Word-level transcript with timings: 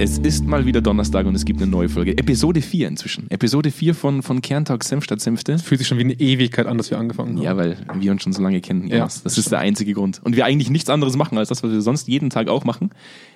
Es 0.00 0.16
ist 0.18 0.46
mal 0.46 0.64
wieder 0.64 0.80
Donnerstag 0.80 1.26
und 1.26 1.34
es 1.34 1.44
gibt 1.44 1.60
eine 1.60 1.68
neue 1.68 1.88
Folge. 1.88 2.16
Episode 2.16 2.62
4 2.62 2.86
inzwischen. 2.86 3.28
Episode 3.32 3.72
4 3.72 3.96
von, 3.96 4.22
von 4.22 4.40
Kerntalk 4.40 4.84
Senf 4.84 5.02
statt 5.02 5.20
Senfte. 5.20 5.58
Fühlt 5.58 5.80
sich 5.80 5.88
schon 5.88 5.98
wie 5.98 6.04
eine 6.04 6.12
Ewigkeit 6.12 6.66
an, 6.66 6.78
dass 6.78 6.92
wir 6.92 6.98
angefangen 6.98 7.36
haben. 7.36 7.42
Ja, 7.42 7.56
weil 7.56 7.76
wir 7.94 8.12
uns 8.12 8.22
schon 8.22 8.32
so 8.32 8.40
lange 8.40 8.60
kennen. 8.60 8.86
Ja, 8.86 9.00
das 9.00 9.36
ist 9.36 9.50
der 9.50 9.58
einzige 9.58 9.94
Grund. 9.94 10.20
Und 10.22 10.36
wir 10.36 10.44
eigentlich 10.44 10.70
nichts 10.70 10.88
anderes 10.88 11.16
machen, 11.16 11.36
als 11.36 11.48
das, 11.48 11.64
was 11.64 11.72
wir 11.72 11.80
sonst 11.80 12.06
jeden 12.06 12.30
Tag 12.30 12.46
auch 12.46 12.64
machen. 12.64 12.90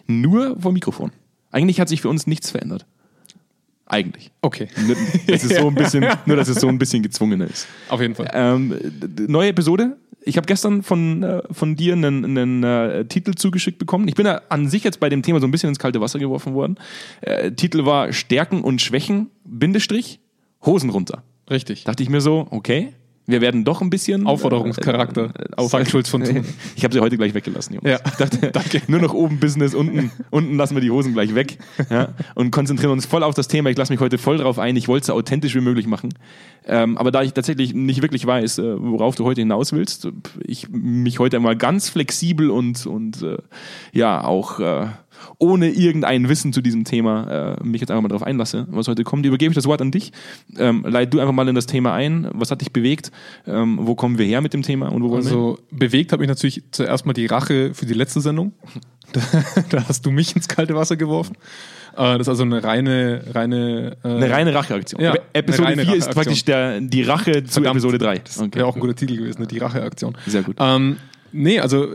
Nur 0.06 0.56
vor 0.60 0.70
Mikrofon. 0.70 1.10
Eigentlich 1.50 1.80
hat 1.80 1.88
sich 1.88 2.00
für 2.00 2.08
uns 2.08 2.28
nichts 2.28 2.52
verändert. 2.52 2.86
Eigentlich. 3.86 4.30
Okay. 4.40 4.68
Nur, 4.86 4.96
dass 5.26 5.42
es 5.42 5.56
so 5.56 5.66
ein 5.66 5.74
bisschen, 5.74 6.06
nur, 6.26 6.36
dass 6.36 6.46
es 6.46 6.60
so 6.60 6.68
ein 6.68 6.78
bisschen 6.78 7.02
gezwungener 7.02 7.48
ist. 7.48 7.66
Auf 7.88 8.00
jeden 8.00 8.14
Fall. 8.14 8.30
Ähm, 8.32 8.72
neue 9.26 9.48
Episode. 9.48 9.96
Ich 10.24 10.36
habe 10.36 10.46
gestern 10.46 10.82
von, 10.82 11.22
äh, 11.22 11.42
von 11.50 11.76
dir 11.76 11.94
einen, 11.94 12.24
einen 12.24 12.62
äh, 12.62 13.04
Titel 13.06 13.34
zugeschickt 13.34 13.78
bekommen. 13.78 14.08
Ich 14.08 14.14
bin 14.14 14.26
ja 14.26 14.40
an 14.48 14.68
sich 14.68 14.84
jetzt 14.84 15.00
bei 15.00 15.08
dem 15.08 15.22
Thema 15.22 15.40
so 15.40 15.46
ein 15.46 15.50
bisschen 15.50 15.68
ins 15.68 15.78
kalte 15.78 16.00
Wasser 16.00 16.18
geworfen 16.18 16.54
worden. 16.54 16.76
Äh, 17.20 17.52
Titel 17.52 17.84
war 17.84 18.12
Stärken 18.12 18.62
und 18.62 18.80
Schwächen, 18.80 19.30
Bindestrich, 19.44 20.20
Hosen 20.64 20.90
runter. 20.90 21.22
Richtig. 21.50 21.84
Dachte 21.84 22.02
ich 22.02 22.08
mir 22.08 22.20
so, 22.20 22.46
okay, 22.50 22.94
wir 23.26 23.40
werden 23.40 23.64
doch 23.64 23.80
ein 23.80 23.90
bisschen... 23.90 24.26
Aufforderungscharakter. 24.26 25.32
Äh, 25.38 25.56
auf, 25.56 25.70
Sagt 25.70 25.90
Schulz 25.90 26.08
von 26.08 26.24
Thun. 26.24 26.44
Ich 26.76 26.84
habe 26.84 26.92
sie 26.92 27.00
heute 27.00 27.16
gleich 27.16 27.34
weggelassen, 27.34 27.74
Jungs. 27.74 27.88
Ja. 27.88 27.98
Ich 28.04 28.50
dachte, 28.50 28.82
nur 28.88 29.00
noch 29.00 29.14
oben 29.14 29.38
Business, 29.38 29.74
unten, 29.74 30.10
unten 30.30 30.56
lassen 30.56 30.74
wir 30.74 30.80
die 30.80 30.90
Hosen 30.90 31.12
gleich 31.12 31.34
weg 31.34 31.58
ja, 31.90 32.08
und 32.34 32.50
konzentrieren 32.50 32.92
uns 32.92 33.06
voll 33.06 33.22
auf 33.22 33.34
das 33.34 33.48
Thema. 33.48 33.70
Ich 33.70 33.76
lasse 33.76 33.92
mich 33.92 34.00
heute 34.00 34.18
voll 34.18 34.38
drauf 34.38 34.58
ein. 34.58 34.76
Ich 34.76 34.88
wollte 34.88 35.02
es 35.02 35.06
so 35.08 35.14
authentisch 35.14 35.54
wie 35.54 35.60
möglich 35.60 35.86
machen. 35.86 36.14
Ähm, 36.66 36.98
aber 36.98 37.10
da 37.10 37.22
ich 37.22 37.32
tatsächlich 37.32 37.74
nicht 37.74 38.02
wirklich 38.02 38.26
weiß, 38.26 38.58
äh, 38.58 38.74
worauf 38.80 39.14
du 39.14 39.24
heute 39.24 39.40
hinaus 39.40 39.72
willst, 39.72 40.08
ich 40.40 40.68
mich 40.70 41.18
heute 41.18 41.36
einmal 41.36 41.56
ganz 41.56 41.88
flexibel 41.88 42.50
und, 42.50 42.86
und 42.86 43.22
äh, 43.22 43.38
ja, 43.92 44.22
auch 44.24 44.60
äh, 44.60 44.86
ohne 45.38 45.68
irgendein 45.70 46.28
Wissen 46.28 46.52
zu 46.52 46.60
diesem 46.60 46.84
Thema 46.84 47.56
äh, 47.60 47.64
mich 47.64 47.80
jetzt 47.80 47.90
einfach 47.90 48.02
mal 48.02 48.08
drauf 48.08 48.22
einlasse, 48.22 48.66
was 48.70 48.88
heute 48.88 49.04
kommt, 49.04 49.26
übergebe 49.26 49.50
ich 49.52 49.56
das 49.56 49.66
Wort 49.66 49.80
an 49.80 49.90
dich. 49.90 50.12
Ähm, 50.58 50.84
leit 50.88 51.12
du 51.12 51.20
einfach 51.20 51.32
mal 51.32 51.48
in 51.48 51.54
das 51.54 51.66
Thema 51.66 51.92
ein. 51.94 52.28
Was 52.32 52.50
hat 52.50 52.60
dich 52.60 52.72
bewegt? 52.72 53.10
Ähm, 53.46 53.78
wo 53.82 53.94
kommen 53.94 54.18
wir 54.18 54.26
her 54.26 54.40
mit 54.40 54.52
dem 54.54 54.62
Thema 54.62 54.88
und 54.90 55.02
wo 55.02 55.10
wollen? 55.10 55.24
Also 55.24 55.58
bewegt 55.70 56.12
hat 56.12 56.20
mich 56.20 56.28
natürlich 56.28 56.62
zuerst 56.70 57.06
mal 57.06 57.12
die 57.12 57.26
Rache 57.26 57.74
für 57.74 57.86
die 57.86 57.94
letzte 57.94 58.20
Sendung. 58.20 58.52
Da, 59.12 59.20
da 59.68 59.88
hast 59.88 60.06
du 60.06 60.10
mich 60.10 60.34
ins 60.34 60.48
kalte 60.48 60.74
Wasser 60.74 60.96
geworfen. 60.96 61.36
Äh, 61.94 62.16
Das 62.16 62.20
ist 62.22 62.28
also 62.28 62.44
eine 62.44 62.64
reine, 62.64 63.22
reine, 63.34 63.96
äh, 64.02 64.08
Eine 64.08 64.30
reine 64.30 64.54
Racheaktion. 64.54 65.02
Ja, 65.02 65.14
Episode 65.34 65.68
eine 65.68 65.78
reine 65.82 65.90
4 65.90 65.98
ist 65.98 66.10
praktisch 66.12 66.44
der, 66.46 66.80
die 66.80 67.02
Rache 67.02 67.44
zu 67.44 67.54
Verdammt. 67.60 67.76
Episode 67.76 67.98
3. 67.98 68.18
Das 68.20 68.40
wäre 68.54 68.64
auch 68.64 68.74
ein 68.74 68.80
guter 68.80 68.94
Titel 68.94 69.16
gewesen, 69.18 69.42
ne? 69.42 69.46
die 69.46 69.58
Racheaktion. 69.58 70.16
Sehr 70.26 70.42
gut. 70.42 70.56
Ähm, 70.60 70.96
nee, 71.32 71.60
also 71.60 71.88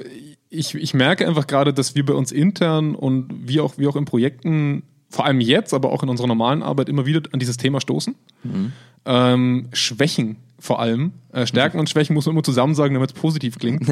ich, 0.50 0.76
ich 0.76 0.94
merke 0.94 1.28
einfach 1.28 1.48
gerade, 1.48 1.74
dass 1.74 1.96
wir 1.96 2.06
bei 2.06 2.14
uns 2.14 2.32
intern 2.32 2.96
und 2.96 3.28
wie 3.48 3.60
auch, 3.60 3.78
wie 3.78 3.88
auch 3.88 3.96
in 3.96 4.06
Projekten, 4.06 4.84
vor 5.10 5.26
allem 5.26 5.42
jetzt, 5.42 5.74
aber 5.74 5.92
auch 5.92 6.04
in 6.04 6.10
unserer 6.10 6.28
normalen 6.28 6.64
Arbeit 6.64 6.90
immer 6.90 7.06
wieder 7.06 7.22
an 7.32 7.40
dieses 7.40 7.58
Thema 7.58 7.82
stoßen. 7.82 8.16
Mhm. 8.44 8.74
Ähm, 9.06 9.70
Schwächen 9.74 10.38
vor 10.60 10.80
allem. 10.80 11.12
Äh, 11.32 11.46
Stärken 11.46 11.78
und 11.80 11.88
Schwächen 11.88 12.16
muss 12.16 12.26
man 12.26 12.34
immer 12.34 12.42
zusammen 12.44 12.74
sagen, 12.74 12.96
damit 12.96 13.12
es 13.12 13.14
positiv 13.20 13.60
klingt. 13.60 13.88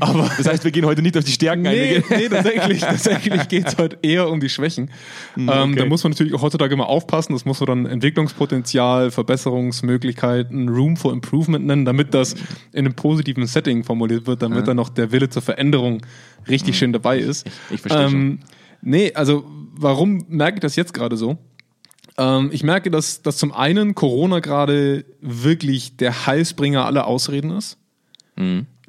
Aber 0.00 0.28
Das 0.36 0.48
heißt, 0.48 0.64
wir 0.64 0.72
gehen 0.72 0.84
heute 0.84 1.00
nicht 1.00 1.16
auf 1.16 1.22
die 1.22 1.30
Stärken 1.30 1.64
ein. 1.66 1.74
Nee, 1.74 1.94
gehen- 2.00 2.04
nee, 2.10 2.28
tatsächlich, 2.28 2.80
tatsächlich 2.80 3.46
geht 3.48 3.68
es 3.68 3.78
heute 3.78 3.98
eher 4.02 4.28
um 4.28 4.40
die 4.40 4.48
Schwächen. 4.48 4.90
ähm, 5.36 5.48
okay. 5.48 5.74
da 5.76 5.86
muss 5.86 6.02
man 6.02 6.10
natürlich 6.12 6.34
auch 6.34 6.42
heutzutage 6.42 6.74
immer 6.74 6.88
aufpassen. 6.88 7.34
Das 7.34 7.44
muss 7.44 7.60
man 7.60 7.66
dann 7.68 7.86
Entwicklungspotenzial, 7.86 9.12
Verbesserungsmöglichkeiten, 9.12 10.68
Room 10.68 10.96
for 10.96 11.12
Improvement 11.12 11.66
nennen, 11.66 11.84
damit 11.84 12.14
das 12.14 12.34
in 12.72 12.86
einem 12.86 12.94
positiven 12.94 13.46
Setting 13.46 13.84
formuliert 13.84 14.26
wird, 14.26 14.42
damit 14.42 14.66
dann 14.66 14.76
noch 14.76 14.88
der 14.88 15.12
Wille 15.12 15.28
zur 15.28 15.42
Veränderung 15.42 16.02
richtig 16.48 16.78
schön 16.78 16.92
dabei 16.92 17.18
ist. 17.18 17.48
Ich 17.70 17.80
verstehe 17.80 18.06
ähm, 18.06 18.40
Nee, 18.80 19.12
also 19.14 19.44
warum 19.74 20.24
merke 20.28 20.56
ich 20.56 20.60
das 20.60 20.76
jetzt 20.76 20.94
gerade 20.94 21.16
so? 21.16 21.38
Ähm, 22.18 22.50
ich 22.52 22.62
merke, 22.62 22.90
dass, 22.90 23.22
dass 23.22 23.38
zum 23.38 23.52
einen 23.52 23.94
Corona 23.94 24.40
gerade 24.40 25.04
wirklich 25.20 25.96
der 25.96 26.26
Heilsbringer 26.26 26.84
aller 26.84 27.06
Ausreden 27.06 27.52
ist. 27.52 27.78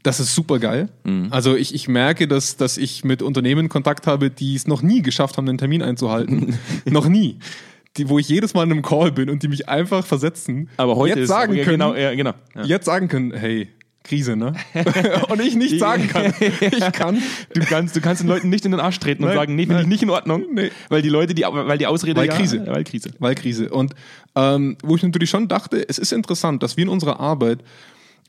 Das 0.04 0.20
ist 0.20 0.34
super 0.34 0.60
geil. 0.60 0.90
Also 1.30 1.56
ich, 1.56 1.74
ich 1.74 1.88
merke, 1.88 2.28
dass, 2.28 2.56
dass 2.58 2.78
ich 2.78 3.04
mit 3.04 3.22
Unternehmen 3.22 3.70
Kontakt 3.70 4.08
habe, 4.08 4.30
die 4.30 4.56
es 4.56 4.68
noch 4.68 4.82
nie 4.82 5.02
geschafft 5.02 5.38
haben, 5.38 5.46
den 5.46 5.58
Termin 5.58 5.82
einzuhalten. 5.82 6.58
noch 6.86 7.08
nie. 7.08 7.40
Die, 7.98 8.08
wo 8.08 8.20
ich 8.20 8.30
jedes 8.30 8.54
Mal 8.54 8.64
in 8.64 8.72
einem 8.72 8.82
Call 8.82 9.12
bin 9.12 9.30
und 9.30 9.44
die 9.44 9.48
mich 9.48 9.68
einfach 9.68 10.06
versetzen. 10.06 10.70
Aber 10.78 10.96
heute 10.96 11.20
jetzt 11.20 11.28
sagen 11.28 11.54
ja, 11.54 11.64
können, 11.64 11.80
genau, 11.80 11.96
ja, 11.96 12.14
genau. 12.14 12.34
Ja. 12.56 12.64
jetzt 12.64 12.86
sagen 12.86 13.08
können, 13.08 13.34
hey, 13.34 13.68
Krise, 14.10 14.36
ne? 14.36 14.54
und 15.30 15.40
ich 15.40 15.56
nicht 15.56 15.80
sagen 15.80 16.08
kann. 16.08 16.34
Ich 16.62 16.92
kann. 16.92 17.22
Du 17.54 17.62
kannst, 17.62 17.96
du 17.96 18.02
kannst 18.02 18.22
den 18.22 18.28
Leuten 18.28 18.50
nicht 18.50 18.66
in 18.66 18.72
den 18.72 18.80
Arsch 18.80 19.00
treten 19.00 19.24
und 19.24 19.30
Nein, 19.30 19.38
sagen, 19.38 19.56
nee, 19.56 19.66
finde 19.68 19.84
ich 19.84 19.88
nicht 19.88 20.02
in 20.04 20.10
Ordnung, 20.10 20.46
Nee. 20.52 20.72
weil 20.90 21.02
die 21.02 21.10
Leute, 21.10 21.36
die, 21.36 21.44
weil 21.44 21.78
die 21.78 21.86
Ausrede 21.86 22.20
Weil 22.20 22.28
ja, 22.28 22.36
Krise. 22.36 22.66
weil 22.68 22.84
Krise. 22.84 23.12
Weil 23.20 23.36
Krise. 23.36 23.70
Und 23.70 23.94
ähm, 24.36 24.78
wo 24.84 24.96
ich 24.96 25.04
natürlich 25.04 25.30
schon 25.30 25.48
dachte, 25.48 25.88
es 25.88 26.00
ist 26.00 26.12
interessant, 26.12 26.64
dass 26.64 26.76
wir 26.76 26.84
in 26.84 26.90
unserer 26.90 27.20
Arbeit 27.20 27.64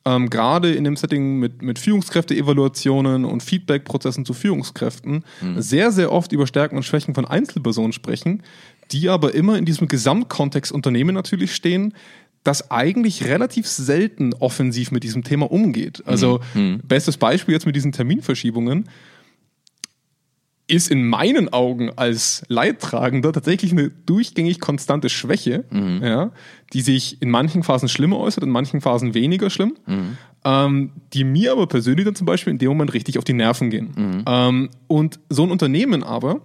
ähm, 0.04 0.30
gerade 0.30 0.72
in 0.74 0.84
dem 0.84 0.96
Setting 0.96 1.38
mit, 1.38 1.62
mit 1.62 1.78
Führungskräfte-Evaluationen 1.78 3.24
und 3.24 3.42
Feedback-Prozessen 3.42 4.24
zu 4.24 4.34
Führungskräften 4.34 5.24
sehr, 5.56 5.92
sehr 5.92 6.12
oft 6.12 6.32
über 6.32 6.46
Stärken 6.46 6.76
und 6.76 6.82
Schwächen 6.84 7.14
von 7.14 7.24
Einzelpersonen 7.26 7.92
sprechen, 7.92 8.42
die 8.92 9.08
aber 9.08 9.34
immer 9.34 9.56
in 9.58 9.64
diesem 9.64 9.88
Gesamtkontext 9.88 10.72
Unternehmen 10.72 11.14
natürlich 11.14 11.54
stehen, 11.54 11.94
das 12.44 12.70
eigentlich 12.70 13.24
relativ 13.24 13.66
selten 13.66 14.32
offensiv 14.34 14.90
mit 14.92 15.04
diesem 15.04 15.24
Thema 15.24 15.50
umgeht. 15.50 16.02
Also 16.06 16.40
bestes 16.84 17.16
Beispiel 17.16 17.54
jetzt 17.54 17.66
mit 17.66 17.76
diesen 17.76 17.92
Terminverschiebungen 17.92 18.88
ist 20.66 20.88
in 20.88 21.04
meinen 21.04 21.52
Augen 21.52 21.90
als 21.96 22.44
Leidtragender 22.46 23.32
tatsächlich 23.32 23.72
eine 23.72 23.90
durchgängig 23.90 24.60
konstante 24.60 25.08
Schwäche, 25.08 25.64
ja, 26.02 26.30
die 26.72 26.80
sich 26.80 27.20
in 27.20 27.28
manchen 27.28 27.64
Phasen 27.64 27.88
schlimmer 27.88 28.18
äußert, 28.18 28.44
in 28.44 28.50
manchen 28.50 28.80
Phasen 28.80 29.12
weniger 29.14 29.50
schlimm, 29.50 29.74
ähm, 30.44 30.92
die 31.12 31.24
mir 31.24 31.52
aber 31.52 31.66
persönlich 31.66 32.04
dann 32.04 32.14
zum 32.14 32.24
Beispiel 32.26 32.52
in 32.52 32.58
dem 32.58 32.68
Moment 32.68 32.94
richtig 32.94 33.18
auf 33.18 33.24
die 33.24 33.32
Nerven 33.32 33.68
gehen. 33.70 34.22
Ähm, 34.26 34.70
und 34.86 35.18
so 35.28 35.42
ein 35.42 35.50
Unternehmen 35.50 36.04
aber 36.04 36.40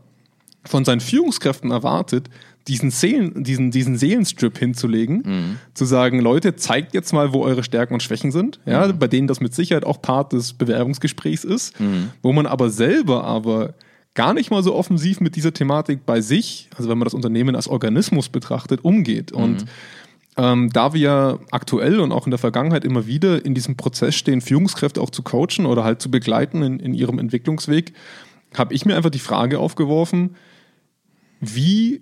von 0.67 0.85
seinen 0.85 1.01
Führungskräften 1.01 1.71
erwartet, 1.71 2.29
diesen, 2.67 2.89
Seelen, 2.89 3.43
diesen, 3.43 3.69
diesen 3.69 3.95
Seelenstrip 3.97 4.57
hinzulegen, 4.57 5.57
zu 5.75 5.85
sagen, 5.85 6.19
Leute, 6.19 6.55
zeigt 6.55 6.95
jetzt 6.95 7.13
mal, 7.13 7.31
wo 7.31 7.43
eure 7.43 7.63
Stärken 7.63 7.93
und 7.93 8.01
Schwächen 8.01 8.31
sind, 8.31 8.59
ja, 8.65 8.91
bei 8.91 9.07
denen 9.07 9.27
das 9.27 9.39
mit 9.39 9.53
Sicherheit 9.53 9.85
auch 9.85 10.01
Part 10.01 10.33
des 10.33 10.53
Bewerbungsgesprächs 10.53 11.43
ist, 11.43 11.75
wo 12.23 12.33
man 12.33 12.47
aber 12.47 12.71
selber 12.71 13.23
aber 13.23 13.75
gar 14.15 14.33
nicht 14.33 14.49
mal 14.49 14.63
so 14.63 14.73
offensiv 14.73 15.19
mit 15.19 15.35
dieser 15.35 15.53
Thematik 15.53 16.05
bei 16.05 16.21
sich, 16.21 16.69
also 16.75 16.89
wenn 16.89 16.97
man 16.97 17.05
das 17.05 17.13
Unternehmen 17.13 17.55
als 17.55 17.67
Organismus 17.67 18.29
betrachtet, 18.29 18.83
umgeht. 18.83 19.31
Und 19.31 19.65
ähm, 20.37 20.69
da 20.71 20.93
wir 20.93 21.39
aktuell 21.51 21.99
und 21.99 22.11
auch 22.11 22.25
in 22.25 22.31
der 22.31 22.39
Vergangenheit 22.39 22.83
immer 22.83 23.07
wieder 23.07 23.45
in 23.45 23.53
diesem 23.53 23.77
Prozess 23.77 24.15
stehen, 24.15 24.41
Führungskräfte 24.41 25.01
auch 25.01 25.09
zu 25.09 25.21
coachen 25.21 25.65
oder 25.65 25.83
halt 25.83 26.01
zu 26.01 26.09
begleiten 26.09 26.61
in, 26.63 26.79
in 26.79 26.93
ihrem 26.93 27.19
Entwicklungsweg, 27.19 27.93
habe 28.57 28.73
ich 28.73 28.85
mir 28.85 28.95
einfach 28.95 29.09
die 29.09 29.19
Frage 29.19 29.59
aufgeworfen, 29.59 30.35
wie 31.39 32.01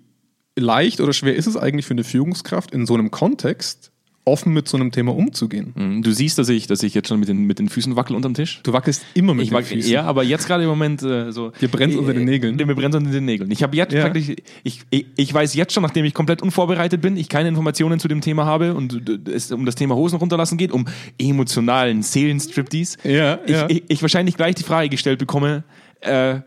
leicht 0.57 1.01
oder 1.01 1.13
schwer 1.13 1.35
ist 1.35 1.47
es 1.47 1.57
eigentlich 1.57 1.85
für 1.85 1.94
eine 1.94 2.03
Führungskraft 2.03 2.71
in 2.71 2.85
so 2.85 2.94
einem 2.94 3.11
Kontext 3.11 3.89
offen 4.25 4.53
mit 4.53 4.69
so 4.69 4.77
einem 4.77 4.91
Thema 4.91 5.13
umzugehen? 5.13 5.73
Mhm. 5.75 6.01
Du 6.01 6.11
siehst, 6.11 6.38
dass 6.38 6.47
ich, 6.47 6.66
dass 6.67 6.81
ich 6.81 6.94
jetzt 6.94 7.09
schon 7.09 7.19
mit 7.19 7.27
den, 7.27 7.39
mit 7.45 7.59
den 7.59 7.67
Füßen 7.67 7.97
wackel 7.97 8.16
unterm 8.16 8.33
Tisch. 8.35 8.61
Du 8.63 8.71
wackelst 8.71 9.03
immer 9.16 9.33
mit 9.33 9.44
Ich 9.44 9.49
den 9.49 9.53
mag, 9.55 9.66
Füßen. 9.66 9.91
ja, 9.91 10.03
aber 10.03 10.23
jetzt 10.23 10.47
gerade 10.47 10.63
im 10.63 10.69
Moment 10.69 11.01
äh, 11.03 11.31
so. 11.31 11.51
Dir 11.59 11.67
brennt's 11.67 11.97
unter 11.97 12.13
den 12.13 12.23
Nägeln. 12.23 12.55
Mir 12.55 12.73
brennt 12.73 12.95
unter 12.95 13.11
den 13.11 13.25
Nägeln. 13.25 13.51
Ich 13.51 13.63
habe 13.63 13.75
jetzt 13.75 13.91
Ja. 13.94 14.03
praktisch, 14.03 14.29
ich, 14.63 14.81
ich, 14.91 15.07
ich 15.17 15.33
weiß 15.33 15.53
jetzt 15.55 15.73
schon, 15.73 15.83
nachdem 15.83 16.05
ich 16.05 16.13
komplett 16.13 16.41
unvorbereitet 16.41 17.01
bin, 17.01 17.17
ich 17.17 17.27
keine 17.27 17.50
Informationen 17.50 18.00
zu 18.00 18.07
dem 18.07 18.21
Thema 18.21 18.45
habe 18.45 18.75
und 18.75 19.09
äh, 19.09 19.31
es 19.31 19.51
um 19.51 19.65
das 19.65 19.75
Thema 19.75 19.95
Hosen 19.95 20.17
runterlassen 20.19 20.57
geht, 20.57 20.71
um 20.71 20.85
emotionalen 21.19 22.01
Seelenstriptease, 22.01 23.00
Ja, 23.03 23.39
ich, 23.45 23.51
ja. 23.51 23.69
Ich, 23.69 23.83
ich 23.89 24.01
wahrscheinlich 24.01 24.38
gleich 24.38 24.56
die 24.56 24.63
Frage 24.63 24.88
gestellt 24.88 25.19
bekomme, 25.19 25.65
äh, 26.00 26.39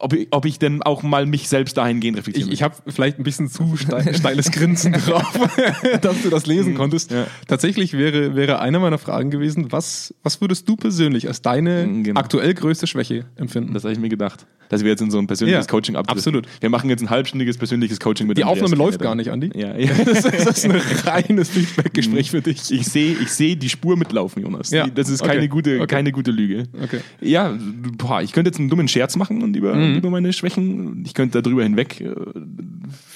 ob, 0.00 0.12
ich, 0.12 0.28
ob 0.30 0.44
ich 0.44 0.58
denn 0.58 0.82
auch 0.82 1.02
mal 1.02 1.26
mich 1.26 1.48
selbst 1.48 1.76
dahingehend 1.76 2.18
reflektieren 2.18 2.48
Ich, 2.48 2.54
ich 2.54 2.62
habe 2.62 2.74
vielleicht 2.86 3.18
ein 3.18 3.24
bisschen 3.24 3.48
zu 3.48 3.76
steil, 3.76 4.14
steiles 4.18 4.50
Grinsen 4.50 4.92
drauf, 4.92 5.38
dass 6.00 6.22
du 6.22 6.30
das 6.30 6.46
lesen 6.46 6.74
konntest. 6.74 7.10
Ja. 7.10 7.26
Tatsächlich 7.46 7.92
wäre, 7.92 8.34
wäre 8.34 8.58
eine 8.60 8.78
meiner 8.78 8.98
Fragen 8.98 9.30
gewesen, 9.30 9.72
was, 9.72 10.14
was 10.22 10.40
würdest 10.40 10.68
du 10.68 10.76
persönlich 10.76 11.28
als 11.28 11.42
deine 11.42 11.86
Mhm, 11.86 12.04
genau. 12.04 12.20
aktuell 12.20 12.54
größte 12.54 12.86
Schwäche 12.86 13.26
empfinden? 13.36 13.74
Das 13.74 13.84
habe 13.84 13.92
ich 13.92 13.98
mir 13.98 14.08
gedacht. 14.08 14.46
Dass 14.68 14.82
wir 14.82 14.90
jetzt 14.90 15.00
in 15.00 15.10
so 15.10 15.18
ein 15.18 15.26
persönliches 15.26 15.66
Ja, 15.66 15.70
Coaching 15.70 15.96
ab. 15.96 16.10
absolut. 16.10 16.46
Wir 16.60 16.70
machen 16.70 16.90
jetzt 16.90 17.02
ein 17.02 17.10
halbstündiges 17.10 17.56
persönliches 17.58 18.00
Coaching 18.00 18.26
mit 18.26 18.36
Die 18.38 18.44
Andreas 18.44 18.62
Aufnahme 18.64 18.76
läuft 18.82 19.00
gar 19.00 19.14
nicht, 19.14 19.30
Andi. 19.30 19.50
Ja, 19.54 19.76
ja. 19.76 19.90
Das 20.04 20.24
ist, 20.24 20.46
das 20.46 20.58
ist 20.58 20.64
ein 20.64 20.80
reines 21.06 21.48
Feedback-Gespräch 21.50 22.30
für 22.30 22.40
dich. 22.42 22.70
Ich 22.70 22.86
sehe 22.86 23.12
ich 23.20 23.30
sehe 23.30 23.56
die 23.56 23.68
Spur 23.68 23.96
mitlaufen, 23.96 24.42
Jonas. 24.42 24.70
Ja, 24.70 24.86
das 24.86 25.08
ist 25.08 25.22
keine, 25.22 25.38
okay, 25.40 25.48
gute, 25.48 25.76
okay. 25.76 25.86
keine 25.86 26.12
gute 26.12 26.30
Lüge. 26.30 26.64
Okay. 26.82 27.00
Ja, 27.20 27.56
boah, 27.98 28.22
ich 28.22 28.32
könnte 28.32 28.48
jetzt 28.48 28.58
einen 28.58 28.68
dummen 28.68 28.88
Scherz 28.88 29.16
machen 29.16 29.42
und 29.42 29.56
über, 29.56 29.74
Mhm. 29.74 29.96
über 29.96 30.10
meine 30.10 30.32
Schwächen. 30.32 31.02
Ich 31.06 31.14
könnte 31.14 31.42
darüber 31.42 31.62
hinweg 31.62 32.00
äh, 32.00 32.10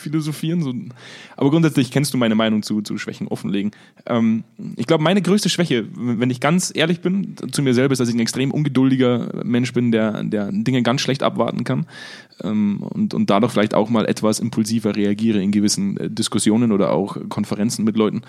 philosophieren. 0.01 0.63
So. 0.63 0.75
Aber 1.37 1.51
grundsätzlich 1.51 1.91
kennst 1.91 2.13
du 2.13 2.19
meine 2.19 2.35
Meinung 2.35 2.63
zu, 2.63 2.83
zu 2.83 2.99
Schwächen 2.99 3.29
offenlegen. 3.29 3.71
Ähm, 4.07 4.45
ich 4.77 4.87
glaube, 4.87 5.05
meine 5.05 5.23
größte 5.23 5.49
Schwäche, 5.49 5.87
wenn 5.95 6.31
ich 6.31 6.41
ganz 6.41 6.73
ehrlich 6.75 7.01
bin, 7.01 7.37
zu 7.53 7.63
mir 7.63 7.75
selber 7.75 7.93
ist, 7.93 7.99
dass 7.99 8.09
ich 8.09 8.15
ein 8.15 8.21
extrem 8.21 8.51
ungeduldiger 8.51 9.43
Mensch 9.45 9.73
bin, 9.73 9.93
der, 9.93 10.25
der 10.25 10.51
Dinge 10.51 10.83
ganz 10.83 11.01
schlecht 11.01 11.23
abwarten 11.23 11.65
kann 11.65 11.87
ähm, 12.43 12.83
und, 12.83 13.15
und 13.15 13.31
dadurch 13.31 13.53
vielleicht 13.53 13.75
auch 13.75 13.91
mal 13.91 14.07
etwas 14.07 14.41
impulsiver 14.41 14.97
reagiere 14.97 15.43
in 15.43 15.53
gewissen 15.53 15.97
äh, 15.97 16.11
Diskussionen 16.11 16.73
oder 16.73 16.93
auch 16.93 17.17
Konferenzen 17.29 17.85
mit 17.85 17.97
Leuten. 17.97 18.23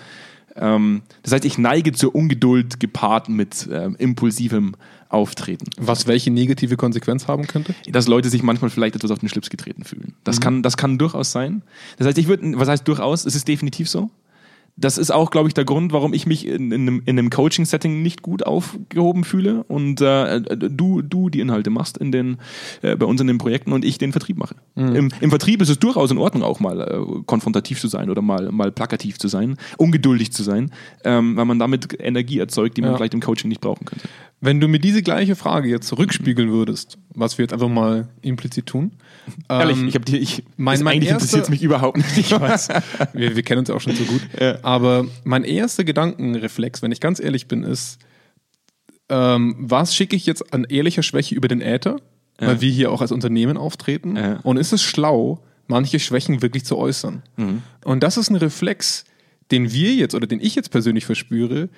Ähm, 0.56 1.02
das 1.24 1.34
heißt, 1.34 1.46
ich 1.46 1.58
neige 1.58 1.92
zur 1.94 2.14
Ungeduld 2.16 2.80
gepaart 2.80 3.30
mit 3.30 3.70
ähm, 3.72 3.96
impulsivem 3.98 4.74
Auftreten. 5.14 5.66
Was 5.78 6.08
welche 6.08 6.32
negative 6.32 6.78
Konsequenz 6.78 7.28
haben 7.28 7.48
könnte? 7.48 7.76
Dass 7.90 8.08
Leute 8.08 8.30
sich 8.30 8.44
manchmal 8.44 8.70
vielleicht 8.70 8.96
etwas 8.96 9.12
auf 9.12 9.20
den 9.20 9.30
Schlips 9.30 9.50
getreten 9.50 9.84
fühlen. 9.84 10.14
Das, 10.24 10.38
mhm. 10.38 10.44
kann, 10.44 10.64
das 10.64 10.78
kann 10.78 10.98
durchaus 10.98 11.32
sein. 11.32 11.64
Das 11.98 12.08
heißt, 12.08 12.18
ich 12.18 12.28
würde, 12.28 12.54
was 12.56 12.68
heißt 12.68 12.88
durchaus? 12.88 13.26
Es 13.26 13.36
ist 13.36 13.48
definitiv 13.48 13.90
so 13.90 14.10
das 14.78 14.98
ist 14.98 15.12
auch, 15.12 15.32
glaube 15.32 15.48
ich, 15.48 15.54
der 15.54 15.66
Grund, 15.66 15.92
warum 15.94 16.14
ich 16.14 16.26
mich 16.26 16.48
in, 16.48 16.72
in 16.72 16.82
einem, 16.82 17.02
in 17.06 17.20
einem 17.20 17.30
Coaching-Setting 17.30 18.02
nicht 18.02 18.22
gut 18.22 18.46
aufgehoben 18.46 19.24
fühle 19.24 19.64
und 19.64 20.02
äh, 20.02 20.42
du, 20.42 21.02
du 21.02 21.30
die 21.30 21.40
Inhalte 21.40 21.70
machst 21.70 21.98
in 21.98 22.12
den, 22.12 22.38
äh, 22.82 22.96
bei 22.96 23.06
uns 23.06 23.22
in 23.22 23.28
den 23.28 23.38
Projekten 23.38 23.74
und 23.74 23.86
ich 23.86 23.98
den 23.98 24.12
Vertrieb 24.12 24.38
mache. 24.38 24.56
Mhm. 24.76 24.96
Im, 24.96 25.10
Im 25.20 25.30
Vertrieb 25.30 25.62
ist 25.62 25.70
es 25.70 25.80
durchaus 25.80 26.12
in 26.12 26.18
Ordnung, 26.18 26.44
auch 26.44 26.60
mal 26.60 26.82
äh, 26.82 27.24
konfrontativ 27.26 27.80
zu 27.80 27.88
sein 27.88 28.10
oder 28.10 28.22
mal, 28.22 28.52
mal 28.52 28.72
plakativ 28.72 29.20
zu 29.20 29.28
sein, 29.28 29.58
ungeduldig 29.78 30.32
zu 30.32 30.44
sein, 30.44 30.72
ähm, 31.04 31.36
weil 31.36 31.46
man 31.46 31.60
damit 31.60 32.00
Energie 32.00 32.40
erzeugt, 32.40 32.78
die 32.78 32.82
man 32.82 32.92
ja. 32.92 32.98
vielleicht 32.98 33.14
im 33.14 33.22
Coaching 33.22 33.50
nicht 33.50 33.62
brauchen 33.62 33.86
könnte. 33.86 34.08
Wenn 34.44 34.60
du 34.60 34.68
mir 34.68 34.80
diese 34.80 35.04
gleiche 35.04 35.36
Frage 35.36 35.70
jetzt 35.70 35.88
zurückspiegeln 35.88 36.50
würdest, 36.50 36.98
was 37.14 37.38
wir 37.38 37.44
jetzt 37.44 37.54
einfach 37.54 37.70
mal 37.70 38.10
implizit 38.24 38.66
tun. 38.66 38.94
Ehrlich, 39.48 39.78
ähm, 39.78 39.88
ich 39.88 39.94
habe 39.94 40.04
dir, 40.04 40.20
ich, 40.20 40.44
mein, 40.58 40.82
mein 40.82 40.96
eigentlich 40.96 41.12
interessiert 41.12 41.48
mich 41.50 41.62
überhaupt 41.62 41.98
nicht. 41.98 42.18
Ich 42.18 42.32
weiß, 42.32 42.70
wir, 43.14 43.36
wir 43.36 43.44
kennen 43.44 43.60
uns 43.60 43.70
auch 43.70 43.80
schon 43.80 43.96
so 43.96 44.04
gut. 44.04 44.22
Ja. 44.40 44.58
Aber 44.64 45.06
mein 45.24 45.44
erster 45.44 45.84
Gedankenreflex, 45.84 46.82
wenn 46.82 46.92
ich 46.92 47.00
ganz 47.00 47.20
ehrlich 47.20 47.48
bin, 47.48 47.64
ist, 47.64 48.00
ähm, 49.10 49.58
was 49.60 49.96
schicke 49.96 50.16
ich 50.16 50.26
jetzt 50.26 50.52
an 50.52 50.64
ehrlicher 50.64 51.04
Schwäche 51.04 51.36
über 51.36 51.48
den 51.48 51.62
Äther, 51.62 51.98
ja. 52.40 52.48
weil 52.48 52.62
wir 52.62 52.72
hier 52.72 52.92
auch 52.92 53.02
als 53.02 53.12
Unternehmen 53.12 53.58
auftreten? 53.58 54.16
Ja. 54.16 54.40
Und 54.42 54.58
ist 54.58 54.74
es 54.74 54.82
schlau, 54.82 55.44
manche 55.68 56.00
Schwächen 56.00 56.42
wirklich 56.42 56.66
zu 56.66 56.80
äußern? 56.80 57.22
Mhm. 57.38 57.62
Und 57.86 58.02
das 58.02 58.18
ist 58.18 58.32
ein 58.32 58.38
Reflex, 58.38 59.06
den 59.52 59.72
wir 59.72 59.94
jetzt 59.94 60.16
oder 60.16 60.26
den 60.26 60.40
ich 60.40 60.56
jetzt 60.56 60.72
persönlich 60.72 61.06
verspüre, 61.06 61.70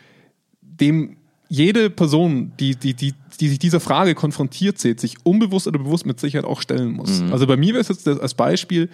dem 0.62 1.18
jede 1.54 1.92
Person, 1.92 2.52
die, 2.60 2.76
die, 2.76 2.96
die, 2.96 3.14
die 3.40 3.48
sich 3.48 3.60
dieser 3.60 3.80
Frage 3.80 4.16
konfrontiert 4.16 4.80
sieht, 4.80 5.00
sich 5.00 5.18
unbewusst 5.24 5.68
oder 5.68 5.78
bewusst 5.78 6.04
mit 6.04 6.20
Sicherheit 6.20 6.46
auch 6.46 6.60
stellen 6.64 6.94
muss. 6.94 7.22
Mhm. 7.22 7.32
Also 7.32 7.46
bei 7.46 7.58
mir 7.58 7.74
wäre 7.74 7.82
es 7.82 7.90
jetzt 7.90 8.08
als 8.08 8.34
Beispiel, 8.34 8.90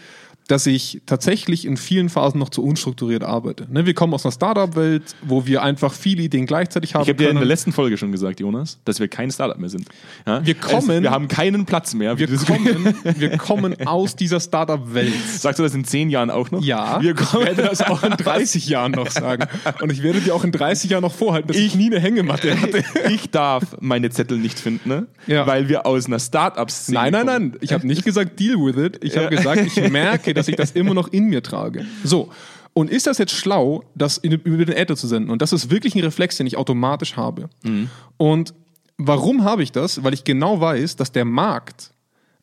dass 0.49 0.65
ich 0.65 1.03
tatsächlich 1.05 1.63
in 1.63 1.77
vielen 1.77 2.09
Phasen 2.09 2.39
noch 2.39 2.49
zu 2.49 2.63
unstrukturiert 2.63 3.23
arbeite. 3.23 3.67
Ne, 3.69 3.85
wir 3.85 3.93
kommen 3.93 4.15
aus 4.15 4.25
einer 4.25 4.31
Startup-Welt, 4.31 5.15
wo 5.21 5.45
wir 5.45 5.61
einfach 5.61 5.93
viele 5.93 6.23
Ideen 6.23 6.47
gleichzeitig 6.47 6.95
haben. 6.95 7.03
Ich 7.03 7.09
habe 7.09 7.23
dir 7.23 7.29
in 7.29 7.35
der 7.35 7.45
letzten 7.45 7.71
Folge 7.71 7.97
schon 7.97 8.11
gesagt, 8.11 8.39
Jonas, 8.39 8.79
dass 8.83 8.99
wir 8.99 9.07
kein 9.07 9.29
Startup 9.29 9.59
mehr 9.59 9.69
sind. 9.69 9.87
Ja? 10.25 10.43
Wir 10.43 10.55
kommen. 10.55 10.89
Es, 10.89 11.01
wir 11.03 11.11
haben 11.11 11.27
keinen 11.27 11.67
Platz 11.67 11.93
mehr. 11.93 12.17
Wir 12.17 12.27
kommen, 12.27 12.95
wir 13.03 13.37
kommen 13.37 13.75
aus 13.85 14.15
dieser 14.15 14.39
Startup-Welt. 14.39 15.13
Sagst 15.37 15.59
du 15.59 15.63
das 15.63 15.75
in 15.75 15.85
zehn 15.85 16.09
Jahren 16.09 16.31
auch 16.31 16.49
noch? 16.49 16.63
Ja. 16.63 16.99
Wir 16.99 17.13
kommen. 17.13 17.43
Ich 17.43 17.57
werde 17.57 17.69
das 17.69 17.83
auch 17.83 18.01
in 18.01 18.13
30 18.17 18.67
Jahren 18.67 18.93
noch 18.93 19.11
sagen. 19.11 19.45
Und 19.81 19.91
ich 19.91 20.01
werde 20.01 20.19
dir 20.19 20.33
auch 20.33 20.43
in 20.43 20.51
30 20.51 20.89
Jahren 20.89 21.03
noch 21.03 21.13
vorhalten, 21.13 21.49
dass 21.49 21.57
ich, 21.57 21.67
ich 21.67 21.75
nie 21.75 21.91
eine 21.91 21.99
Hängematte 21.99 22.59
hatte. 22.59 22.83
Ich 23.11 23.29
darf 23.29 23.77
meine 23.81 24.09
Zettel 24.09 24.39
nicht 24.39 24.59
finden, 24.59 24.89
ne? 24.89 25.07
ja. 25.27 25.45
weil 25.45 25.69
wir 25.69 25.85
aus 25.85 26.07
einer 26.07 26.19
Startup-Szene 26.19 26.99
Nein, 26.99 27.11
nein, 27.11 27.25
nein. 27.25 27.57
Ich 27.61 27.71
habe 27.71 27.85
nicht 27.85 28.03
gesagt, 28.03 28.39
deal 28.39 28.55
with 28.55 28.77
it. 28.77 29.03
Ich 29.03 29.15
habe 29.15 29.29
gesagt, 29.29 29.61
ich 29.61 29.89
merke, 29.91 30.33
dass 30.39 30.47
ich 30.47 30.55
das 30.55 30.71
immer 30.71 30.93
noch 30.93 31.07
in 31.09 31.25
mir 31.25 31.43
trage. 31.43 31.85
So. 32.03 32.29
Und 32.73 32.89
ist 32.89 33.07
das 33.07 33.17
jetzt 33.17 33.33
schlau, 33.33 33.83
das 33.95 34.17
in, 34.17 34.31
über 34.31 34.63
den 34.63 34.75
Äther 34.75 34.95
zu 34.95 35.07
senden? 35.07 35.31
Und 35.31 35.41
das 35.41 35.53
ist 35.53 35.69
wirklich 35.69 35.95
ein 35.95 36.01
Reflex, 36.01 36.37
den 36.37 36.47
ich 36.47 36.55
automatisch 36.57 37.17
habe. 37.17 37.49
Mhm. 37.63 37.89
Und 38.17 38.53
warum 38.97 39.43
habe 39.43 39.63
ich 39.63 39.71
das? 39.71 40.03
Weil 40.03 40.13
ich 40.13 40.23
genau 40.23 40.61
weiß, 40.61 40.95
dass 40.95 41.11
der 41.11 41.25
Markt, 41.25 41.91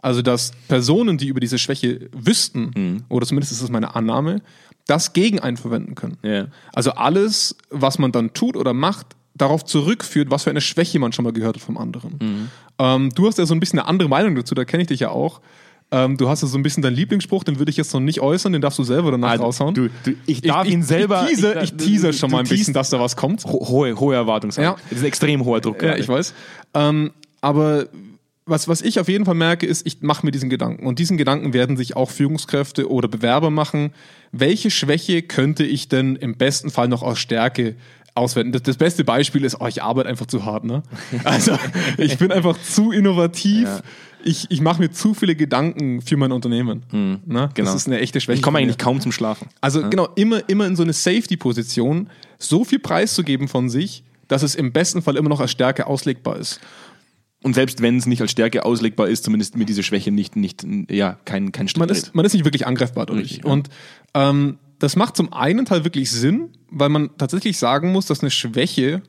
also 0.03 0.23
dass 0.23 0.53
Personen, 0.69 1.17
die 1.17 1.29
über 1.29 1.41
diese 1.41 1.59
Schwäche 1.59 2.11
wüssten, 2.13 2.71
mhm. 2.77 3.05
oder 3.09 3.27
zumindest 3.27 3.53
ist 3.53 3.63
das 3.63 3.71
meine 3.71 3.95
Annahme, 3.95 4.43
das 4.87 5.13
gegen 5.13 5.41
einen 5.41 5.57
verwenden 5.57 5.95
können. 5.95 6.17
Yeah. 6.25 6.49
Also 6.73 6.93
alles, 6.93 7.57
was 7.71 7.99
man 7.99 8.13
dann 8.13 8.33
tut 8.33 8.57
oder 8.57 8.73
macht, 8.73 9.07
darauf 9.35 9.65
zurückführt, 9.65 10.31
was 10.31 10.45
für 10.45 10.51
eine 10.51 10.61
Schwäche 10.61 10.99
man 10.99 11.13
schon 11.13 11.25
mal 11.25 11.33
gehört 11.33 11.57
hat 11.57 11.63
vom 11.63 11.77
anderen. 11.77 12.19
Mhm. 12.21 12.49
Ähm, 12.79 13.11
du 13.15 13.27
hast 13.27 13.39
ja 13.39 13.47
so 13.47 13.55
ein 13.55 13.61
bisschen 13.61 13.79
eine 13.79 13.89
andere 13.89 14.09
Meinung 14.09 14.35
dazu, 14.35 14.55
da 14.55 14.65
kenne 14.65 14.83
ich 14.83 14.89
dich 14.89 15.01
ja 15.01 15.11
auch. 15.11 15.41
Ähm, 15.93 16.17
du 16.17 16.29
hast 16.29 16.43
ja 16.43 16.49
so 16.49 16.59
ein 16.59 16.65
bisschen 16.65 16.83
deinen 16.83 16.97
Lieblingsspruch, 16.97 17.45
den 17.45 17.59
würde 17.59 17.71
ich 17.71 17.77
jetzt 17.77 17.95
noch 17.95 18.01
nicht 18.01 18.21
äußern, 18.21 18.53
den 18.53 18.61
darfst 18.61 18.79
du 18.79 18.83
selber 18.83 19.13
danach 19.13 19.31
also, 19.31 19.45
raushauen. 19.45 19.75
Du, 19.75 19.89
du, 20.03 20.15
ich 20.27 20.41
darf 20.43 20.67
ich, 20.67 20.73
ihn 20.73 20.83
selber. 20.83 21.29
Ich 21.31 21.37
teaser, 21.37 21.63
ich 21.63 21.75
teaser 21.75 22.13
schon 22.13 22.33
mal 22.33 22.41
ein 22.41 22.49
bisschen, 22.49 22.75
dass 22.75 22.91
da 22.91 22.99
was 22.99 23.15
kommt. 23.15 23.45
Ho 23.45 23.69
hohe, 23.69 23.99
hohe 23.99 24.15
Erwartungshaltung. 24.15 24.77
Ja. 24.77 24.83
Das 24.91 24.99
ist 24.99 25.05
ein 25.05 25.09
extrem 25.09 25.45
hoher 25.45 25.61
Druck. 25.61 25.83
Ja, 25.83 25.97
ich 25.97 26.09
weiß. 26.09 26.35
Ähm, 26.75 27.13
aber 27.41 27.87
was, 28.47 28.67
was 28.67 28.83
ich 28.83 28.99
auf 28.99 29.09
jeden 29.09 29.25
Fall 29.25 29.37
merke, 29.37 29.67
ist, 29.67 29.87
ich 29.87 30.03
mache 30.03 30.27
mir 30.27 30.33
diesen 30.33 30.51
Gedanken. 30.51 30.87
Und 30.87 30.99
diesen 30.99 31.17
Gedanken 31.17 31.53
werden 31.53 31.77
sich 31.77 31.95
auch 31.95 32.11
Führungskräfte 32.11 32.91
oder 32.91 33.07
Bewerber 33.07 33.51
machen. 33.51 33.93
Welche 34.33 34.73
Schwäche 34.73 35.23
könnte 35.23 35.65
ich 35.65 35.89
denn 35.89 36.17
im 36.17 36.37
besten 36.37 36.71
Fall 36.71 36.89
noch 36.89 37.05
aus 37.05 37.21
Stärke 37.21 37.77
auswenden. 38.15 38.53
Das, 38.53 38.63
das, 38.63 38.77
beste 38.77 39.05
Beispiel 39.05 39.45
ist, 39.45 39.61
oh, 39.61 39.67
ich 39.67 39.83
arbeite 39.83 40.09
einfach 40.09 40.27
zu 40.27 40.45
hart. 40.45 40.65
Ne? 40.65 40.83
Also 41.25 41.59
ich 41.99 42.19
bin 42.19 42.33
einfach 42.33 42.61
zu 42.61 42.91
innovativ. 42.91 43.65
Ja 43.65 43.81
ich, 44.25 44.51
ich 44.51 44.61
mache 44.61 44.81
mir 44.81 44.91
zu 44.91 45.15
viele 45.15 45.37
Gedanken 45.37 46.03
für 46.03 46.17
mein 46.17 46.33
Unternehmen. 46.33 46.83
Mhm, 46.91 47.21
ne? 47.27 47.49
genau. 47.55 47.73
Das 47.73 47.75
ist 47.75 47.87
eine 47.87 48.01
echte 48.01 48.21
Schwäche. 48.21 48.37
Ich 48.37 48.43
komme 48.43 48.59
eigentlich 48.59 48.79
kaum 48.79 49.01
zum 49.01 49.13
Schlafen. 49.13 49.49
Also 49.61 49.81
ja. 49.81 49.89
genau, 49.89 50.09
immer, 50.17 50.49
immer 50.49 50.67
in 50.67 50.77
so 50.77 50.83
eine 50.83 50.93
Safety-Position, 50.93 52.09
so 52.39 52.65
viel 52.65 52.79
preiszugeben 52.79 53.49
von 53.49 53.69
sich, 53.69 54.05
dass 54.29 54.43
es 54.43 54.55
im 54.55 54.73
besten 54.73 55.03
Fall 55.03 55.17
immer 55.17 55.29
noch 55.29 55.41
als 55.41 55.53
Stärke 55.53 55.87
auslegbar 55.87 56.37
ist. 56.37 56.61
Und 57.43 57.55
selbst 57.55 57.81
wenn 57.81 57.97
es 57.97 58.07
nicht 58.07 58.21
als 58.21 58.33
Stärke 58.33 58.65
auslegbar 58.65 59.09
ist, 59.09 59.25
zumindest 59.25 59.57
mit 59.57 59.69
dieser 59.69 59.83
Schwäche 59.83 60.11
nicht, 60.11 60.35
nicht 60.35 60.67
ja, 60.91 61.19
kein, 61.25 61.53
kein 61.53 61.69
man 61.77 61.89
ist, 61.89 62.15
man 62.15 62.25
ist 62.25 62.33
nicht 62.33 62.45
wirklich 62.45 62.67
angreifbar 62.67 63.07
dadurch. 63.07 63.25
Richtig, 63.25 63.45
ja. 63.45 63.51
Und 63.51 63.69
ähm, 64.15 64.59
das 64.79 64.97
macht 64.97 65.17
zum 65.17 65.33
einen 65.33 65.65
Teil 65.65 65.85
wirklich 65.85 66.11
Sinn, 66.11 66.51
weil 66.71 66.89
man 66.89 67.11
tatsächlich 67.19 67.59
sagen 67.59 67.93
muss, 67.93 68.07
dass 68.07 68.21
eine 68.21 68.31
Schwäche 68.31 69.03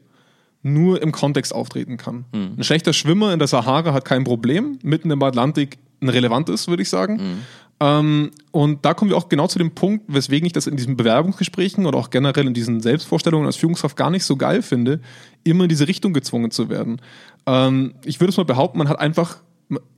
nur 0.73 1.01
im 1.01 1.11
Kontext 1.11 1.53
auftreten 1.53 1.97
kann. 1.97 2.25
Mhm. 2.33 2.55
Ein 2.57 2.63
schlechter 2.63 2.93
Schwimmer 2.93 3.33
in 3.33 3.39
der 3.39 3.47
Sahara 3.47 3.93
hat 3.93 4.05
kein 4.05 4.23
Problem, 4.23 4.79
mitten 4.83 5.09
im 5.11 5.21
Atlantik 5.23 5.77
ein 6.01 6.09
relevantes, 6.09 6.67
würde 6.67 6.83
ich 6.83 6.89
sagen. 6.89 7.15
Mhm. 7.15 7.37
Ähm, 7.79 8.31
und 8.51 8.85
da 8.85 8.93
kommen 8.93 9.09
wir 9.09 9.17
auch 9.17 9.29
genau 9.29 9.47
zu 9.47 9.59
dem 9.59 9.71
Punkt, 9.71 10.05
weswegen 10.07 10.45
ich 10.47 10.53
das 10.53 10.67
in 10.67 10.77
diesen 10.77 10.97
Bewerbungsgesprächen 10.97 11.85
oder 11.85 11.97
auch 11.97 12.09
generell 12.09 12.47
in 12.47 12.53
diesen 12.53 12.81
Selbstvorstellungen 12.81 13.45
als 13.45 13.55
Führungskraft 13.55 13.95
gar 13.95 14.09
nicht 14.09 14.23
so 14.23 14.35
geil 14.35 14.61
finde, 14.61 14.99
immer 15.43 15.63
in 15.63 15.69
diese 15.69 15.87
Richtung 15.87 16.13
gezwungen 16.13 16.51
zu 16.51 16.69
werden. 16.69 17.01
Ähm, 17.45 17.93
ich 18.03 18.19
würde 18.19 18.29
es 18.31 18.37
mal 18.37 18.45
behaupten, 18.45 18.79
man 18.79 18.89
hat 18.89 18.99
einfach, 18.99 19.37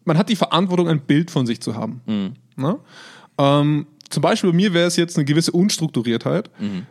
man 0.04 0.18
hat 0.18 0.30
die 0.30 0.36
Verantwortung, 0.36 0.90
ein 0.90 1.02
Bild 1.02 1.32
von 1.32 1.46
sich 1.46 1.62
zu 1.62 1.76
haben. 1.76 2.02
Mhm. 2.06 2.34
Ähm, 3.38 3.88
zum 4.10 4.22
Beispiel 4.22 4.50
bei 4.50 4.56
mir 4.56 4.74
wäre 4.74 4.88
es 4.88 4.98
jetzt 4.98 5.18
eine 5.18 5.26
gewisse 5.26 5.52
Unstrukturiertheit. 5.52 6.50
Mhm 6.60 6.86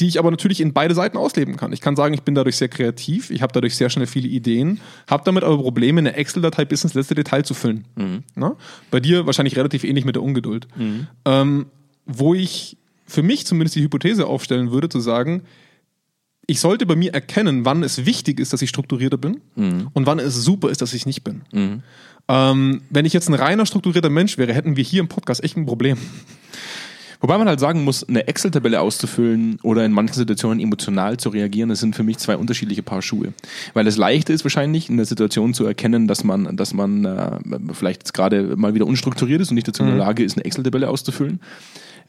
die 0.00 0.08
ich 0.08 0.18
aber 0.18 0.30
natürlich 0.30 0.60
in 0.60 0.72
beide 0.72 0.94
Seiten 0.94 1.16
ausleben 1.16 1.56
kann. 1.56 1.72
Ich 1.72 1.80
kann 1.80 1.94
sagen, 1.94 2.14
ich 2.14 2.22
bin 2.22 2.34
dadurch 2.34 2.56
sehr 2.56 2.68
kreativ, 2.68 3.30
ich 3.30 3.42
habe 3.42 3.52
dadurch 3.52 3.76
sehr 3.76 3.90
schnell 3.90 4.08
viele 4.08 4.26
Ideen, 4.26 4.80
habe 5.08 5.22
damit 5.24 5.44
aber 5.44 5.56
Probleme, 5.56 6.00
eine 6.00 6.16
Excel-Datei 6.16 6.64
bis 6.64 6.82
ins 6.82 6.94
letzte 6.94 7.14
Detail 7.14 7.44
zu 7.44 7.54
füllen. 7.54 7.84
Mhm. 7.94 8.24
Bei 8.90 8.98
dir 8.98 9.26
wahrscheinlich 9.26 9.56
relativ 9.56 9.84
ähnlich 9.84 10.04
mit 10.04 10.16
der 10.16 10.22
Ungeduld. 10.22 10.66
Mhm. 10.76 11.06
Ähm, 11.24 11.66
wo 12.06 12.34
ich 12.34 12.76
für 13.06 13.22
mich 13.22 13.46
zumindest 13.46 13.76
die 13.76 13.82
Hypothese 13.82 14.26
aufstellen 14.26 14.72
würde, 14.72 14.88
zu 14.88 14.98
sagen, 14.98 15.42
ich 16.46 16.60
sollte 16.60 16.86
bei 16.86 16.96
mir 16.96 17.14
erkennen, 17.14 17.64
wann 17.64 17.82
es 17.82 18.04
wichtig 18.04 18.40
ist, 18.40 18.52
dass 18.52 18.62
ich 18.62 18.70
strukturierter 18.70 19.16
bin 19.16 19.40
mhm. 19.54 19.88
und 19.92 20.06
wann 20.06 20.18
es 20.18 20.34
super 20.34 20.70
ist, 20.70 20.82
dass 20.82 20.92
ich 20.92 21.06
nicht 21.06 21.22
bin. 21.22 21.42
Mhm. 21.52 21.82
Ähm, 22.26 22.82
wenn 22.90 23.04
ich 23.04 23.12
jetzt 23.12 23.28
ein 23.28 23.34
reiner 23.34 23.64
strukturierter 23.64 24.10
Mensch 24.10 24.38
wäre, 24.38 24.52
hätten 24.54 24.76
wir 24.76 24.84
hier 24.84 25.00
im 25.00 25.08
Podcast 25.08 25.44
echt 25.44 25.56
ein 25.56 25.66
Problem. 25.66 25.98
Wobei 27.24 27.38
man 27.38 27.48
halt 27.48 27.58
sagen 27.58 27.84
muss, 27.84 28.06
eine 28.06 28.28
Excel-Tabelle 28.28 28.82
auszufüllen 28.82 29.58
oder 29.62 29.82
in 29.82 29.92
manchen 29.92 30.12
Situationen 30.12 30.60
emotional 30.60 31.16
zu 31.16 31.30
reagieren, 31.30 31.70
das 31.70 31.80
sind 31.80 31.96
für 31.96 32.02
mich 32.02 32.18
zwei 32.18 32.36
unterschiedliche 32.36 32.82
Paar 32.82 33.00
Schuhe. 33.00 33.32
Weil 33.72 33.86
es 33.86 33.96
leichter 33.96 34.34
ist 34.34 34.44
wahrscheinlich 34.44 34.90
in 34.90 34.98
der 34.98 35.06
Situation 35.06 35.54
zu 35.54 35.64
erkennen, 35.64 36.06
dass 36.06 36.22
man, 36.22 36.54
dass 36.58 36.74
man 36.74 37.06
äh, 37.06 37.38
vielleicht 37.72 38.12
gerade 38.12 38.56
mal 38.58 38.74
wieder 38.74 38.86
unstrukturiert 38.86 39.40
ist 39.40 39.48
und 39.48 39.54
nicht 39.54 39.66
dazu 39.66 39.84
in 39.84 39.86
der 39.86 39.94
mhm. 39.94 40.02
Lage 40.02 40.22
ist, 40.22 40.36
eine 40.36 40.44
Excel-Tabelle 40.44 40.90
auszufüllen 40.90 41.40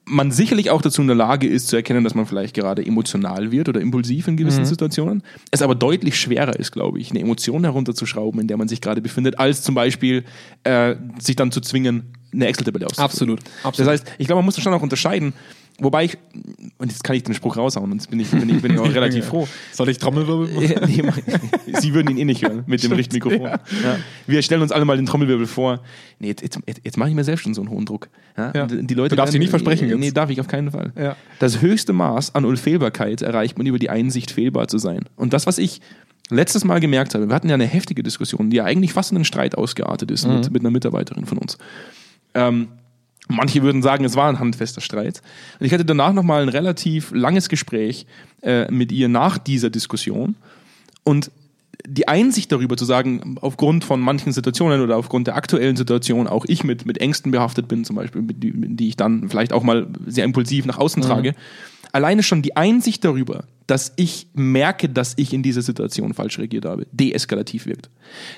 man 0.07 0.31
sicherlich 0.31 0.69
auch 0.69 0.83
dazu 0.83 1.01
in 1.01 1.07
der 1.07 1.15
Lage 1.15 1.47
ist 1.47 1.67
zu 1.67 1.75
erkennen, 1.75 2.03
dass 2.03 2.13
man 2.13 2.27
vielleicht 2.27 2.53
gerade 2.53 2.85
emotional 2.85 3.51
wird 3.51 3.69
oder 3.69 3.81
impulsiv 3.81 4.27
in 4.27 4.37
gewissen 4.37 4.61
mhm. 4.61 4.65
Situationen. 4.65 5.23
Es 5.49 5.63
aber 5.63 5.73
deutlich 5.73 6.19
schwerer 6.19 6.59
ist, 6.59 6.71
glaube 6.71 6.99
ich, 6.99 7.09
eine 7.09 7.21
Emotion 7.21 7.63
herunterzuschrauben, 7.63 8.39
in 8.39 8.47
der 8.47 8.57
man 8.57 8.67
sich 8.67 8.81
gerade 8.81 9.01
befindet, 9.01 9.39
als 9.39 9.63
zum 9.63 9.73
Beispiel 9.73 10.23
äh, 10.63 10.95
sich 11.19 11.35
dann 11.35 11.51
zu 11.51 11.59
zwingen, 11.59 12.13
eine 12.35 12.47
Excel-Tabelle 12.47 12.85
auszufüllen. 12.85 13.05
Absolut, 13.05 13.39
Das 13.39 13.65
absolut. 13.65 13.91
heißt, 13.91 14.05
ich 14.17 14.27
glaube, 14.27 14.39
man 14.39 14.45
muss 14.45 14.55
da 14.55 14.61
schon 14.61 14.73
auch 14.73 14.81
unterscheiden, 14.81 15.33
wobei 15.79 16.05
ich, 16.05 16.17
und 16.77 16.91
jetzt 16.91 17.03
kann 17.03 17.15
ich 17.15 17.23
den 17.23 17.33
Spruch 17.33 17.57
raushauen, 17.57 17.91
und 17.91 17.97
jetzt 17.97 18.09
bin 18.09 18.19
ich, 18.19 18.29
bin 18.29 18.47
ich, 18.49 18.61
bin 18.61 18.73
ich 18.73 18.79
auch 18.79 18.85
relativ 18.93 19.25
froh. 19.25 19.47
Soll 19.73 19.89
ich 19.89 19.97
Trommelwirbel 19.97 21.03
machen? 21.03 21.23
nee, 21.65 21.73
Sie 21.79 21.93
würden 21.93 22.11
ihn 22.11 22.17
eh 22.17 22.25
nicht 22.25 22.43
hören 22.43 22.63
mit 22.67 22.83
dem 22.83 22.91
Richtmikrofon. 22.93 23.41
Ja. 23.41 23.59
Wir 24.27 24.41
stellen 24.41 24.61
uns 24.61 24.71
alle 24.71 24.85
mal 24.85 24.95
den 24.97 25.05
Trommelwirbel 25.05 25.47
vor. 25.47 25.81
Nee, 26.19 26.27
jetzt, 26.27 26.41
jetzt, 26.43 26.59
jetzt, 26.83 26.97
mache 26.97 27.09
ich 27.09 27.15
mir 27.15 27.23
selbst 27.23 27.41
schon 27.43 27.53
so 27.53 27.61
einen 27.61 27.69
hohen 27.71 27.85
Druck. 27.85 28.09
Ja? 28.37 28.51
Ja. 28.55 28.65
Die 28.67 28.93
Leute 28.93 29.09
Du 29.09 29.15
darfst 29.17 29.33
werden- 29.33 29.39
nicht 29.41 29.49
versprechen 29.49 29.89
jetzt. 29.89 29.99
Nee, 29.99 30.11
darf 30.11 30.29
ich 30.29 30.39
auf 30.39 30.47
keinen 30.47 30.71
Fall. 30.71 30.93
Ja. 30.97 31.15
Das 31.39 31.61
höchste 31.61 31.91
Maß 31.93 32.35
an 32.35 32.45
Unfehlbarkeit 32.45 33.21
erreicht 33.21 33.57
man 33.57 33.67
über 33.67 33.79
die 33.79 33.89
Einsicht, 33.89 34.31
fehlbar 34.31 34.67
zu 34.67 34.77
sein. 34.77 35.01
Und 35.15 35.33
das, 35.33 35.45
was 35.47 35.57
ich 35.57 35.81
letztes 36.31 36.63
Mal 36.63 36.79
gemerkt 36.79 37.13
habe, 37.13 37.27
wir 37.27 37.35
hatten 37.35 37.49
ja 37.49 37.53
eine 37.53 37.67
heftige 37.67 38.01
Diskussion, 38.01 38.49
die 38.49 38.57
ja 38.57 38.63
eigentlich 38.63 38.93
fast 38.93 39.11
in 39.11 39.17
einen 39.17 39.25
Streit 39.25 39.55
ausgeartet 39.55 40.09
ist 40.09 40.25
Mhm. 40.25 40.33
mit, 40.35 40.51
mit 40.51 40.61
einer 40.63 40.71
Mitarbeiterin 40.71 41.25
von 41.25 41.37
uns. 41.37 41.57
Ähm, 42.35 42.67
Manche 43.27 43.63
würden 43.63 43.81
sagen, 43.81 44.05
es 44.05 44.15
war 44.15 44.29
ein 44.29 44.39
handfester 44.39 44.81
Streit. 44.81 45.21
Und 45.59 45.65
ich 45.65 45.73
hatte 45.73 45.85
danach 45.85 46.13
nochmal 46.13 46.43
ein 46.43 46.49
relativ 46.49 47.11
langes 47.11 47.49
Gespräch 47.49 48.05
äh, 48.43 48.71
mit 48.71 48.91
ihr 48.91 49.09
nach 49.09 49.37
dieser 49.39 49.71
Diskussion. 49.71 50.35
Und 51.03 51.31
die 51.87 52.07
Einsicht 52.07 52.51
darüber 52.51 52.77
zu 52.77 52.85
sagen, 52.85 53.37
aufgrund 53.41 53.83
von 53.83 53.99
manchen 53.99 54.31
Situationen 54.31 54.81
oder 54.81 54.97
aufgrund 54.97 55.27
der 55.27 55.35
aktuellen 55.35 55.75
Situation 55.75 56.27
auch 56.27 56.45
ich 56.47 56.63
mit, 56.63 56.85
mit 56.85 56.99
Ängsten 56.99 57.31
behaftet 57.31 57.67
bin, 57.67 57.83
zum 57.83 57.95
Beispiel, 57.95 58.21
die, 58.23 58.53
die 58.53 58.89
ich 58.89 58.95
dann 58.95 59.29
vielleicht 59.29 59.53
auch 59.53 59.63
mal 59.63 59.87
sehr 60.05 60.25
impulsiv 60.25 60.65
nach 60.65 60.77
außen 60.77 61.01
trage, 61.01 61.35
alleine 61.95 62.23
schon 62.23 62.41
die 62.41 62.55
Einsicht 62.57 63.05
darüber, 63.05 63.45
dass 63.67 63.93
ich 63.95 64.27
merke, 64.33 64.89
dass 64.89 65.13
ich 65.17 65.33
in 65.33 65.41
dieser 65.41 65.61
Situation 65.61 66.13
falsch 66.13 66.37
reagiert 66.37 66.65
habe, 66.65 66.85
deeskalativ 66.91 67.65
wirkt. 67.65 67.89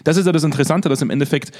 Das 0.04 0.16
ist 0.16 0.26
ja 0.26 0.32
das 0.32 0.44
Interessante, 0.44 0.88
dass 0.90 1.02
im 1.02 1.10
Endeffekt, 1.10 1.52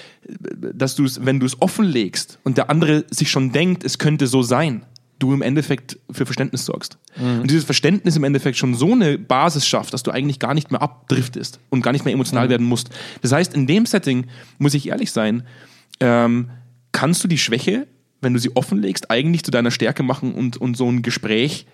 dass 0.74 0.96
du 0.96 1.06
es, 1.06 1.26
wenn 1.26 1.40
du 1.40 1.46
es 1.46 1.62
offenlegst 1.62 2.40
und 2.44 2.58
der 2.58 2.70
andere 2.70 3.04
sich 3.10 3.30
schon 3.30 3.52
denkt, 3.52 3.84
es 3.84 3.98
könnte 3.98 4.28
so 4.28 4.44
sein, 4.44 4.86
du 5.20 5.34
im 5.34 5.42
Endeffekt 5.42 5.98
für 6.12 6.28
Verständnis 6.28 6.66
sorgst. 6.66 7.00
Und 7.42 7.50
dieses 7.50 7.66
Verständnis 7.66 8.16
im 8.16 8.24
Endeffekt 8.24 8.58
schon 8.58 8.76
so 8.76 8.92
eine 8.92 9.18
Basis 9.18 9.66
schafft, 9.66 9.92
dass 9.92 10.04
du 10.04 10.12
eigentlich 10.12 10.38
gar 10.38 10.54
nicht 10.54 10.70
mehr 10.70 10.84
abdriftest 10.84 11.60
und 11.72 11.82
gar 11.82 11.92
nicht 11.92 12.06
mehr 12.06 12.14
emotional 12.14 12.50
werden 12.50 12.68
musst. 12.68 12.92
Das 13.24 13.32
heißt, 13.32 13.56
in 13.56 13.66
dem 13.66 13.88
Setting, 13.88 14.28
muss 14.60 14.76
ich 14.76 14.90
ehrlich 14.90 15.12
sein, 15.12 15.42
ähm, 16.00 16.52
kannst 16.92 17.24
du 17.24 17.28
die 17.28 17.40
Schwäche, 17.40 17.88
wenn 18.22 18.34
du 18.34 18.40
sie 18.40 18.56
offenlegst, 18.56 19.10
eigentlich 19.10 19.44
zu 19.44 19.50
deiner 19.50 19.72
Stärke 19.72 20.04
machen 20.04 20.36
und, 20.36 20.58
und 20.58 20.78
so 20.78 20.88
ein 20.88 21.02
Gespräch 21.02 21.66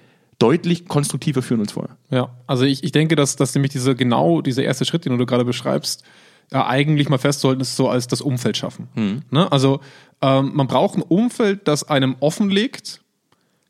deutlich 0.44 0.88
konstruktiver 0.88 1.42
führen 1.42 1.62
als 1.62 1.72
vorher. 1.72 1.96
Ja, 2.10 2.36
also 2.48 2.66
ich, 2.66 2.84
ich 2.84 2.92
denke, 2.92 3.16
dass, 3.16 3.38
dass 3.38 3.56
nämlich 3.56 3.72
diese 3.72 3.96
genau 3.96 4.42
dieser 4.42 4.64
erste 4.64 4.84
Schritt, 4.84 5.06
den 5.06 5.18
du 5.18 5.26
gerade 5.26 5.46
beschreibst, 5.46 6.04
ja, 6.52 6.68
eigentlich 6.68 7.08
mal 7.08 7.18
festzuhalten 7.18 7.62
ist 7.62 7.78
so 7.78 7.88
als 7.88 8.08
das 8.08 8.20
Umfeld 8.20 8.58
schaffen. 8.58 8.90
Ne? 9.32 9.50
Also 9.52 9.80
ähm, 10.22 10.52
man 10.54 10.68
braucht 10.68 10.98
ein 10.98 11.02
Umfeld, 11.02 11.62
das 11.70 11.88
einem 11.88 12.18
offenlegt, 12.20 13.00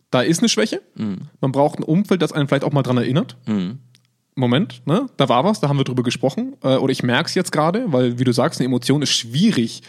da 0.10 0.22
ist 0.22 0.40
eine 0.40 0.50
Schwäche. 0.50 0.82
Man 1.42 1.52
braucht 1.52 1.78
ein 1.78 1.84
Umfeld, 1.84 2.24
das 2.24 2.32
einen 2.32 2.48
vielleicht 2.48 2.64
auch 2.64 2.72
mal 2.72 2.82
dran 2.82 2.98
erinnert. 2.98 3.38
Moment, 4.36 4.82
ne? 4.88 5.06
da 5.18 5.30
war 5.30 5.44
was, 5.44 5.60
da 5.60 5.70
haben 5.70 5.78
wir 5.78 5.84
drüber 5.84 6.02
gesprochen. 6.02 6.56
Äh, 6.64 6.78
oder 6.78 6.92
ich 6.92 7.04
merke 7.04 7.28
es 7.28 7.36
jetzt 7.36 7.52
gerade, 7.52 7.86
weil, 7.94 8.18
wie 8.18 8.24
du 8.24 8.32
sagst, 8.32 8.60
eine 8.60 8.66
Emotion 8.66 9.04
ist 9.04 9.12
schwierig, 9.12 9.84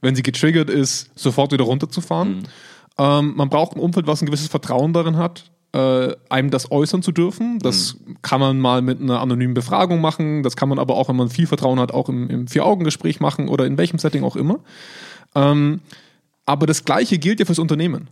wenn 0.00 0.16
sie 0.16 0.22
getriggert 0.22 0.70
ist, 0.70 1.10
sofort 1.18 1.52
wieder 1.52 1.64
runterzufahren. 1.64 2.48
Ähm, 2.96 3.34
man 3.36 3.50
braucht 3.50 3.76
ein 3.76 3.80
Umfeld, 3.80 4.06
was 4.06 4.22
ein 4.22 4.26
gewisses 4.26 4.48
Vertrauen 4.48 4.94
darin 4.94 5.18
hat, 5.18 5.50
äh, 5.72 6.14
einem 6.28 6.50
das 6.50 6.70
äußern 6.70 7.02
zu 7.02 7.12
dürfen. 7.12 7.58
Das 7.60 7.96
kann 8.22 8.40
man 8.40 8.58
mal 8.58 8.82
mit 8.82 9.00
einer 9.00 9.20
anonymen 9.20 9.54
Befragung 9.54 10.00
machen. 10.00 10.42
Das 10.42 10.56
kann 10.56 10.68
man 10.68 10.78
aber 10.78 10.96
auch, 10.96 11.08
wenn 11.08 11.16
man 11.16 11.30
viel 11.30 11.46
Vertrauen 11.46 11.78
hat, 11.78 11.92
auch 11.92 12.08
im, 12.08 12.28
im 12.28 12.48
Vier-Augen-Gespräch 12.48 13.20
machen 13.20 13.48
oder 13.48 13.66
in 13.66 13.78
welchem 13.78 13.98
Setting 13.98 14.24
auch 14.24 14.36
immer. 14.36 14.60
Ähm, 15.34 15.80
aber 16.46 16.66
das 16.66 16.84
Gleiche 16.84 17.18
gilt 17.18 17.38
ja 17.38 17.46
fürs 17.46 17.60
Unternehmen. 17.60 18.08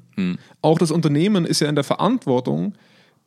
Auch 0.62 0.78
das 0.78 0.92
Unternehmen 0.92 1.44
ist 1.44 1.60
ja 1.60 1.68
in 1.68 1.74
der 1.74 1.82
Verantwortung, 1.82 2.74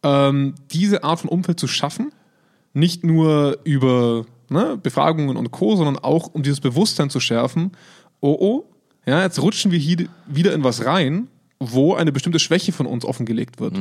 ähm, 0.03 0.55
diese 0.71 1.03
Art 1.03 1.19
von 1.19 1.29
Umfeld 1.29 1.59
zu 1.59 1.67
schaffen. 1.67 2.13
Nicht 2.73 3.03
nur 3.03 3.59
über 3.65 4.25
ne, 4.47 4.79
Befragungen 4.81 5.35
und 5.35 5.51
Co., 5.51 5.75
sondern 5.75 5.97
auch 5.97 6.27
um 6.33 6.43
dieses 6.43 6.61
Bewusstsein 6.61 7.09
zu 7.09 7.19
schärfen. 7.19 7.71
Oh, 8.21 8.37
oh, 8.39 8.65
ja, 9.05 9.21
jetzt 9.23 9.41
rutschen 9.41 9.71
wir 9.71 9.79
hier 9.79 10.07
wieder 10.27 10.53
in 10.53 10.63
was 10.63 10.85
rein, 10.85 11.27
wo 11.61 11.93
eine 11.93 12.11
bestimmte 12.11 12.39
Schwäche 12.39 12.71
von 12.71 12.87
uns 12.87 13.05
offengelegt 13.05 13.59
wird. 13.59 13.77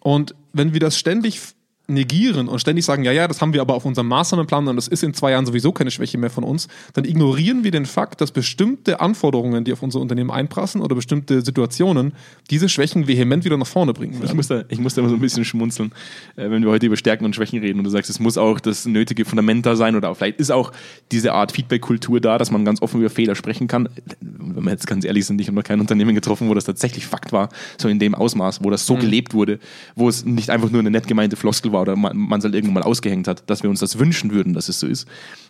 Und 0.00 0.34
wenn 0.52 0.74
wir 0.74 0.80
das 0.80 0.98
ständig 0.98 1.40
negieren 1.88 2.48
und 2.48 2.60
ständig 2.60 2.84
sagen, 2.84 3.02
ja, 3.02 3.12
ja, 3.12 3.26
das 3.26 3.40
haben 3.40 3.54
wir 3.54 3.62
aber 3.62 3.74
auf 3.74 3.86
unserem 3.86 4.08
Maßnahmenplan 4.08 4.68
und 4.68 4.76
das 4.76 4.88
ist 4.88 5.02
in 5.02 5.14
zwei 5.14 5.30
Jahren 5.30 5.46
sowieso 5.46 5.72
keine 5.72 5.90
Schwäche 5.90 6.18
mehr 6.18 6.28
von 6.28 6.44
uns, 6.44 6.68
dann 6.92 7.06
ignorieren 7.06 7.64
wir 7.64 7.70
den 7.70 7.86
Fakt, 7.86 8.20
dass 8.20 8.30
bestimmte 8.30 9.00
Anforderungen, 9.00 9.64
die 9.64 9.72
auf 9.72 9.82
unser 9.82 10.00
Unternehmen 10.00 10.30
einprassen 10.30 10.82
oder 10.82 10.94
bestimmte 10.94 11.40
Situationen, 11.40 12.12
diese 12.50 12.68
Schwächen 12.68 13.08
vehement 13.08 13.46
wieder 13.46 13.56
nach 13.56 13.66
vorne 13.66 13.94
bringen 13.94 14.14
Ich 14.16 14.20
werden. 14.20 14.36
muss, 14.36 14.48
da, 14.48 14.64
ich 14.68 14.78
muss 14.78 14.94
da 14.94 15.00
immer 15.00 15.08
so 15.08 15.16
ein 15.16 15.20
bisschen 15.22 15.46
schmunzeln, 15.46 15.92
äh, 16.36 16.50
wenn 16.50 16.62
wir 16.62 16.70
heute 16.70 16.84
über 16.84 16.96
Stärken 16.96 17.24
und 17.24 17.34
Schwächen 17.34 17.58
reden 17.60 17.78
und 17.78 17.84
du 17.84 17.90
sagst, 17.90 18.10
es 18.10 18.20
muss 18.20 18.36
auch 18.36 18.60
das 18.60 18.84
nötige 18.84 19.24
Fundament 19.24 19.64
da 19.64 19.74
sein 19.74 19.96
oder 19.96 20.14
vielleicht 20.14 20.40
ist 20.40 20.50
auch 20.50 20.72
diese 21.10 21.32
Art 21.32 21.52
Feedback-Kultur 21.52 22.20
da, 22.20 22.36
dass 22.36 22.50
man 22.50 22.66
ganz 22.66 22.82
offen 22.82 23.00
über 23.00 23.08
Fehler 23.08 23.34
sprechen 23.34 23.66
kann. 23.66 23.88
Wenn 24.20 24.62
wir 24.62 24.72
jetzt 24.72 24.86
ganz 24.86 25.06
ehrlich 25.06 25.24
sind, 25.24 25.40
ich 25.40 25.46
habe 25.46 25.56
noch 25.56 25.64
kein 25.64 25.80
Unternehmen 25.80 26.14
getroffen, 26.14 26.50
wo 26.50 26.54
das 26.54 26.64
tatsächlich 26.64 27.06
Fakt 27.06 27.32
war, 27.32 27.48
so 27.78 27.88
in 27.88 27.98
dem 27.98 28.14
Ausmaß, 28.14 28.62
wo 28.62 28.68
das 28.68 28.84
so 28.84 28.96
gelebt 28.96 29.32
wurde, 29.32 29.58
wo 29.96 30.08
es 30.08 30.26
nicht 30.26 30.50
einfach 30.50 30.70
nur 30.70 30.80
eine 30.80 30.90
nett 30.90 31.06
gemeinte 31.06 31.36
Floskel 31.36 31.72
war 31.72 31.77
oder 31.80 31.96
man, 31.96 32.38
es 32.38 32.44
halt 32.44 32.54
irgendwann 32.54 32.74
mal 32.74 32.82
ausgehängt 32.82 33.28
hat, 33.28 33.48
dass 33.48 33.62
wir 33.62 33.70
uns 33.70 33.80
das 33.80 33.98
wünschen 33.98 34.30
würden, 34.32 34.52
dass 34.52 34.68
es 34.68 34.80
so 34.80 34.86
ist. 34.86 35.06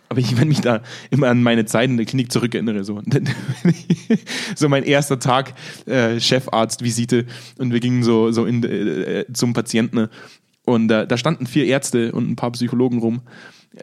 Aber 0.09 0.19
ich, 0.19 0.37
wenn 0.39 0.47
mich 0.47 0.61
da 0.61 0.81
immer 1.11 1.27
an 1.27 1.43
meine 1.43 1.65
Zeit 1.65 1.89
in 1.89 1.97
der 1.97 2.05
Klinik 2.05 2.31
zurückerinnere, 2.31 2.83
so, 2.83 3.01
so 4.55 4.69
mein 4.69 4.83
erster 4.83 5.19
Tag 5.19 5.53
äh, 5.85 6.19
Chefarztvisite 6.19 7.25
und 7.59 7.71
wir 7.71 7.79
gingen 7.79 8.03
so, 8.03 8.31
so 8.31 8.45
in, 8.45 8.63
äh, 8.63 9.25
zum 9.31 9.53
Patienten 9.53 9.95
ne? 9.95 10.09
und 10.65 10.89
äh, 10.91 11.05
da 11.05 11.17
standen 11.17 11.45
vier 11.45 11.65
Ärzte 11.65 12.11
und 12.11 12.29
ein 12.29 12.35
paar 12.35 12.51
Psychologen 12.51 12.99
rum. 12.99 13.21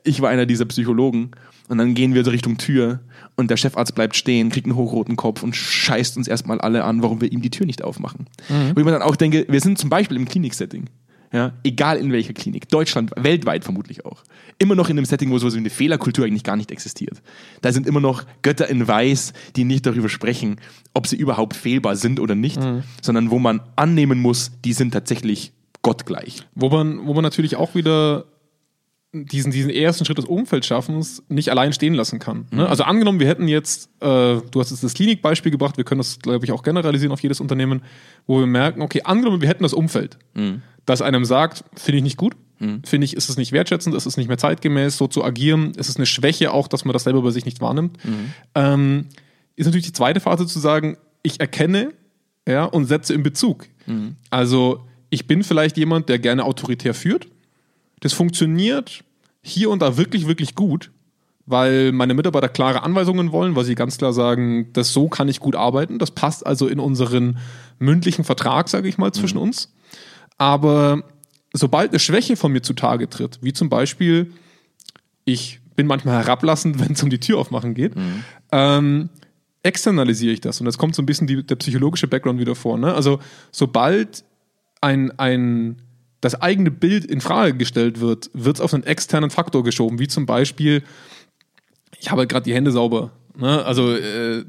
Ich 0.02 0.20
war 0.20 0.30
einer 0.30 0.46
dieser 0.46 0.64
Psychologen 0.64 1.30
und 1.68 1.78
dann 1.78 1.94
gehen 1.94 2.14
wir 2.14 2.24
so 2.24 2.30
Richtung 2.30 2.58
Tür 2.58 3.00
und 3.36 3.50
der 3.50 3.56
Chefarzt 3.56 3.94
bleibt 3.94 4.16
stehen, 4.16 4.50
kriegt 4.50 4.66
einen 4.66 4.76
hochroten 4.76 5.14
Kopf 5.14 5.44
und 5.44 5.54
scheißt 5.54 6.16
uns 6.16 6.26
erstmal 6.26 6.60
alle 6.60 6.84
an, 6.84 7.02
warum 7.02 7.20
wir 7.20 7.30
ihm 7.30 7.40
die 7.40 7.50
Tür 7.50 7.66
nicht 7.66 7.82
aufmachen. 7.82 8.26
Wo 8.74 8.80
ich 8.80 8.84
mir 8.84 8.92
dann 8.92 9.02
auch 9.02 9.16
denke, 9.16 9.46
wir 9.48 9.60
sind 9.60 9.78
zum 9.78 9.90
Beispiel 9.90 10.16
im 10.16 10.26
Kliniksetting. 10.26 10.86
Ja, 11.32 11.52
egal 11.64 11.98
in 11.98 12.12
welcher 12.12 12.32
Klinik, 12.32 12.68
Deutschland, 12.68 13.10
weltweit 13.16 13.64
vermutlich 13.64 14.04
auch. 14.04 14.22
Immer 14.58 14.74
noch 14.74 14.88
in 14.88 14.96
einem 14.96 15.04
Setting, 15.04 15.30
wo 15.30 15.38
sowas 15.38 15.54
wie 15.54 15.58
eine 15.58 15.70
Fehlerkultur 15.70 16.24
eigentlich 16.24 16.44
gar 16.44 16.56
nicht 16.56 16.70
existiert. 16.70 17.20
Da 17.62 17.72
sind 17.72 17.86
immer 17.86 18.00
noch 18.00 18.24
Götter 18.42 18.68
in 18.68 18.86
Weiß, 18.86 19.32
die 19.56 19.64
nicht 19.64 19.86
darüber 19.86 20.08
sprechen, 20.08 20.56
ob 20.94 21.06
sie 21.06 21.16
überhaupt 21.16 21.54
fehlbar 21.56 21.96
sind 21.96 22.20
oder 22.20 22.34
nicht, 22.34 22.60
sondern 23.02 23.30
wo 23.30 23.38
man 23.38 23.60
annehmen 23.74 24.20
muss, 24.20 24.52
die 24.64 24.72
sind 24.72 24.92
tatsächlich 24.92 25.52
gottgleich. 25.82 26.42
Wo 26.54 26.68
man, 26.68 27.06
wo 27.06 27.14
man 27.14 27.22
natürlich 27.22 27.56
auch 27.56 27.74
wieder 27.74 28.24
diesen, 29.24 29.50
diesen 29.52 29.70
ersten 29.70 30.04
Schritt 30.04 30.18
des 30.18 30.26
Umfeldschaffens 30.26 31.22
nicht 31.28 31.50
allein 31.50 31.72
stehen 31.72 31.94
lassen 31.94 32.18
kann. 32.18 32.46
Ne? 32.50 32.68
Also 32.68 32.84
angenommen, 32.84 33.18
wir 33.18 33.26
hätten 33.26 33.48
jetzt, 33.48 33.88
äh, 34.00 34.06
du 34.06 34.60
hast 34.60 34.70
jetzt 34.70 34.84
das 34.84 34.94
Klinikbeispiel 34.94 35.50
gebracht, 35.50 35.76
wir 35.76 35.84
können 35.84 35.98
das, 35.98 36.18
glaube 36.18 36.44
ich, 36.44 36.52
auch 36.52 36.62
generalisieren 36.62 37.12
auf 37.12 37.20
jedes 37.20 37.40
Unternehmen, 37.40 37.82
wo 38.26 38.38
wir 38.38 38.46
merken, 38.46 38.82
okay, 38.82 39.02
angenommen, 39.02 39.40
wir 39.40 39.48
hätten 39.48 39.62
das 39.62 39.72
Umfeld, 39.72 40.18
das 40.84 41.02
einem 41.02 41.24
sagt, 41.24 41.64
finde 41.74 41.98
ich 41.98 42.04
nicht 42.04 42.16
gut, 42.16 42.36
finde 42.84 43.04
ich, 43.04 43.16
ist 43.16 43.28
es 43.28 43.36
nicht 43.36 43.52
wertschätzend, 43.52 43.94
ist 43.94 44.06
es 44.06 44.16
nicht 44.16 44.28
mehr 44.28 44.38
zeitgemäß, 44.38 44.96
so 44.96 45.06
zu 45.06 45.24
agieren, 45.24 45.72
ist 45.76 45.88
es 45.88 45.96
eine 45.96 46.06
Schwäche 46.06 46.52
auch, 46.52 46.68
dass 46.68 46.84
man 46.84 46.92
das 46.92 47.04
selber 47.04 47.22
bei 47.22 47.30
sich 47.30 47.44
nicht 47.44 47.60
wahrnimmt. 47.60 47.98
Ähm, 48.54 49.06
ist 49.56 49.66
natürlich 49.66 49.86
die 49.86 49.92
zweite 49.92 50.20
Phase 50.20 50.46
zu 50.46 50.58
sagen, 50.58 50.96
ich 51.22 51.40
erkenne 51.40 51.92
ja, 52.48 52.64
und 52.64 52.86
setze 52.86 53.12
in 53.14 53.22
Bezug. 53.22 53.66
Also 54.30 54.86
ich 55.10 55.26
bin 55.26 55.42
vielleicht 55.42 55.76
jemand, 55.76 56.08
der 56.08 56.18
gerne 56.18 56.44
autoritär 56.44 56.94
führt. 56.94 57.28
Das 58.00 58.12
funktioniert 58.12 59.04
hier 59.46 59.70
und 59.70 59.80
da 59.80 59.96
wirklich, 59.96 60.26
wirklich 60.26 60.56
gut, 60.56 60.90
weil 61.46 61.92
meine 61.92 62.14
Mitarbeiter 62.14 62.48
klare 62.48 62.82
Anweisungen 62.82 63.30
wollen, 63.30 63.54
weil 63.54 63.64
sie 63.64 63.76
ganz 63.76 63.96
klar 63.96 64.12
sagen, 64.12 64.72
das 64.72 64.92
so 64.92 65.08
kann 65.08 65.28
ich 65.28 65.38
gut 65.38 65.54
arbeiten. 65.54 66.00
Das 66.00 66.10
passt 66.10 66.44
also 66.44 66.66
in 66.66 66.80
unseren 66.80 67.38
mündlichen 67.78 68.24
Vertrag, 68.24 68.68
sage 68.68 68.88
ich 68.88 68.98
mal, 68.98 69.12
zwischen 69.12 69.38
uns. 69.38 69.72
Aber 70.36 71.04
sobald 71.52 71.90
eine 71.90 72.00
Schwäche 72.00 72.36
von 72.36 72.50
mir 72.50 72.62
zutage 72.62 73.08
tritt, 73.08 73.38
wie 73.40 73.52
zum 73.52 73.68
Beispiel, 73.68 74.32
ich 75.24 75.60
bin 75.76 75.86
manchmal 75.86 76.24
herablassend, 76.24 76.80
wenn 76.84 76.92
es 76.94 77.02
um 77.04 77.10
die 77.10 77.20
Tür 77.20 77.38
aufmachen 77.38 77.74
geht, 77.74 77.94
ähm, 78.50 79.10
externalisiere 79.62 80.32
ich 80.32 80.40
das. 80.40 80.60
Und 80.60 80.66
jetzt 80.66 80.78
kommt 80.78 80.96
so 80.96 81.02
ein 81.02 81.06
bisschen 81.06 81.28
die, 81.28 81.46
der 81.46 81.56
psychologische 81.56 82.08
Background 82.08 82.40
wieder 82.40 82.56
vor. 82.56 82.78
Ne? 82.78 82.92
Also 82.92 83.20
sobald 83.52 84.24
ein, 84.80 85.16
ein, 85.18 85.82
das 86.20 86.40
eigene 86.40 86.70
Bild 86.70 87.04
in 87.04 87.20
Frage 87.20 87.54
gestellt 87.54 88.00
wird, 88.00 88.30
wird 88.32 88.56
es 88.56 88.60
auf 88.60 88.74
einen 88.74 88.84
externen 88.84 89.30
Faktor 89.30 89.64
geschoben, 89.64 89.98
wie 89.98 90.08
zum 90.08 90.26
Beispiel, 90.26 90.82
ich 91.98 92.10
habe 92.10 92.26
gerade 92.26 92.44
die 92.44 92.54
Hände 92.54 92.72
sauber. 92.72 93.12
Ne? 93.36 93.64
Also 93.64 93.94
äh, 93.94 94.44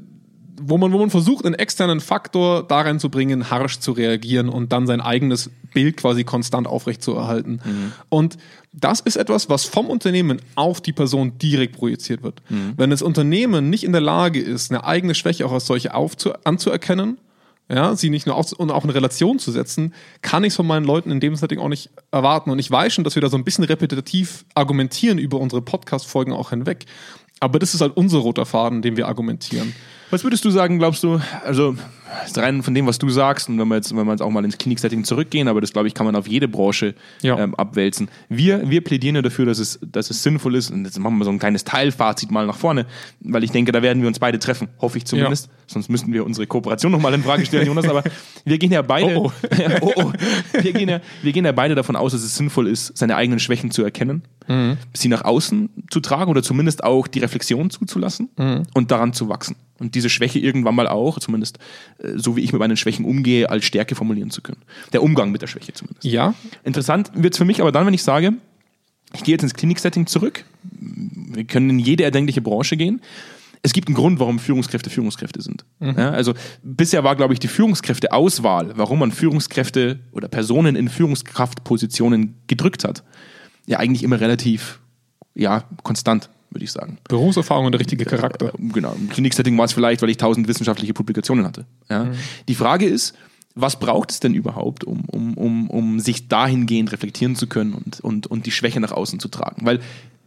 wo 0.60 0.78
man, 0.78 0.92
wo 0.92 0.98
man 0.98 1.10
versucht, 1.10 1.44
einen 1.44 1.54
externen 1.54 2.00
Faktor 2.00 2.66
darin 2.66 2.98
zu 2.98 3.10
bringen, 3.10 3.50
harsch 3.50 3.78
zu 3.78 3.92
reagieren 3.92 4.48
und 4.48 4.72
dann 4.72 4.86
sein 4.86 5.00
eigenes 5.00 5.50
Bild 5.72 5.96
quasi 5.96 6.24
konstant 6.24 6.66
aufrechtzuerhalten. 6.66 7.60
Mhm. 7.64 7.92
Und 8.08 8.38
das 8.72 9.00
ist 9.00 9.16
etwas, 9.16 9.48
was 9.48 9.64
vom 9.64 9.86
Unternehmen 9.86 10.40
auf 10.54 10.80
die 10.80 10.92
Person 10.92 11.38
direkt 11.38 11.76
projiziert 11.76 12.22
wird. 12.22 12.42
Mhm. 12.48 12.74
Wenn 12.76 12.90
das 12.90 13.02
Unternehmen 13.02 13.70
nicht 13.70 13.84
in 13.84 13.92
der 13.92 14.00
Lage 14.00 14.40
ist, 14.40 14.70
eine 14.70 14.84
eigene 14.84 15.14
Schwäche 15.14 15.46
auch 15.46 15.52
als 15.52 15.66
solche 15.66 15.94
anzuerkennen, 15.94 17.18
ja, 17.70 17.94
sie 17.94 18.10
nicht 18.10 18.26
nur 18.26 18.36
auf, 18.36 18.52
und 18.52 18.70
auch 18.70 18.84
in 18.84 18.90
Relation 18.90 19.38
zu 19.38 19.52
setzen, 19.52 19.94
kann 20.22 20.44
ich 20.44 20.48
es 20.48 20.56
von 20.56 20.66
meinen 20.66 20.84
Leuten 20.84 21.10
in 21.10 21.20
dem 21.20 21.36
Setting 21.36 21.58
auch 21.58 21.68
nicht 21.68 21.90
erwarten. 22.10 22.50
Und 22.50 22.58
ich 22.58 22.70
weiß 22.70 22.94
schon, 22.94 23.04
dass 23.04 23.14
wir 23.14 23.22
da 23.22 23.28
so 23.28 23.36
ein 23.36 23.44
bisschen 23.44 23.64
repetitiv 23.64 24.46
argumentieren 24.54 25.18
über 25.18 25.38
unsere 25.38 25.60
Podcast-Folgen 25.60 26.32
auch 26.32 26.50
hinweg. 26.50 26.86
Aber 27.40 27.58
das 27.58 27.74
ist 27.74 27.80
halt 27.80 27.96
unser 27.96 28.18
roter 28.18 28.46
Faden, 28.46 28.82
den 28.82 28.96
wir 28.96 29.06
argumentieren. 29.06 29.74
Was 30.10 30.24
würdest 30.24 30.44
du 30.44 30.50
sagen, 30.50 30.78
glaubst 30.78 31.02
du, 31.02 31.20
also 31.44 31.76
rein 32.36 32.62
von 32.62 32.74
dem, 32.74 32.86
was 32.86 32.98
du 32.98 33.08
sagst, 33.10 33.48
und 33.48 33.58
wenn 33.58 33.68
wir 33.68 33.76
jetzt, 33.76 33.94
wenn 33.94 34.06
wir 34.06 34.12
jetzt 34.12 34.22
auch 34.22 34.30
mal 34.30 34.44
ins 34.44 34.58
Kliniksetting 34.58 35.04
zurückgehen, 35.04 35.48
aber 35.48 35.60
das 35.60 35.72
glaube 35.72 35.88
ich, 35.88 35.94
kann 35.94 36.06
man 36.06 36.16
auf 36.16 36.26
jede 36.26 36.48
Branche 36.48 36.94
ja. 37.22 37.38
ähm, 37.38 37.54
abwälzen. 37.54 38.08
Wir, 38.28 38.68
wir 38.68 38.82
plädieren 38.82 39.16
ja 39.16 39.22
dafür, 39.22 39.46
dass 39.46 39.58
es, 39.58 39.78
dass 39.82 40.10
es 40.10 40.22
sinnvoll 40.22 40.54
ist, 40.54 40.70
und 40.70 40.84
jetzt 40.84 40.98
machen 40.98 41.18
wir 41.18 41.24
so 41.24 41.30
ein 41.30 41.38
kleines 41.38 41.64
Teilfazit 41.64 42.30
mal 42.30 42.46
nach 42.46 42.56
vorne, 42.56 42.86
weil 43.20 43.44
ich 43.44 43.50
denke, 43.50 43.72
da 43.72 43.82
werden 43.82 44.00
wir 44.00 44.08
uns 44.08 44.18
beide 44.18 44.38
treffen, 44.38 44.68
hoffe 44.80 44.98
ich 44.98 45.04
zumindest. 45.04 45.46
Ja. 45.46 45.52
Sonst 45.66 45.90
müssten 45.90 46.12
wir 46.12 46.24
unsere 46.24 46.46
Kooperation 46.46 46.90
nochmal 46.92 47.14
in 47.14 47.22
Frage 47.22 47.44
stellen, 47.44 47.66
Jonas, 47.66 47.88
aber 47.88 48.02
wir 48.44 48.58
gehen 48.58 48.72
ja 48.72 48.82
beide, 48.82 49.18
oh, 49.18 49.32
oh. 49.42 49.56
oh, 49.82 49.92
oh. 49.96 50.12
Wir, 50.62 50.72
gehen 50.72 50.88
ja, 50.88 51.00
wir 51.22 51.32
gehen 51.32 51.44
ja 51.44 51.52
beide 51.52 51.74
davon 51.74 51.96
aus, 51.96 52.12
dass 52.12 52.22
es 52.22 52.36
sinnvoll 52.36 52.68
ist, 52.68 52.96
seine 52.96 53.16
eigenen 53.16 53.38
Schwächen 53.38 53.70
zu 53.70 53.82
erkennen, 53.82 54.22
mhm. 54.48 54.76
sie 54.94 55.08
nach 55.08 55.24
außen 55.24 55.68
zu 55.90 56.00
tragen 56.00 56.30
oder 56.30 56.42
zumindest 56.42 56.82
auch 56.84 57.06
die 57.06 57.20
Reflexion 57.20 57.70
zuzulassen 57.70 58.28
mhm. 58.36 58.64
und 58.74 58.90
daran 58.90 59.12
zu 59.12 59.28
wachsen 59.28 59.56
und 59.78 59.94
diese 59.94 60.10
Schwäche 60.10 60.38
irgendwann 60.38 60.74
mal 60.74 60.88
auch, 60.88 61.18
zumindest 61.18 61.58
äh, 61.98 62.12
so 62.16 62.36
wie 62.36 62.40
ich 62.40 62.52
mit 62.52 62.58
meinen 62.58 62.76
Schwächen 62.76 63.04
umgehe, 63.04 63.48
als 63.48 63.64
Stärke 63.64 63.94
formulieren 63.94 64.30
zu 64.30 64.42
können. 64.42 64.62
Der 64.92 65.02
Umgang 65.02 65.30
mit 65.30 65.42
der 65.42 65.46
Schwäche 65.46 65.72
zumindest. 65.72 66.04
Ja. 66.04 66.34
Interessant 66.64 67.10
wird 67.14 67.34
es 67.34 67.38
für 67.38 67.44
mich 67.44 67.60
aber 67.60 67.72
dann, 67.72 67.86
wenn 67.86 67.94
ich 67.94 68.02
sage, 68.02 68.32
ich 69.14 69.24
gehe 69.24 69.32
jetzt 69.32 69.42
ins 69.42 69.54
Kliniksetting 69.54 70.06
zurück. 70.06 70.44
Wir 70.62 71.44
können 71.44 71.70
in 71.70 71.78
jede 71.78 72.04
erdenkliche 72.04 72.42
Branche 72.42 72.76
gehen. 72.76 73.00
Es 73.62 73.72
gibt 73.72 73.88
einen 73.88 73.96
Grund, 73.96 74.20
warum 74.20 74.38
Führungskräfte 74.38 74.90
Führungskräfte 74.90 75.42
sind. 75.42 75.64
Mhm. 75.80 75.94
Ja, 75.96 76.10
also 76.10 76.34
bisher 76.62 77.02
war, 77.04 77.16
glaube 77.16 77.32
ich, 77.32 77.40
die 77.40 77.48
Führungskräfteauswahl, 77.48 78.72
warum 78.76 79.00
man 79.00 79.10
Führungskräfte 79.10 79.98
oder 80.12 80.28
Personen 80.28 80.76
in 80.76 80.88
Führungskraftpositionen 80.88 82.34
gedrückt 82.46 82.84
hat, 82.84 83.02
ja 83.68 83.78
eigentlich 83.78 84.02
immer 84.02 84.20
relativ 84.20 84.80
ja, 85.34 85.62
konstant 85.84 86.28
würde 86.50 86.64
ich 86.64 86.72
sagen. 86.72 86.98
Berufserfahrung 87.08 87.66
und 87.66 87.72
der 87.72 87.80
richtige 87.80 88.04
Charakter. 88.04 88.54
Äh, 88.54 88.68
genau. 88.72 88.94
Im 88.98 89.08
Kliniksetting 89.10 89.56
war 89.58 89.66
es 89.66 89.72
vielleicht, 89.72 90.00
weil 90.02 90.08
ich 90.08 90.16
tausend 90.16 90.48
wissenschaftliche 90.48 90.94
Publikationen 90.94 91.44
hatte. 91.44 91.66
Ja. 91.90 92.04
Mhm. 92.04 92.12
Die 92.48 92.54
Frage 92.54 92.86
ist, 92.86 93.14
was 93.54 93.78
braucht 93.78 94.10
es 94.10 94.20
denn 94.20 94.34
überhaupt, 94.34 94.84
um, 94.84 95.04
um, 95.06 95.34
um, 95.34 95.68
um 95.68 96.00
sich 96.00 96.28
dahingehend 96.28 96.90
reflektieren 96.90 97.36
zu 97.36 97.48
können 97.48 97.74
und, 97.74 98.00
und, 98.00 98.26
und 98.26 98.46
die 98.46 98.50
Schwäche 98.50 98.80
nach 98.80 98.92
außen 98.92 99.20
zu 99.20 99.28
tragen? 99.28 99.66
Weil 99.66 99.80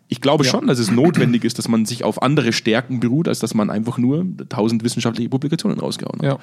ich 0.10 0.22
glaube 0.22 0.44
ja. 0.46 0.52
schon, 0.52 0.68
dass 0.68 0.78
es 0.78 0.92
notwendig 0.92 1.44
ist, 1.44 1.58
dass 1.58 1.68
man 1.68 1.86
sich 1.86 2.04
auf 2.04 2.22
andere 2.22 2.54
Stärken 2.54 3.00
beruht, 3.00 3.28
als 3.28 3.40
dass 3.40 3.54
man 3.54 3.70
einfach 3.70 3.98
nur 3.98 4.26
tausend 4.50 4.84
wissenschaftliche 4.84 5.30
Publikationen 5.30 5.80
rausgehauen 5.80 6.20
hat. 6.20 6.26
Ja 6.26 6.40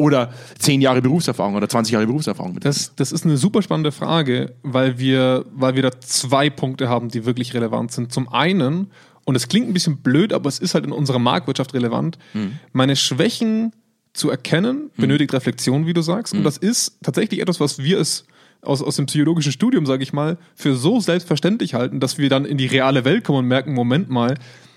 oder 0.00 0.32
zehn 0.58 0.80
Jahre 0.80 1.02
Berufserfahrung 1.02 1.54
oder 1.56 1.68
20 1.68 1.92
Jahre 1.92 2.06
Berufserfahrung. 2.06 2.58
Das, 2.60 2.94
das 2.96 3.12
ist 3.12 3.26
eine 3.26 3.36
super 3.36 3.60
spannende 3.60 3.92
Frage, 3.92 4.54
weil 4.62 4.98
wir, 4.98 5.44
weil 5.52 5.74
wir 5.74 5.82
da 5.82 6.00
zwei 6.00 6.48
Punkte 6.48 6.88
haben, 6.88 7.10
die 7.10 7.26
wirklich 7.26 7.52
relevant 7.52 7.92
sind. 7.92 8.10
Zum 8.10 8.32
einen, 8.32 8.86
und 9.24 9.34
es 9.34 9.48
klingt 9.48 9.68
ein 9.68 9.74
bisschen 9.74 9.98
blöd, 9.98 10.32
aber 10.32 10.48
es 10.48 10.58
ist 10.58 10.72
halt 10.72 10.86
in 10.86 10.92
unserer 10.92 11.18
Marktwirtschaft 11.18 11.74
relevant, 11.74 12.16
mhm. 12.32 12.58
meine 12.72 12.96
Schwächen 12.96 13.72
zu 14.14 14.30
erkennen, 14.30 14.90
mhm. 14.96 15.02
benötigt 15.02 15.34
Reflexion, 15.34 15.86
wie 15.86 15.92
du 15.92 16.00
sagst. 16.00 16.32
Mhm. 16.32 16.40
Und 16.40 16.44
das 16.44 16.56
ist 16.56 16.96
tatsächlich 17.02 17.40
etwas, 17.40 17.60
was 17.60 17.80
wir 17.80 18.00
es 18.00 18.24
aus, 18.62 18.82
aus 18.82 18.96
dem 18.96 19.04
psychologischen 19.04 19.52
Studium, 19.52 19.84
sage 19.84 20.02
ich 20.02 20.14
mal, 20.14 20.38
für 20.54 20.76
so 20.76 21.00
selbstverständlich 21.00 21.74
halten, 21.74 22.00
dass 22.00 22.16
wir 22.16 22.30
dann 22.30 22.46
in 22.46 22.56
die 22.56 22.66
reale 22.66 23.04
Welt 23.04 23.24
kommen 23.24 23.40
und 23.40 23.48
merken, 23.48 23.74
Moment 23.74 24.08
mal, 24.08 24.36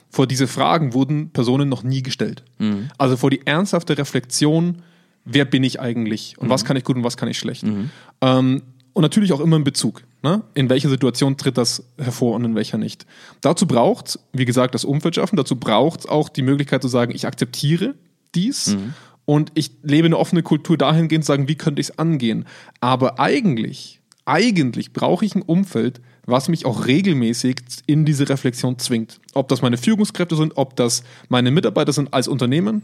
vor 0.10 0.27
diese 0.27 0.48
Fragen 0.48 0.94
wurden 0.94 1.32
Personen 1.32 1.70
noch 1.70 1.82
nie 1.82 2.03
gestellt. 2.03 2.44
Mhm. 2.60 2.89
Also 2.98 3.15
vor 3.15 3.30
die 3.30 3.48
ernsthafte 3.48 3.98
Reflexion, 3.98 4.84
wer 5.25 5.46
bin 5.46 5.63
ich 5.63 5.80
eigentlich 5.80 6.38
und 6.38 6.50
was 6.50 6.63
mhm. 6.63 6.68
kann 6.68 6.77
ich 6.77 6.84
gut 6.84 6.96
und 6.96 7.03
was 7.03 7.18
kann 7.18 7.30
ich 7.30 7.38
schlecht. 7.38 7.63
Mhm. 7.63 7.89
Ähm, 8.22 8.62
und 8.94 9.01
natürlich 9.01 9.34
auch 9.34 9.39
immer 9.39 9.58
in 9.58 9.63
Bezug. 9.63 10.03
Ne? 10.22 10.44
In 10.53 10.70
welcher 10.70 10.89
Situation 10.89 11.36
tritt 11.36 11.58
das 11.58 11.84
hervor 11.98 12.36
und 12.36 12.46
in 12.46 12.56
welcher 12.56 12.77
nicht. 12.77 13.06
Dazu 13.42 13.65
braucht 13.65 14.20
wie 14.32 14.46
gesagt, 14.46 14.75
das 14.75 14.86
Umfeld 14.86 15.15
schaffen. 15.15 15.36
Dazu 15.36 15.56
braucht 15.56 16.08
auch 16.08 16.30
die 16.30 16.44
Möglichkeit 16.44 16.82
zu 16.82 16.88
sagen, 16.88 17.13
ich 17.13 17.25
akzeptiere 17.25 17.96
dies 18.36 18.75
mhm. 18.75 18.94
und 19.25 19.51
ich 19.56 19.72
lebe 19.82 20.06
eine 20.06 20.18
offene 20.18 20.44
Kultur 20.44 20.77
dahingehend, 20.77 21.25
zu 21.25 21.30
sagen, 21.30 21.48
wie 21.48 21.56
könnte 21.56 21.82
ich 21.82 21.89
es 21.89 22.00
angehen. 22.00 22.46
Aber 22.82 23.20
eigentlich, 23.20 24.00
eigentlich 24.25 24.94
brauche 24.94 25.25
ich 25.25 25.36
ein 25.36 25.42
Umfeld, 25.42 26.01
was 26.25 26.48
mich 26.48 26.65
auch 26.65 26.86
regelmäßig 26.86 27.58
in 27.86 28.06
diese 28.06 28.30
Reflexion 28.30 28.80
zwingt. 28.80 29.20
Ob 29.34 29.50
das 29.50 29.62
meine 29.62 29.77
Führungskräfte 29.77 30.36
sind, 30.36 30.53
ob 30.56 30.75
das 30.75 31.03
meine 31.27 31.51
Mitarbeiter 31.51 31.92
sind 31.92 32.13
als 32.13 32.27
Unternehmen, 32.27 32.84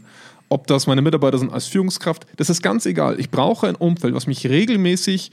ob 0.50 0.66
das 0.66 0.86
meine 0.86 1.00
Mitarbeiter 1.00 1.38
sind 1.38 1.52
als 1.52 1.66
Führungskraft, 1.68 2.26
das 2.36 2.50
ist 2.50 2.62
ganz 2.62 2.84
egal. 2.84 3.18
Ich 3.18 3.30
brauche 3.30 3.66
ein 3.66 3.76
Umfeld, 3.76 4.14
was 4.14 4.26
mich 4.26 4.46
regelmäßig 4.46 5.30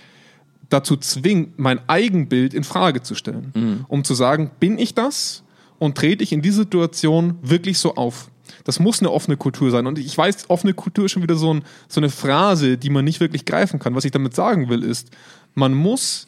dazu 0.70 0.96
zwingt, 0.96 1.60
mein 1.60 1.80
Eigenbild 1.90 2.54
in 2.54 2.64
Frage 2.64 3.02
zu 3.02 3.16
stellen, 3.16 3.52
mhm. 3.54 3.86
um 3.88 4.04
zu 4.04 4.14
sagen, 4.14 4.52
bin 4.60 4.78
ich 4.78 4.94
das 4.94 5.44
und 5.80 5.98
trete 5.98 6.24
ich 6.24 6.32
in 6.32 6.42
dieser 6.42 6.64
Situation 6.64 7.36
wirklich 7.42 7.80
so 7.80 7.96
auf? 7.96 8.30
Das 8.64 8.80
muss 8.80 9.00
eine 9.00 9.12
offene 9.12 9.38
Kultur 9.38 9.72
sein. 9.72 9.88
Und 9.88 9.98
ich 10.00 10.18
weiß, 10.18 10.50
offene 10.50 10.74
Kultur 10.74 11.06
ist 11.06 11.12
schon 11.12 11.24
wieder 11.24 11.36
so, 11.36 11.54
ein, 11.54 11.64
so 11.88 12.00
eine 12.00 12.10
Phrase, 12.10 12.78
die 12.78 12.90
man 12.90 13.04
nicht 13.04 13.20
wirklich 13.20 13.46
greifen 13.46 13.80
kann. 13.80 13.96
Was 13.96 14.06
ich 14.06 14.12
damit 14.12 14.36
sagen 14.36 14.70
will, 14.70 14.84
ist, 14.84 15.10
man 15.56 15.74
muss 15.74 16.28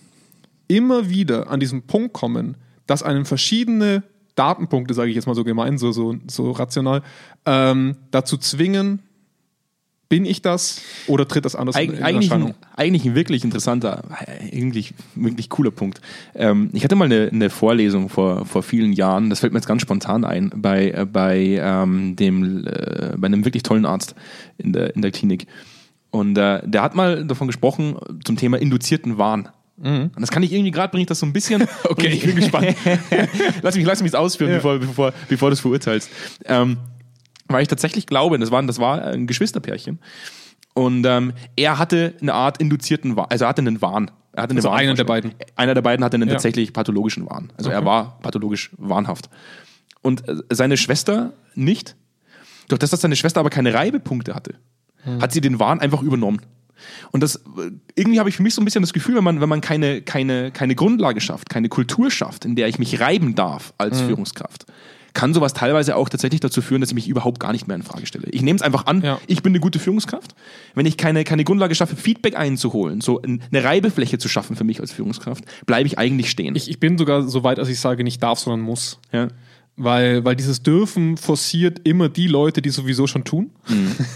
immer 0.68 1.10
wieder 1.10 1.50
an 1.50 1.60
diesen 1.60 1.84
Punkt 1.84 2.14
kommen, 2.14 2.58
dass 2.88 3.04
einen 3.04 3.26
verschiedene 3.26 4.04
Datenpunkte, 4.40 4.94
sage 4.94 5.10
ich 5.10 5.16
jetzt 5.16 5.28
mal 5.28 5.36
so 5.36 5.44
gemein, 5.44 5.78
so, 5.78 5.92
so, 5.92 6.16
so 6.28 6.52
rational, 6.52 7.04
ähm, 7.46 7.98
dazu 8.12 8.38
zwingen, 8.38 9.00
bin 10.10 10.26
ich 10.26 10.42
das 10.42 10.82
oder 11.06 11.28
tritt 11.28 11.46
das 11.46 11.56
anders 11.56 11.76
Eig 11.76 11.94
in 11.94 12.04
eigentlich, 12.04 12.34
ein, 12.34 12.56
eigentlich 12.76 13.06
ein 13.06 13.14
wirklich 13.14 13.44
interessanter, 13.44 14.04
eigentlich 14.52 14.96
wirklich 15.14 15.50
cooler 15.50 15.70
Punkt. 15.70 16.02
Ähm, 16.34 16.72
ich 16.74 16.84
hatte 16.84 16.96
mal 16.96 17.06
eine, 17.06 17.30
eine, 17.32 17.52
Vorlesung 17.52 18.10
vor, 18.10 18.46
vor 18.46 18.64
vielen 18.64 18.92
Jahren, 18.92 19.30
das 19.30 19.42
fällt 19.42 19.54
mir 19.54 19.60
jetzt 19.60 19.68
ganz 19.68 19.84
spontan 19.84 20.26
ein, 20.26 20.52
bei, 20.56 20.90
äh, 20.90 21.06
bei, 21.06 21.60
ähm, 21.62 22.16
dem, 22.16 22.66
äh, 22.66 23.16
bei 23.18 23.28
einem 23.28 23.46
wirklich 23.46 23.62
tollen 23.62 23.86
Arzt 23.86 24.16
in 24.58 24.74
der, 24.74 24.96
in 24.96 25.04
der 25.04 25.12
Klinik. 25.12 25.46
Und 26.10 26.38
äh, 26.40 26.68
der 26.68 26.82
hat 26.82 26.96
mal 26.96 27.26
davon 27.26 27.46
gesprochen 27.46 27.98
zum 28.24 28.36
Thema 28.36 28.58
induzierten 28.58 29.20
Wahn. 29.20 29.50
Mhm. 29.82 30.12
Und 30.16 30.22
das 30.22 30.32
kann 30.32 30.44
ich 30.44 30.52
irgendwie 30.52 30.72
gerade, 30.72 30.92
bringe 30.92 31.02
ich 31.02 31.08
das 31.08 31.20
so 31.20 31.26
ein 31.26 31.34
bisschen. 31.34 31.68
okay, 31.86 32.08
ich 32.08 32.24
bin 32.24 32.36
gespannt. 32.36 32.76
lass 33.62 33.76
mich, 33.76 33.86
lass 33.86 34.02
mich 34.04 34.16
ausführen, 34.16 34.52
ja. 34.52 34.58
bevor, 34.58 34.80
bevor, 34.80 35.14
bevor 35.28 35.50
du 35.50 35.54
es 35.54 35.60
verurteilst. 35.60 36.10
Ähm, 36.46 36.78
weil 37.48 37.62
ich 37.62 37.68
tatsächlich 37.68 38.06
glaube, 38.06 38.38
das 38.38 38.52
war, 38.52 38.62
das 38.64 38.80
war 38.80 39.04
ein 39.04 39.28
Geschwisterpärchen. 39.28 40.00
Und 40.74 41.06
ähm, 41.06 41.34
er 41.56 41.80
hatte 41.80 42.14
eine 42.22 42.34
Art 42.34 42.60
induzierten 42.60 43.16
Wahn, 43.16 43.28
also 43.30 43.46
er 43.46 43.50
hatte 43.50 43.62
einen 43.62 43.82
Wahn. 43.82 44.12
Er 44.34 44.44
hatte 44.44 44.52
eine 44.52 44.60
also 44.60 44.70
einer 44.70 44.94
der 44.94 45.04
beiden. 45.04 45.34
Einer 45.56 45.74
der 45.74 45.82
beiden 45.82 46.06
hatte 46.06 46.16
einen 46.16 46.30
ja. 46.30 46.36
tatsächlich 46.36 46.72
pathologischen 46.72 47.30
Wahn. 47.30 47.52
Also 47.58 47.70
okay. 47.70 47.80
er 47.80 47.86
war 47.86 48.20
pathologisch 48.22 48.70
wahnhaft. 48.78 49.30
Und 50.02 50.28
äh, 50.30 50.36
seine 50.52 50.78
Schwester 50.78 51.34
nicht. 51.56 51.96
Durch 52.68 52.80
das, 52.80 52.92
dass 52.92 53.02
seine 53.02 53.16
Schwester 53.16 53.40
aber 53.40 53.50
keine 53.50 53.74
Reibepunkte 53.74 54.36
hatte, 54.36 54.56
hm. 55.04 55.22
hat 55.22 55.32
sie 55.32 55.42
den 55.42 55.60
Wahn 55.60 55.80
einfach 55.80 56.04
übernommen. 56.04 56.42
Und 57.12 57.22
das 57.22 57.44
irgendwie 57.96 58.20
habe 58.20 58.30
ich 58.30 58.36
für 58.36 58.44
mich 58.44 58.54
so 58.54 58.62
ein 58.62 58.66
bisschen 58.66 58.82
das 58.82 58.94
Gefühl, 58.94 59.16
wenn 59.16 59.24
man, 59.24 59.42
wenn 59.42 59.50
man 59.50 59.62
keine, 59.62 60.02
keine, 60.02 60.52
keine 60.52 60.76
Grundlage 60.76 61.22
schafft, 61.22 61.50
keine 61.50 61.70
Kultur 61.70 62.12
schafft, 62.12 62.46
in 62.46 62.56
der 62.56 62.68
ich 62.68 62.80
mich 62.80 63.00
reiben 63.00 63.36
darf 63.36 63.74
als 63.78 64.02
mhm. 64.02 64.08
Führungskraft, 64.08 64.66
kann 65.14 65.34
sowas 65.34 65.54
teilweise 65.54 65.96
auch 65.96 66.10
tatsächlich 66.10 66.40
dazu 66.40 66.62
führen, 66.62 66.82
dass 66.82 66.92
ich 66.92 66.96
mich 66.96 67.08
überhaupt 67.08 67.40
gar 67.40 67.52
nicht 67.52 67.68
mehr 67.68 67.76
in 67.76 67.84
Frage 67.84 68.06
stelle. 68.06 68.28
Ich 68.32 68.42
nehme 68.42 68.58
es 68.58 68.62
einfach 68.62 68.86
an, 68.86 69.02
ja. 69.02 69.20
ich 69.28 69.42
bin 69.42 69.52
eine 69.52 69.60
gute 69.60 69.80
Führungskraft. 69.80 70.36
Wenn 70.76 70.86
ich 70.86 70.98
keine, 70.98 71.24
keine 71.24 71.44
Grundlage 71.44 71.76
schaffe, 71.76 71.96
Feedback 71.96 72.36
einzuholen, 72.36 73.02
so 73.02 73.22
eine 73.22 73.64
Reibefläche 73.64 74.18
zu 74.18 74.30
schaffen 74.30 74.56
für 74.56 74.64
mich 74.64 74.80
als 74.80 74.92
Führungskraft, 74.92 75.44
bleibe 75.66 75.88
ich 75.88 75.98
eigentlich 75.98 76.30
stehen. 76.30 76.56
Ich, 76.56 76.70
ich 76.70 76.80
bin 76.80 76.98
sogar 76.98 77.24
so 77.24 77.44
weit, 77.44 77.58
dass 77.58 77.70
ich 77.70 77.80
sage, 77.80 78.04
nicht 78.04 78.22
darf, 78.22 78.40
sondern 78.40 78.62
muss. 78.62 79.00
Ja. 79.12 79.30
Weil, 79.82 80.26
weil 80.26 80.36
dieses 80.36 80.62
Dürfen 80.62 81.16
forciert 81.16 81.88
immer 81.88 82.10
die 82.10 82.28
Leute, 82.28 82.62
die 82.62 82.70
sowieso 82.70 83.08
schon 83.08 83.24
tun, 83.24 83.52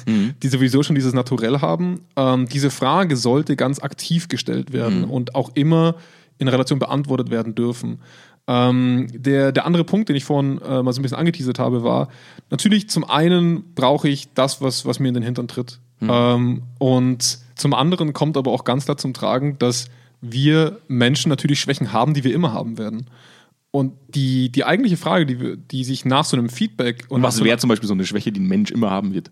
mhm. 0.05 0.33
die 0.43 0.47
sowieso 0.49 0.83
schon 0.83 0.93
dieses 0.93 1.13
Naturell 1.13 1.61
haben. 1.61 2.01
Ähm, 2.17 2.49
diese 2.49 2.69
Frage 2.69 3.15
sollte 3.15 3.55
ganz 3.55 3.79
aktiv 3.79 4.27
gestellt 4.27 4.73
werden 4.73 5.03
mhm. 5.03 5.11
und 5.11 5.35
auch 5.35 5.51
immer 5.55 5.95
in 6.37 6.49
Relation 6.49 6.79
beantwortet 6.79 7.29
werden 7.29 7.55
dürfen. 7.55 7.99
Ähm, 8.45 9.07
der, 9.13 9.53
der 9.53 9.65
andere 9.65 9.85
Punkt, 9.85 10.09
den 10.09 10.17
ich 10.17 10.25
vorhin 10.25 10.59
äh, 10.61 10.83
mal 10.83 10.91
so 10.91 10.99
ein 10.99 11.03
bisschen 11.03 11.17
angeteasert 11.17 11.59
habe, 11.59 11.81
war, 11.83 12.09
natürlich 12.49 12.89
zum 12.89 13.09
einen 13.09 13.73
brauche 13.73 14.09
ich 14.09 14.33
das, 14.33 14.61
was, 14.61 14.85
was 14.85 14.99
mir 14.99 15.07
in 15.07 15.13
den 15.13 15.23
Hintern 15.23 15.47
tritt. 15.47 15.79
Mhm. 16.01 16.09
Ähm, 16.11 16.63
und 16.77 17.39
zum 17.55 17.73
anderen 17.73 18.11
kommt 18.11 18.35
aber 18.35 18.51
auch 18.51 18.65
ganz 18.65 18.83
klar 18.83 18.97
zum 18.97 19.13
Tragen, 19.13 19.57
dass 19.59 19.85
wir 20.19 20.79
Menschen 20.89 21.29
natürlich 21.29 21.61
Schwächen 21.61 21.93
haben, 21.93 22.13
die 22.13 22.25
wir 22.25 22.33
immer 22.33 22.51
haben 22.51 22.77
werden. 22.77 23.07
Und 23.75 23.93
die, 24.07 24.51
die 24.51 24.65
eigentliche 24.65 24.97
Frage, 24.97 25.25
die, 25.25 25.57
die 25.57 25.83
sich 25.83 26.05
nach 26.05 26.25
so 26.25 26.37
einem 26.37 26.49
Feedback 26.49 27.05
und. 27.09 27.23
Was 27.23 27.43
wäre 27.43 27.57
zum 27.57 27.69
Beispiel 27.69 27.87
so 27.87 27.93
eine 27.93 28.05
Schwäche, 28.05 28.31
die 28.31 28.39
ein 28.39 28.47
Mensch 28.47 28.71
immer 28.71 28.91
haben 28.91 29.13
wird? 29.13 29.31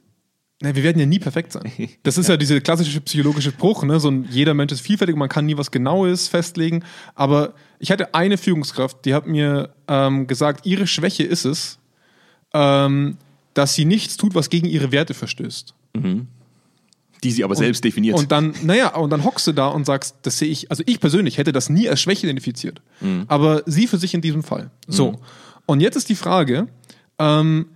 na, 0.62 0.76
wir 0.76 0.84
werden 0.84 1.00
ja 1.00 1.06
nie 1.06 1.20
perfekt 1.20 1.52
sein. 1.52 1.72
Das 2.04 2.18
ist 2.18 2.30
ja, 2.30 2.38
dieser 2.38 2.62
klassische 2.62 3.02
psychologische 3.02 3.52
Bruch, 3.52 3.84
ne? 3.84 4.00
So 4.00 4.10
ein, 4.10 4.28
jeder 4.30 4.54
Mensch 4.54 4.72
ist 4.72 4.82
vielfältig, 4.82 5.16
man 5.16 5.30
kann 5.30 5.46
nie 5.46 5.58
was 5.58 5.72
Genaues 5.72 6.28
festlegen. 6.28 6.84
Aber 7.16 7.54
ich 7.80 7.92
hatte 7.92 8.14
eine 8.14 8.38
Führungskraft, 8.38 9.04
die 9.06 9.14
hat 9.14 9.28
mir 9.28 9.74
ähm, 9.88 10.28
gesagt, 10.28 10.66
ihre 10.66 10.88
Schwäche 10.88 11.24
ist 11.24 11.46
es, 11.46 11.80
ähm, 12.54 13.18
dass 13.54 13.76
sie 13.76 13.86
nichts 13.86 14.18
tut, 14.18 14.36
was 14.36 14.50
gegen 14.50 14.68
ihre 14.68 14.92
Werte 14.92 15.14
verstößt. 15.14 15.74
Die 17.24 17.32
sie 17.32 17.44
aber 17.44 17.56
selbst 17.56 17.84
definiert. 17.84 18.18
Und 18.18 18.32
dann, 18.32 18.54
naja, 18.64 18.96
und 18.96 19.12
dann 19.12 19.24
hockst 19.24 19.46
du 19.46 19.52
da 19.52 19.68
und 19.68 19.86
sagst, 19.86 20.16
das 20.24 20.40
sehe 20.40 20.50
ich, 20.50 20.72
also 20.72 20.84
ich 20.88 21.00
persönlich 21.00 21.38
hätte 21.38 21.52
das 21.52 21.70
nie 21.70 21.88
als 21.88 22.02
Schwäche 22.02 22.26
identifiziert. 22.26 22.82
Aber 23.28 23.64
sie 23.66 23.88
für 23.88 23.98
sich 23.98 24.14
in 24.14 24.22
diesem 24.22 24.44
Fall. 24.44 24.72
So. 24.88 25.20
Und 25.68 25.82
jetzt 25.82 25.96
ist 25.96 26.10
die 26.10 26.16
Frage, 26.16 26.68
ähm, 27.20 27.68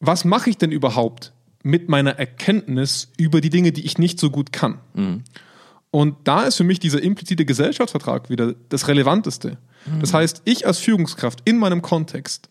was 0.00 0.24
mache 0.24 0.50
ich 0.50 0.58
denn 0.58 0.70
überhaupt 0.70 1.32
mit 1.62 1.88
meiner 1.88 2.18
Erkenntnis 2.18 3.10
über 3.16 3.40
die 3.40 3.50
Dinge, 3.50 3.72
die 3.72 3.84
ich 3.84 3.98
nicht 3.98 4.20
so 4.20 4.30
gut 4.30 4.52
kann? 4.52 4.78
Und 5.90 6.16
da 6.24 6.42
ist 6.42 6.56
für 6.56 6.64
mich 6.64 6.78
dieser 6.78 7.02
implizite 7.02 7.46
Gesellschaftsvertrag 7.46 8.28
wieder 8.28 8.54
das 8.68 8.88
Relevanteste. 8.88 9.56
Das 10.00 10.12
heißt, 10.12 10.42
ich 10.44 10.66
als 10.66 10.78
Führungskraft 10.78 11.40
in 11.46 11.56
meinem 11.56 11.80
Kontext, 11.80 12.50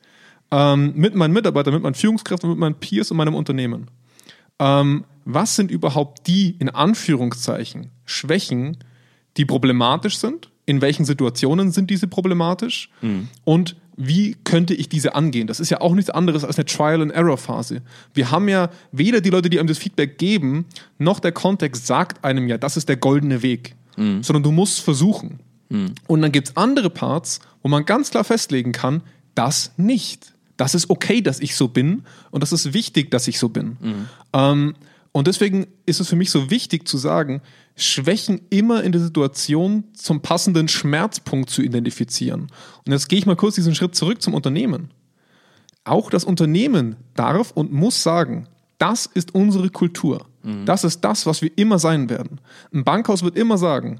ähm, 0.49 0.93
mit 0.95 1.13
meinen 1.13 1.33
Mitarbeitern, 1.33 1.73
mit 1.73 1.83
meinen 1.83 1.93
Führungskräften, 1.93 2.49
mit 2.49 2.57
meinen 2.57 2.75
Peers 2.75 3.11
und 3.11 3.17
meinem 3.17 3.35
Unternehmen, 3.35 3.91
ähm, 4.59 5.03
was 5.29 5.57
sind 5.57 5.71
überhaupt 5.71 6.25
die, 6.27 6.55
in 6.57 6.69
Anführungszeichen, 6.69 7.91
Schwächen, 8.05 8.77
die 9.35 9.43
problematisch 9.43 10.17
sind? 10.17 10.49
In 10.65 10.81
welchen 10.81 11.03
Situationen 11.05 11.71
sind 11.71 11.89
diese 11.89 12.07
problematisch? 12.07 12.89
Und 13.43 13.75
wie 13.97 14.37
könnte 14.45 14.73
ich 14.73 14.87
diese 14.89 15.15
angehen? 15.15 15.47
Das 15.47 15.59
ist 15.59 15.69
ja 15.69 15.81
auch 15.81 15.93
nichts 15.95 16.09
anderes 16.09 16.45
als 16.45 16.57
eine 16.57 16.65
Trial-and-Error-Phase. 16.65 17.81
Wir 18.13 18.31
haben 18.31 18.47
ja 18.47 18.69
weder 18.91 19.19
die 19.19 19.29
Leute, 19.29 19.49
die 19.49 19.59
einem 19.59 19.67
das 19.67 19.77
Feedback 19.79 20.17
geben, 20.17 20.65
noch 20.97 21.19
der 21.19 21.33
Kontext 21.33 21.87
sagt 21.87 22.23
einem 22.23 22.47
ja, 22.47 22.57
das 22.57 22.77
ist 22.77 22.87
der 22.87 22.97
goldene 22.97 23.41
Weg, 23.41 23.75
sondern 24.21 24.43
du 24.43 24.51
musst 24.51 24.79
versuchen. 24.81 25.39
Und 26.07 26.21
dann 26.21 26.31
gibt 26.31 26.49
es 26.49 26.55
andere 26.57 26.89
Parts, 26.89 27.41
wo 27.63 27.69
man 27.69 27.83
ganz 27.85 28.11
klar 28.11 28.23
festlegen 28.23 28.71
kann, 28.71 29.01
das 29.35 29.73
nicht. 29.75 30.33
Das 30.55 30.73
ist 30.73 30.89
okay, 30.89 31.21
dass 31.21 31.39
ich 31.41 31.55
so 31.55 31.67
bin 31.67 32.03
und 32.31 32.41
das 32.43 32.53
ist 32.53 32.73
wichtig, 32.73 33.11
dass 33.11 33.27
ich 33.27 33.39
so 33.39 33.49
bin. 33.49 33.77
Ähm, 34.33 34.75
und 35.17 35.25
deswegen 35.25 35.65
ist 35.87 35.99
es 35.99 36.09
für 36.09 36.15
mich 36.15 36.29
so 36.29 36.51
wichtig 36.51 36.87
zu 36.87 36.95
sagen, 36.99 37.41
Schwächen 37.75 38.39
immer 38.51 38.83
in 38.83 38.91
der 38.91 39.01
Situation 39.01 39.85
zum 39.93 40.21
passenden 40.21 40.67
Schmerzpunkt 40.67 41.49
zu 41.49 41.63
identifizieren. 41.63 42.51
Und 42.85 42.91
jetzt 42.91 43.09
gehe 43.09 43.17
ich 43.17 43.25
mal 43.25 43.35
kurz 43.35 43.55
diesen 43.55 43.73
Schritt 43.73 43.95
zurück 43.95 44.21
zum 44.21 44.35
Unternehmen. 44.35 44.91
Auch 45.85 46.11
das 46.11 46.23
Unternehmen 46.23 46.97
darf 47.15 47.49
und 47.49 47.73
muss 47.73 48.03
sagen, 48.03 48.47
das 48.77 49.07
ist 49.07 49.33
unsere 49.33 49.71
Kultur. 49.71 50.27
Das 50.65 50.83
ist 50.83 51.01
das, 51.01 51.25
was 51.25 51.41
wir 51.41 51.49
immer 51.57 51.79
sein 51.79 52.11
werden. 52.11 52.39
Ein 52.71 52.83
Bankhaus 52.83 53.23
wird 53.23 53.37
immer 53.37 53.57
sagen, 53.57 53.99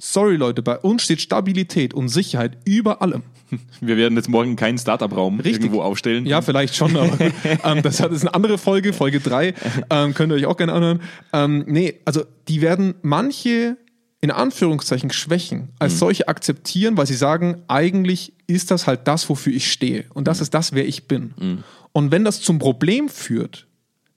sorry 0.00 0.36
Leute, 0.36 0.62
bei 0.62 0.78
uns 0.78 1.02
steht 1.02 1.20
Stabilität 1.20 1.92
und 1.92 2.08
Sicherheit 2.08 2.56
über 2.64 3.02
allem. 3.02 3.22
wir 3.80 3.96
werden 3.96 4.16
jetzt 4.16 4.28
morgen 4.28 4.56
keinen 4.56 4.78
Startup-Raum 4.78 5.40
irgendwo 5.40 5.82
aufstellen. 5.82 6.26
Ja, 6.26 6.42
vielleicht 6.42 6.74
schon, 6.74 6.96
aber 6.96 7.18
ähm, 7.64 7.82
das 7.82 8.00
ist 8.00 8.22
eine 8.22 8.34
andere 8.34 8.58
Folge, 8.58 8.92
Folge 8.92 9.20
3. 9.20 9.54
Ähm, 9.90 10.14
könnt 10.14 10.32
ihr 10.32 10.36
euch 10.36 10.46
auch 10.46 10.56
gerne 10.56 10.72
anhören. 10.72 11.00
Ähm, 11.32 11.64
nee, 11.66 12.00
also 12.04 12.22
die 12.48 12.60
werden 12.60 12.94
manche 13.02 13.76
in 14.20 14.30
Anführungszeichen 14.30 15.10
Schwächen 15.10 15.68
als 15.78 15.98
solche 15.98 16.28
akzeptieren, 16.28 16.96
weil 16.96 17.06
sie 17.06 17.14
sagen, 17.14 17.62
eigentlich 17.68 18.32
ist 18.46 18.70
das 18.70 18.86
halt 18.86 19.06
das, 19.06 19.28
wofür 19.28 19.52
ich 19.52 19.70
stehe. 19.70 20.06
Und 20.14 20.28
das 20.28 20.40
ist 20.40 20.54
das, 20.54 20.72
wer 20.72 20.88
ich 20.88 21.06
bin. 21.06 21.34
Und 21.92 22.10
wenn 22.10 22.24
das 22.24 22.40
zum 22.40 22.58
Problem 22.58 23.10
führt, 23.10 23.66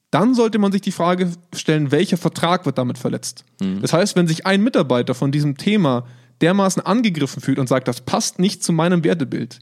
dann 0.09 0.33
sollte 0.33 0.59
man 0.59 0.71
sich 0.71 0.79
die 0.79 0.93
Frage 0.93 1.29
stellen, 1.53 1.91
welcher 1.91 2.15
Vertrag 2.15 2.65
wird 2.65 2.77
damit 2.77 2.97
verletzt. 2.97 3.43
Das 3.81 3.91
heißt, 3.91 4.15
wenn 4.15 4.27
sich 4.27 4.45
ein 4.45 4.63
Mitarbeiter 4.63 5.13
von 5.13 5.33
diesem 5.33 5.57
Thema 5.57 6.05
dermaßen 6.41 6.86
angegriffen 6.86 7.41
fühlt 7.41 7.60
und 7.60 7.67
sagt, 7.67 7.88
das 7.88 8.02
passt 8.02 8.39
nicht 8.39 8.63
zu 8.63 8.73
meinem 8.73 9.04
Wertebild, 9.04 9.60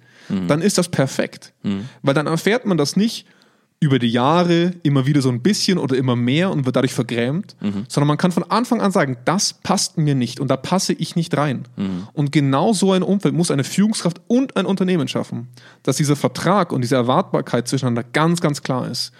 dann 0.47 0.61
ist 0.61 0.77
das 0.77 0.89
perfekt. 0.89 1.53
Weil 2.01 2.13
dann 2.13 2.27
erfährt 2.27 2.65
man 2.65 2.77
das 2.77 2.95
nicht 2.95 3.27
über 3.81 3.99
die 3.99 4.07
Jahre 4.09 4.71
immer 4.83 5.05
wieder 5.05 5.21
so 5.21 5.29
ein 5.29 5.41
bisschen 5.43 5.77
oder 5.77 5.97
immer 5.97 6.15
mehr 6.15 6.49
und 6.49 6.65
wird 6.65 6.77
dadurch 6.77 6.93
vergrämt, 6.93 7.55
sondern 7.89 8.07
man 8.07 8.17
kann 8.17 8.31
von 8.31 8.43
Anfang 8.49 8.81
an 8.81 8.91
sagen, 8.91 9.17
das 9.25 9.53
passt 9.53 9.97
mir 9.97 10.15
nicht 10.15 10.39
und 10.39 10.47
da 10.49 10.57
passe 10.57 10.93
ich 10.93 11.15
nicht 11.15 11.35
rein. 11.37 11.67
Und 12.13 12.31
genau 12.31 12.73
so 12.73 12.93
ein 12.93 13.03
Umfeld 13.03 13.35
muss 13.35 13.51
eine 13.51 13.63
Führungskraft 13.65 14.21
und 14.27 14.55
ein 14.57 14.65
Unternehmen 14.65 15.07
schaffen, 15.07 15.49
dass 15.83 15.97
dieser 15.97 16.15
Vertrag 16.15 16.71
und 16.71 16.81
diese 16.81 16.95
Erwartbarkeit 16.95 17.67
zwischeneinander 17.67 18.09
ganz, 18.11 18.41
ganz 18.41 18.63
klar 18.63 18.87
ist. 18.89 19.11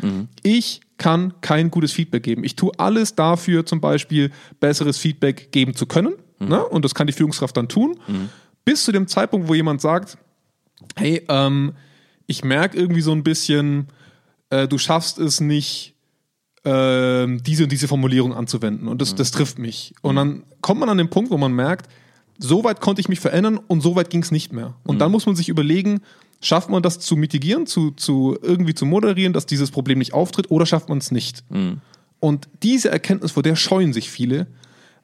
Ich 0.42 0.82
kann 0.98 1.34
kein 1.42 1.70
gutes 1.70 1.92
Feedback 1.92 2.24
geben. 2.24 2.44
Ich 2.46 2.56
tue 2.56 2.72
alles 2.78 3.14
dafür, 3.14 3.66
zum 3.66 3.82
Beispiel 3.82 4.32
besseres 4.62 4.98
Feedback 4.98 5.52
geben 5.52 5.76
zu 5.76 5.86
können. 5.86 6.14
Ne? 6.40 6.64
Und 6.66 6.86
das 6.86 6.94
kann 6.96 7.08
die 7.08 7.14
Führungskraft 7.14 7.56
dann 7.58 7.68
tun. 7.68 8.00
Bis 8.64 8.84
zu 8.84 8.92
dem 8.92 9.08
Zeitpunkt, 9.08 9.48
wo 9.48 9.54
jemand 9.54 9.82
sagt, 9.82 10.18
hey, 10.96 11.24
ähm, 11.30 11.74
ich 12.28 12.44
merke 12.44 12.78
irgendwie 12.78 13.02
so 13.02 13.12
ein 13.12 13.24
bisschen, 13.24 13.88
äh, 14.50 14.68
du 14.68 14.78
schaffst 14.78 15.20
es 15.20 15.40
nicht, 15.40 15.94
ähm, 16.64 17.44
diese 17.44 17.64
und 17.64 17.72
diese 17.72 17.88
Formulierung 17.88 18.34
anzuwenden. 18.34 18.88
Und 18.88 19.02
das, 19.02 19.14
das 19.14 19.32
trifft 19.32 19.60
mich. 19.60 19.94
Und 20.02 20.16
dann 20.16 20.44
kommt 20.62 20.80
man 20.80 20.90
an 20.90 20.98
den 20.98 21.10
Punkt, 21.10 21.30
wo 21.30 21.38
man 21.38 21.54
merkt, 21.54 21.88
so 22.38 22.64
weit 22.64 22.82
konnte 22.82 23.00
ich 23.00 23.08
mich 23.08 23.20
verändern 23.20 23.60
und 23.68 23.82
so 23.82 23.96
weit 23.96 24.10
ging 24.10 24.22
es 24.24 24.32
nicht 24.32 24.52
mehr. 24.52 24.76
Und 24.84 25.00
dann 25.00 25.12
muss 25.12 25.26
man 25.26 25.36
sich 25.36 25.48
überlegen, 25.48 26.02
schafft 26.42 26.70
man 26.70 26.84
das 26.84 27.00
zu 27.00 27.16
mitigieren, 27.16 27.66
zu, 27.66 27.92
zu 27.92 28.38
irgendwie 28.42 28.74
zu 28.74 28.86
moderieren, 28.86 29.32
dass 29.32 29.46
dieses 29.46 29.72
Problem 29.72 30.00
nicht 30.00 30.14
auftritt, 30.14 30.52
oder 30.52 30.66
schafft 30.66 30.90
man 30.90 30.98
es 30.98 31.12
nicht? 31.12 31.44
Und 32.20 32.50
diese 32.64 32.90
Erkenntnis, 32.90 33.32
vor 33.32 33.44
der 33.44 33.56
scheuen 33.56 33.94
sich 33.94 34.10
viele, 34.10 34.48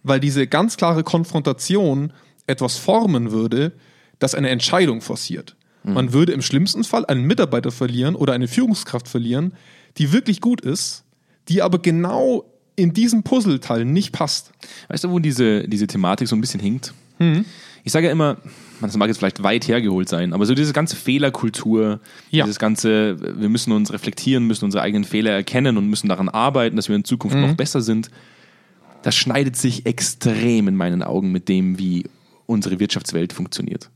weil 0.04 0.20
diese 0.20 0.48
ganz 0.48 0.78
klare 0.78 1.04
Konfrontation 1.04 2.14
etwas 2.48 2.78
formen 2.78 3.32
würde, 3.32 3.72
das 4.20 4.36
eine 4.36 4.50
Entscheidung 4.50 5.02
forciert. 5.02 5.56
Man 5.84 6.14
würde 6.14 6.32
im 6.34 6.44
schlimmsten 6.44 6.84
Fall 6.84 7.06
einen 7.08 7.24
Mitarbeiter 7.26 7.72
verlieren 7.72 8.14
oder 8.16 8.34
eine 8.34 8.48
Führungskraft 8.48 9.08
verlieren, 9.08 9.54
die 9.98 10.14
wirklich 10.14 10.40
gut 10.40 10.62
ist, 10.62 11.04
die 11.50 11.64
aber 11.64 11.80
genau 11.80 12.46
in 12.76 12.94
diesem 12.94 13.24
Puzzleteil 13.24 13.84
nicht 13.84 14.12
passt. 14.12 14.52
Weißt 14.90 15.04
du, 15.06 15.10
wo 15.10 15.18
diese, 15.18 15.68
diese 15.68 15.88
Thematik 15.88 16.28
so 16.28 16.36
ein 16.36 16.42
bisschen 16.42 16.60
hinkt? 16.60 16.94
Mhm. 17.18 17.46
Ich 17.84 17.92
sage 17.92 18.06
ja 18.06 18.12
immer, 18.12 18.38
das 18.80 18.96
mag 18.96 19.08
jetzt 19.08 19.18
vielleicht 19.18 19.42
weit 19.42 19.68
hergeholt 19.68 20.08
sein, 20.08 20.34
aber 20.34 20.46
so 20.46 20.54
diese 20.54 20.72
ganze 20.72 20.96
Fehlerkultur, 20.96 22.00
Ja. 22.30 22.46
dieses 22.46 22.60
ganze, 22.60 23.18
wir 23.40 23.50
müssen 23.50 23.72
uns 23.72 23.92
reflektieren, 23.92 24.46
müssen 24.46 24.66
unsere 24.66 24.84
eigenen 24.84 25.04
Fehler 25.04 25.32
erkennen 25.32 25.78
und 25.78 25.88
müssen 25.88 26.10
daran 26.10 26.30
arbeiten, 26.30 26.76
dass 26.76 26.90
wir 26.90 26.96
in 26.96 27.04
Zukunft 27.06 27.36
Mhm. 27.38 27.42
noch 27.42 27.54
besser 27.56 27.82
sind, 27.82 28.12
das 29.04 29.16
schneidet 29.16 29.56
sich 29.56 29.86
extrem 29.86 30.68
in 30.68 30.76
meinen 30.76 31.04
Augen 31.04 31.32
mit 31.32 31.50
dem, 31.50 31.78
wie 31.80 32.06
unsere 32.46 32.80
Wirtschaftswelt 32.80 33.34
funktioniert. 33.34 33.90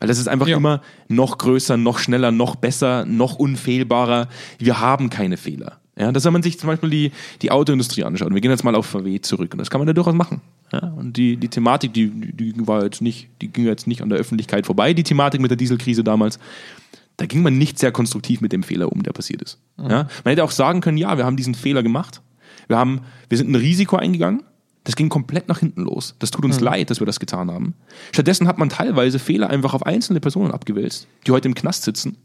Weil 0.00 0.08
das 0.08 0.18
ist 0.18 0.28
einfach 0.28 0.48
Ja. 0.48 0.56
immer 0.56 0.80
noch 1.08 1.38
größer, 1.38 1.76
noch 1.76 1.98
schneller, 1.98 2.30
noch 2.30 2.56
besser, 2.56 3.04
noch 3.04 3.36
unfehlbarer. 3.36 4.28
Wir 4.58 4.80
haben 4.80 5.10
keine 5.10 5.36
Fehler. 5.36 5.78
Ja, 5.98 6.12
dass 6.12 6.24
wenn 6.24 6.32
man 6.34 6.42
sich 6.42 6.58
zum 6.58 6.66
Beispiel 6.68 6.90
die, 6.90 7.12
die 7.40 7.50
Autoindustrie 7.50 8.04
anschaut, 8.04 8.28
und 8.28 8.34
wir 8.34 8.42
gehen 8.42 8.50
jetzt 8.50 8.64
mal 8.64 8.74
auf 8.74 8.84
VW 8.86 9.18
zurück, 9.20 9.52
und 9.52 9.58
das 9.58 9.70
kann 9.70 9.80
man 9.80 9.88
ja 9.88 9.94
durchaus 9.94 10.14
machen. 10.14 10.42
Ja, 10.72 10.80
und 10.96 11.16
die, 11.16 11.36
die 11.38 11.48
Thematik, 11.48 11.94
die, 11.94 12.10
die 12.10 12.52
war 12.66 12.84
jetzt 12.84 13.00
nicht, 13.00 13.28
die 13.40 13.48
ging 13.48 13.64
jetzt 13.64 13.86
nicht 13.86 14.02
an 14.02 14.10
der 14.10 14.18
Öffentlichkeit 14.18 14.66
vorbei, 14.66 14.92
die 14.92 15.04
Thematik 15.04 15.40
mit 15.40 15.50
der 15.50 15.56
Dieselkrise 15.56 16.04
damals. 16.04 16.38
Da 17.16 17.24
ging 17.24 17.42
man 17.42 17.56
nicht 17.56 17.78
sehr 17.78 17.92
konstruktiv 17.92 18.42
mit 18.42 18.52
dem 18.52 18.62
Fehler 18.62 18.92
um, 18.92 19.02
der 19.02 19.12
passiert 19.12 19.40
ist. 19.40 19.58
Ja, 19.78 19.86
man 19.88 20.08
hätte 20.32 20.44
auch 20.44 20.50
sagen 20.50 20.82
können, 20.82 20.98
ja, 20.98 21.16
wir 21.16 21.24
haben 21.24 21.36
diesen 21.38 21.54
Fehler 21.54 21.82
gemacht. 21.82 22.20
Wir 22.68 22.78
haben, 22.78 23.00
wir 23.28 23.38
sind 23.38 23.50
ein 23.50 23.54
Risiko 23.54 23.96
eingegangen. 23.96 24.42
Das 24.84 24.94
ging 24.94 25.08
komplett 25.08 25.48
nach 25.48 25.58
hinten 25.58 25.82
los. 25.82 26.14
Das 26.20 26.30
tut 26.30 26.44
uns 26.44 26.60
leid, 26.60 26.90
dass 26.90 27.00
wir 27.00 27.06
das 27.06 27.18
getan 27.18 27.50
haben. 27.50 27.74
Stattdessen 28.12 28.46
hat 28.46 28.58
man 28.58 28.68
teilweise 28.68 29.18
Fehler 29.18 29.50
einfach 29.50 29.74
auf 29.74 29.84
einzelne 29.84 30.20
Personen 30.20 30.52
abgewälzt, 30.52 31.08
die 31.26 31.32
heute 31.32 31.48
im 31.48 31.56
Knast 31.56 31.82
sitzen. 31.82 32.18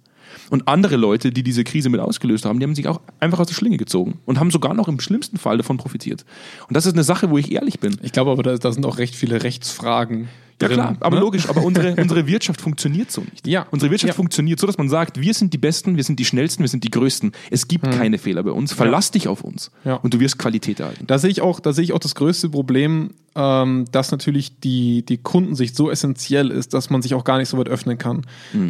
Und 0.49 0.67
andere 0.67 0.95
Leute, 0.95 1.31
die 1.31 1.43
diese 1.43 1.63
Krise 1.63 1.89
mit 1.89 1.99
ausgelöst 1.99 2.45
haben, 2.45 2.59
die 2.59 2.65
haben 2.65 2.75
sich 2.75 2.87
auch 2.87 3.01
einfach 3.19 3.39
aus 3.39 3.47
der 3.47 3.55
Schlinge 3.55 3.77
gezogen 3.77 4.19
und 4.25 4.39
haben 4.39 4.51
sogar 4.51 4.73
noch 4.73 4.87
im 4.87 4.99
schlimmsten 4.99 5.37
Fall 5.37 5.57
davon 5.57 5.77
profitiert. 5.77 6.25
Und 6.67 6.75
das 6.75 6.85
ist 6.85 6.93
eine 6.93 7.03
Sache, 7.03 7.29
wo 7.29 7.37
ich 7.37 7.51
ehrlich 7.51 7.79
bin. 7.79 7.97
Ich 8.03 8.11
glaube 8.11 8.31
aber, 8.31 8.43
da, 8.43 8.55
da 8.57 8.71
sind 8.71 8.85
auch 8.85 8.97
recht 8.97 9.15
viele 9.15 9.43
Rechtsfragen. 9.43 10.29
Ja 10.61 10.67
klar, 10.69 10.95
aber 10.99 11.15
ne? 11.15 11.21
logisch, 11.21 11.49
aber 11.49 11.63
unsere, 11.63 11.95
unsere 12.01 12.27
Wirtschaft 12.27 12.61
funktioniert 12.61 13.11
so 13.11 13.21
nicht. 13.21 13.47
Ja. 13.47 13.65
Unsere 13.71 13.91
Wirtschaft 13.91 14.09
Ja. 14.09 14.15
funktioniert 14.15 14.59
so, 14.59 14.67
dass 14.67 14.77
man 14.77 14.89
sagt, 14.89 15.19
wir 15.19 15.33
sind 15.33 15.53
die 15.53 15.57
Besten, 15.57 15.97
wir 15.97 16.03
sind 16.03 16.19
die 16.19 16.25
Schnellsten, 16.25 16.63
wir 16.63 16.69
sind 16.69 16.83
die 16.83 16.91
Größten. 16.91 17.31
Es 17.49 17.67
gibt 17.67 17.89
keine 17.91 18.17
Fehler 18.17 18.43
bei 18.43 18.51
uns. 18.51 18.73
Verlass 18.73 19.11
dich 19.11 19.27
auf 19.27 19.43
uns 19.43 19.71
Hm. 19.83 19.91
Ja. 19.91 19.95
und 19.97 20.13
du 20.13 20.19
wirst 20.19 20.37
Qualität 20.37 20.79
erhalten. 20.79 21.05
Da 21.07 21.17
sehe 21.17 21.29
ich 21.29 21.41
auch, 21.41 21.59
da 21.59 21.73
sehe 21.73 21.83
ich 21.83 21.93
auch 21.93 21.99
das 21.99 22.15
größte 22.15 22.49
Problem, 22.49 23.11
ähm, 23.33 23.85
dass 23.91 24.11
natürlich 24.11 24.59
die, 24.59 25.05
die 25.05 25.17
Kundensicht 25.17 25.75
so 25.75 25.89
essentiell 25.89 26.51
ist, 26.51 26.73
dass 26.73 26.89
man 26.89 27.01
sich 27.01 27.13
auch 27.13 27.23
gar 27.23 27.37
nicht 27.37 27.47
so 27.47 27.57
weit 27.57 27.69
öffnen 27.69 27.97
kann. 27.97 28.23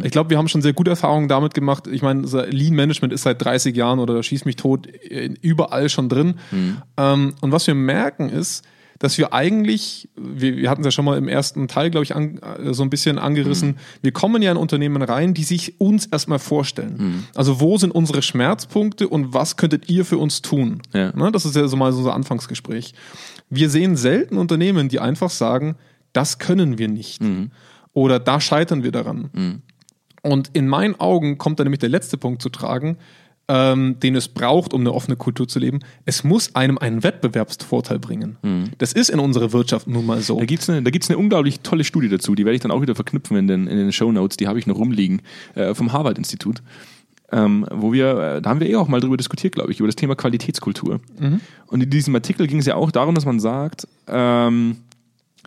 Ich 0.04 0.12
glaube, 0.12 0.30
wir 0.30 0.38
haben 0.38 0.46
schon 0.48 0.62
sehr 0.62 0.72
gute 0.72 0.90
Erfahrungen 0.90 1.26
damit 1.28 1.52
gemacht. 1.54 1.88
Ich 1.88 2.00
meine, 2.02 2.22
Lean 2.50 2.74
Management 2.74 3.12
ist 3.12 3.22
seit 3.22 3.42
30 3.44 3.74
Jahren 3.76 3.98
oder 3.98 4.22
schieß 4.22 4.44
mich 4.44 4.54
tot 4.56 4.86
äh, 4.86 5.30
überall 5.40 5.88
schon 5.88 6.08
drin. 6.08 6.34
Ähm, 6.96 7.34
und 7.40 7.52
was 7.52 7.66
wir 7.66 7.74
merken 7.74 8.28
ist, 8.28 8.64
dass 9.02 9.18
wir 9.18 9.32
eigentlich, 9.32 10.08
wir, 10.14 10.56
wir 10.56 10.70
hatten 10.70 10.82
es 10.82 10.86
ja 10.86 10.90
schon 10.92 11.04
mal 11.04 11.18
im 11.18 11.26
ersten 11.26 11.66
Teil, 11.66 11.90
glaube 11.90 12.04
ich, 12.04 12.14
an, 12.14 12.38
äh, 12.38 12.72
so 12.72 12.84
ein 12.84 12.88
bisschen 12.88 13.18
angerissen, 13.18 13.70
mhm. 13.70 13.76
wir 14.00 14.12
kommen 14.12 14.42
ja 14.42 14.52
in 14.52 14.56
Unternehmen 14.56 15.02
rein, 15.02 15.34
die 15.34 15.42
sich 15.42 15.80
uns 15.80 16.06
erstmal 16.06 16.38
vorstellen. 16.38 16.94
Mhm. 16.96 17.24
Also 17.34 17.58
wo 17.58 17.76
sind 17.78 17.90
unsere 17.90 18.22
Schmerzpunkte 18.22 19.08
und 19.08 19.34
was 19.34 19.56
könntet 19.56 19.90
ihr 19.90 20.04
für 20.04 20.18
uns 20.18 20.40
tun? 20.40 20.82
Ja. 20.92 21.12
Ne, 21.16 21.32
das 21.32 21.44
ist 21.44 21.56
ja 21.56 21.66
so 21.66 21.76
mal 21.76 21.90
so 21.90 21.98
unser 21.98 22.14
Anfangsgespräch. 22.14 22.94
Wir 23.50 23.70
sehen 23.70 23.96
selten 23.96 24.38
Unternehmen, 24.38 24.88
die 24.88 25.00
einfach 25.00 25.30
sagen, 25.30 25.74
das 26.12 26.38
können 26.38 26.78
wir 26.78 26.86
nicht. 26.86 27.24
Mhm. 27.24 27.50
Oder 27.94 28.20
da 28.20 28.40
scheitern 28.40 28.84
wir 28.84 28.92
daran. 28.92 29.30
Mhm. 29.32 29.62
Und 30.22 30.50
in 30.52 30.68
meinen 30.68 30.94
Augen 31.00 31.38
kommt 31.38 31.58
da 31.58 31.64
nämlich 31.64 31.80
der 31.80 31.88
letzte 31.88 32.18
Punkt 32.18 32.40
zu 32.40 32.50
tragen, 32.50 32.98
ähm, 33.52 34.00
den 34.00 34.16
es 34.16 34.28
braucht, 34.28 34.72
um 34.72 34.80
eine 34.80 34.94
offene 34.94 35.16
Kultur 35.16 35.46
zu 35.46 35.58
leben. 35.58 35.80
Es 36.06 36.24
muss 36.24 36.54
einem 36.54 36.78
einen 36.78 37.02
Wettbewerbsvorteil 37.02 37.98
bringen. 37.98 38.38
Mhm. 38.42 38.70
Das 38.78 38.94
ist 38.94 39.10
in 39.10 39.18
unserer 39.18 39.52
Wirtschaft 39.52 39.86
nun 39.86 40.06
mal 40.06 40.22
so. 40.22 40.38
Da 40.38 40.46
gibt 40.46 40.62
es 40.62 40.70
eine, 40.70 40.78
eine 40.78 41.18
unglaublich 41.18 41.60
tolle 41.60 41.84
Studie 41.84 42.08
dazu, 42.08 42.34
die 42.34 42.46
werde 42.46 42.56
ich 42.56 42.62
dann 42.62 42.70
auch 42.70 42.80
wieder 42.80 42.94
verknüpfen 42.94 43.36
in 43.36 43.46
den, 43.46 43.66
in 43.66 43.76
den 43.76 43.92
Show 43.92 44.10
Notes, 44.10 44.38
die 44.38 44.48
habe 44.48 44.58
ich 44.58 44.66
noch 44.66 44.78
rumliegen, 44.78 45.20
äh, 45.54 45.74
vom 45.74 45.92
Harvard-Institut. 45.92 46.62
Ähm, 47.30 47.66
wo 47.70 47.92
wir, 47.92 48.36
äh, 48.36 48.42
da 48.42 48.50
haben 48.50 48.60
wir 48.60 48.68
eh 48.68 48.76
auch 48.76 48.88
mal 48.88 49.00
drüber 49.00 49.16
diskutiert, 49.16 49.54
glaube 49.54 49.70
ich, 49.72 49.80
über 49.80 49.88
das 49.88 49.96
Thema 49.96 50.14
Qualitätskultur. 50.14 51.00
Mhm. 51.18 51.40
Und 51.66 51.82
in 51.82 51.90
diesem 51.90 52.14
Artikel 52.14 52.46
ging 52.46 52.58
es 52.58 52.66
ja 52.66 52.74
auch 52.74 52.90
darum, 52.90 53.14
dass 53.14 53.24
man 53.24 53.40
sagt, 53.40 53.86
ähm, 54.06 54.76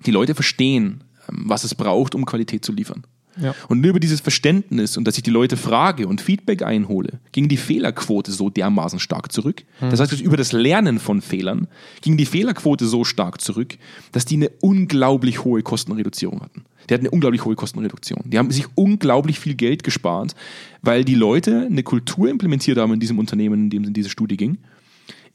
die 0.06 0.12
Leute 0.12 0.34
verstehen, 0.36 1.04
ähm, 1.30 1.46
was 1.48 1.64
es 1.64 1.74
braucht, 1.76 2.14
um 2.16 2.26
Qualität 2.26 2.66
zu 2.66 2.72
liefern. 2.72 3.04
Ja. 3.38 3.54
Und 3.68 3.82
nur 3.82 3.90
über 3.90 4.00
dieses 4.00 4.22
Verständnis 4.22 4.98
und 4.98 5.06
dass 5.06 5.18
ich 5.18 5.24
die 5.24 5.32
Leute 5.32 5.58
frage 5.58 6.08
und 6.08 6.22
Feedback 6.22 6.64
einhole, 6.64 7.20
ging 7.32 7.48
die 7.48 7.58
Fehlerquote 7.58 8.32
so 8.32 8.50
dermaßen 8.50 9.00
stark 9.00 9.32
zurück. 9.32 9.64
Mhm. 9.82 9.90
Das 9.90 10.00
heißt, 10.00 10.22
über 10.22 10.38
das 10.38 10.52
Lernen 10.52 11.00
von 11.00 11.22
Fehlern 11.22 11.68
ging 12.02 12.18
die 12.18 12.26
Fehlerquote 12.26 12.86
so 12.86 13.04
stark 13.04 13.42
zurück, 13.42 13.78
dass 14.12 14.26
die 14.26 14.36
eine 14.36 14.50
unglaublich 14.62 15.44
hohe 15.44 15.62
Kostenreduzierung 15.64 16.42
hatten. 16.42 16.66
Die 16.90 16.94
hatten 16.94 17.06
eine 17.06 17.12
unglaublich 17.12 17.44
hohe 17.46 17.56
Kostenreduktion. 17.56 18.22
Die 18.26 18.38
haben 18.38 18.52
sich 18.52 18.66
unglaublich 18.76 19.40
viel 19.40 19.56
Geld 19.56 19.84
gespart, 19.84 20.36
weil 20.82 21.04
die 21.04 21.16
Leute 21.16 21.68
eine 21.70 21.84
Kultur 21.84 22.30
implementiert 22.30 22.78
haben 22.78 22.94
in 22.94 23.00
diesem 23.00 23.20
Unternehmen, 23.20 23.66
in 23.66 23.70
dem 23.70 23.82
es 23.84 23.88
in 23.88 23.94
diese 23.94 24.10
Studie 24.10 24.38
ging, 24.38 24.60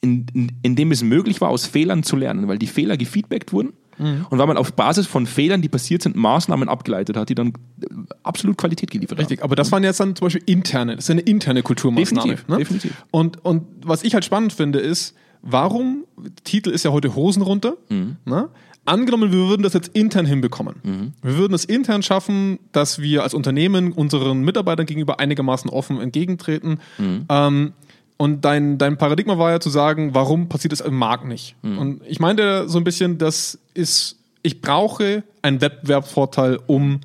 in, 0.01 0.27
in, 0.33 0.53
in 0.63 0.77
dem 0.77 0.93
es 0.93 1.03
möglich 1.03 1.41
war, 1.41 1.51
aus 1.51 1.67
Fehlern 1.67 2.03
zu 2.03 2.17
lernen, 2.17 2.49
weil 2.49 2.59
die 2.59 2.67
Fehler 2.67 2.97
gefeedbackt 2.97 3.53
wurden 3.53 3.73
Mhm. 3.99 4.27
Und 4.31 4.39
weil 4.39 4.47
man 4.47 4.57
auf 4.57 4.73
Basis 4.73 5.07
von 5.07 5.27
Fehlern, 5.27 5.63
die 5.63 5.69
passiert 5.69 6.03
sind, 6.03 6.17
Maßnahmen 6.17 6.69
abgeleitet 6.69 7.17
hat, 7.17 7.29
die 7.29 7.35
dann 7.35 7.49
äh, 7.49 7.87
absolut 8.23 8.57
Qualität 8.57 8.91
geliefert 8.91 9.19
Richtig, 9.19 9.41
haben. 9.41 9.45
aber 9.45 9.57
das 9.57 9.71
waren 9.73 9.85
jetzt 9.85 10.01
dann 10.01 10.17
zum 10.17 10.27
Beispiel 10.27 10.43
interne, 10.47 10.97
das 10.97 11.05
ist 11.05 11.11
eine 11.11 11.21
interne 11.21 11.63
Kulturmaßnahme. 11.63 12.31
Definitiv, 12.31 12.49
ne? 12.49 12.57
definitiv. 12.57 13.05
Und, 13.11 13.45
und 13.45 13.67
was 13.85 14.03
ich 14.03 14.15
halt 14.15 14.25
spannend 14.25 14.53
finde, 14.53 14.79
ist, 14.79 15.15
warum, 15.43 16.05
Titel 16.45 16.71
ist 16.71 16.85
ja 16.85 16.93
heute 16.93 17.15
Hosen 17.15 17.43
runter, 17.43 17.77
mhm. 17.89 18.17
ne? 18.25 18.49
Angenommen, 18.87 19.31
wir 19.31 19.49
würden 19.49 19.63
das 19.63 19.75
jetzt 19.75 19.89
intern 19.89 20.25
hinbekommen. 20.25 20.77
Mhm. 20.83 21.13
Wir 21.23 21.37
würden 21.37 21.53
es 21.53 21.67
intern 21.67 22.03
schaffen, 22.03 22.59
dass 22.73 22.99
wir 22.99 23.23
als 23.23 23.35
Unternehmen 23.35 23.93
unseren 23.93 24.41
Mitarbeitern 24.41 24.87
gegenüber 24.87 25.21
einigermaßen 25.21 25.69
offen 25.71 26.01
entgegentreten. 26.01 26.81
Mhm. 26.97 27.27
Ähm, 27.29 27.73
und 28.21 28.45
dein, 28.45 28.77
dein 28.77 28.99
Paradigma 28.99 29.39
war 29.39 29.51
ja 29.51 29.61
zu 29.61 29.71
sagen, 29.71 30.13
warum 30.13 30.51
passiert 30.51 30.75
es 30.75 30.83
im 30.83 30.95
Markt 30.95 31.25
nicht? 31.25 31.57
Mhm. 31.63 31.79
Und 31.79 32.03
ich 32.07 32.21
meinte 32.21 32.69
so 32.69 32.77
ein 32.77 32.85
bisschen, 32.85 33.17
das 33.17 33.59
ist, 33.73 34.17
ich 34.43 34.61
brauche 34.61 35.23
einen 35.41 35.63
Wettbewerbsvorteil, 35.63 36.59
um 36.67 37.01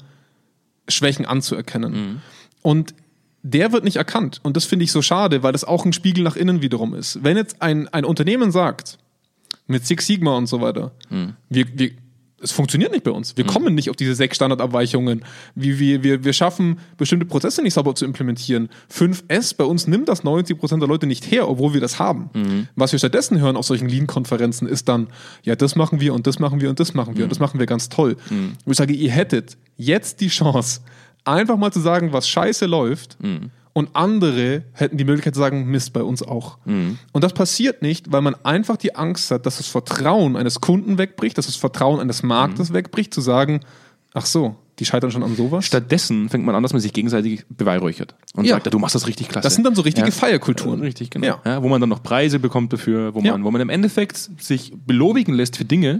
Schwächen 0.89 1.25
anzuerkennen. 1.25 1.93
Mhm. 1.93 2.21
Und 2.61 2.95
der 3.43 3.71
wird 3.71 3.85
nicht 3.85 3.95
erkannt. 3.95 4.41
Und 4.43 4.57
das 4.57 4.65
finde 4.65 4.83
ich 4.83 4.91
so 4.91 5.01
schade, 5.01 5.41
weil 5.41 5.53
das 5.53 5.63
auch 5.63 5.85
ein 5.85 5.93
Spiegel 5.93 6.21
nach 6.21 6.35
innen 6.35 6.61
wiederum 6.61 6.93
ist. 6.93 7.23
Wenn 7.23 7.37
jetzt 7.37 7.61
ein, 7.61 7.87
ein 7.93 8.03
Unternehmen 8.03 8.51
sagt, 8.51 8.97
mit 9.67 9.85
Six 9.85 10.07
Sigma 10.07 10.35
und 10.35 10.47
so 10.47 10.59
weiter, 10.59 10.91
mhm. 11.09 11.35
wir, 11.47 11.65
wir, 11.79 11.91
es 12.45 12.51
funktioniert 12.51 12.91
nicht 12.91 13.03
bei 13.03 13.11
uns. 13.11 13.35
Wir 13.35 13.43
mhm. 13.43 13.49
kommen 13.49 13.75
nicht 13.75 13.89
auf 13.89 13.95
diese 13.95 14.15
sechs 14.15 14.35
Standardabweichungen. 14.37 15.25
Wie 15.55 15.79
wir, 15.79 16.03
wir, 16.03 16.23
wir 16.23 16.33
schaffen, 16.33 16.79
bestimmte 16.97 17.25
Prozesse 17.25 17.61
nicht 17.61 17.73
sauber 17.73 17.95
zu 17.95 18.05
implementieren. 18.05 18.69
5S 18.93 19.57
bei 19.57 19.63
uns 19.63 19.87
nimmt 19.87 20.07
das 20.07 20.23
90% 20.23 20.79
der 20.79 20.87
Leute 20.87 21.07
nicht 21.07 21.29
her, 21.29 21.49
obwohl 21.49 21.73
wir 21.73 21.81
das 21.81 21.99
haben. 21.99 22.29
Mhm. 22.33 22.67
Was 22.75 22.91
wir 22.91 22.99
stattdessen 22.99 23.39
hören 23.39 23.57
auf 23.57 23.65
solchen 23.65 23.89
Lean-Konferenzen 23.89 24.67
ist 24.67 24.87
dann, 24.87 25.07
ja, 25.43 25.55
das 25.55 25.75
machen 25.75 25.99
wir 25.99 26.13
und 26.13 26.27
das 26.27 26.39
machen 26.39 26.61
wir 26.61 26.69
und 26.69 26.79
das 26.79 26.93
machen 26.93 27.15
wir 27.15 27.21
mhm. 27.21 27.23
und 27.23 27.31
das 27.31 27.39
machen 27.39 27.59
wir 27.59 27.65
ganz 27.65 27.89
toll. 27.89 28.15
Mhm. 28.29 28.53
Und 28.63 28.71
ich 28.71 28.77
sage, 28.77 28.93
ihr 28.93 29.11
hättet 29.11 29.57
jetzt 29.75 30.21
die 30.21 30.29
Chance, 30.29 30.81
einfach 31.23 31.57
mal 31.57 31.71
zu 31.71 31.79
sagen, 31.79 32.13
was 32.13 32.29
scheiße 32.29 32.67
läuft 32.67 33.21
mhm 33.21 33.49
und 33.77 33.89
andere 33.93 34.63
hätten 34.71 34.95
die 34.95 35.03
Möglichkeit 35.03 35.35
zu 35.35 35.41
sagen, 35.41 35.65
Mist, 35.65 35.91
bei 35.91 36.01
uns 36.01 36.23
auch. 36.23 36.59
Mhm. 36.63 36.97
Und 37.11 37.25
das 37.25 37.33
passiert 37.33 37.81
nicht, 37.81 38.09
weil 38.09 38.21
man 38.21 38.33
einfach 38.45 38.77
die 38.77 38.95
Angst 38.95 39.31
hat, 39.31 39.45
dass 39.45 39.57
das 39.57 39.67
Vertrauen 39.67 40.37
eines 40.37 40.61
Kunden 40.61 40.97
wegbricht, 40.97 41.37
dass 41.37 41.47
das 41.47 41.57
Vertrauen 41.57 41.99
eines 41.99 42.23
Marktes 42.23 42.69
mhm. 42.69 42.75
wegbricht, 42.75 43.13
zu 43.13 43.19
sagen, 43.19 43.59
ach 44.13 44.25
so, 44.25 44.55
die 44.79 44.85
scheitern 44.85 45.11
schon 45.11 45.23
an 45.23 45.35
sowas. 45.35 45.65
Stattdessen 45.65 46.29
fängt 46.29 46.45
man 46.45 46.55
an, 46.55 46.63
dass 46.63 46.71
man 46.71 46.81
sich 46.81 46.93
gegenseitig 46.93 47.43
beweihräuchert 47.49 48.15
und 48.33 48.45
ja. 48.45 48.55
sagt, 48.55 48.73
du 48.73 48.79
machst 48.79 48.95
das 48.95 49.07
richtig 49.07 49.27
klasse. 49.27 49.45
Das 49.45 49.55
sind 49.55 49.65
dann 49.65 49.75
so 49.75 49.81
richtige 49.81 50.07
ja. 50.07 50.13
Feierkulturen. 50.13 50.79
Richtig, 50.79 51.09
genau. 51.09 51.41
Ja. 51.43 51.61
wo 51.61 51.67
man 51.67 51.81
dann 51.81 51.89
noch 51.89 52.01
Preise 52.01 52.39
bekommt 52.39 52.71
dafür, 52.71 53.13
wo 53.13 53.19
man, 53.19 53.43
wo 53.43 53.51
man 53.51 53.59
im 53.59 53.69
Endeffekt 53.69 54.15
sich 54.39 54.71
belobigen 54.85 55.33
lässt 55.33 55.57
für 55.57 55.65
Dinge, 55.65 55.99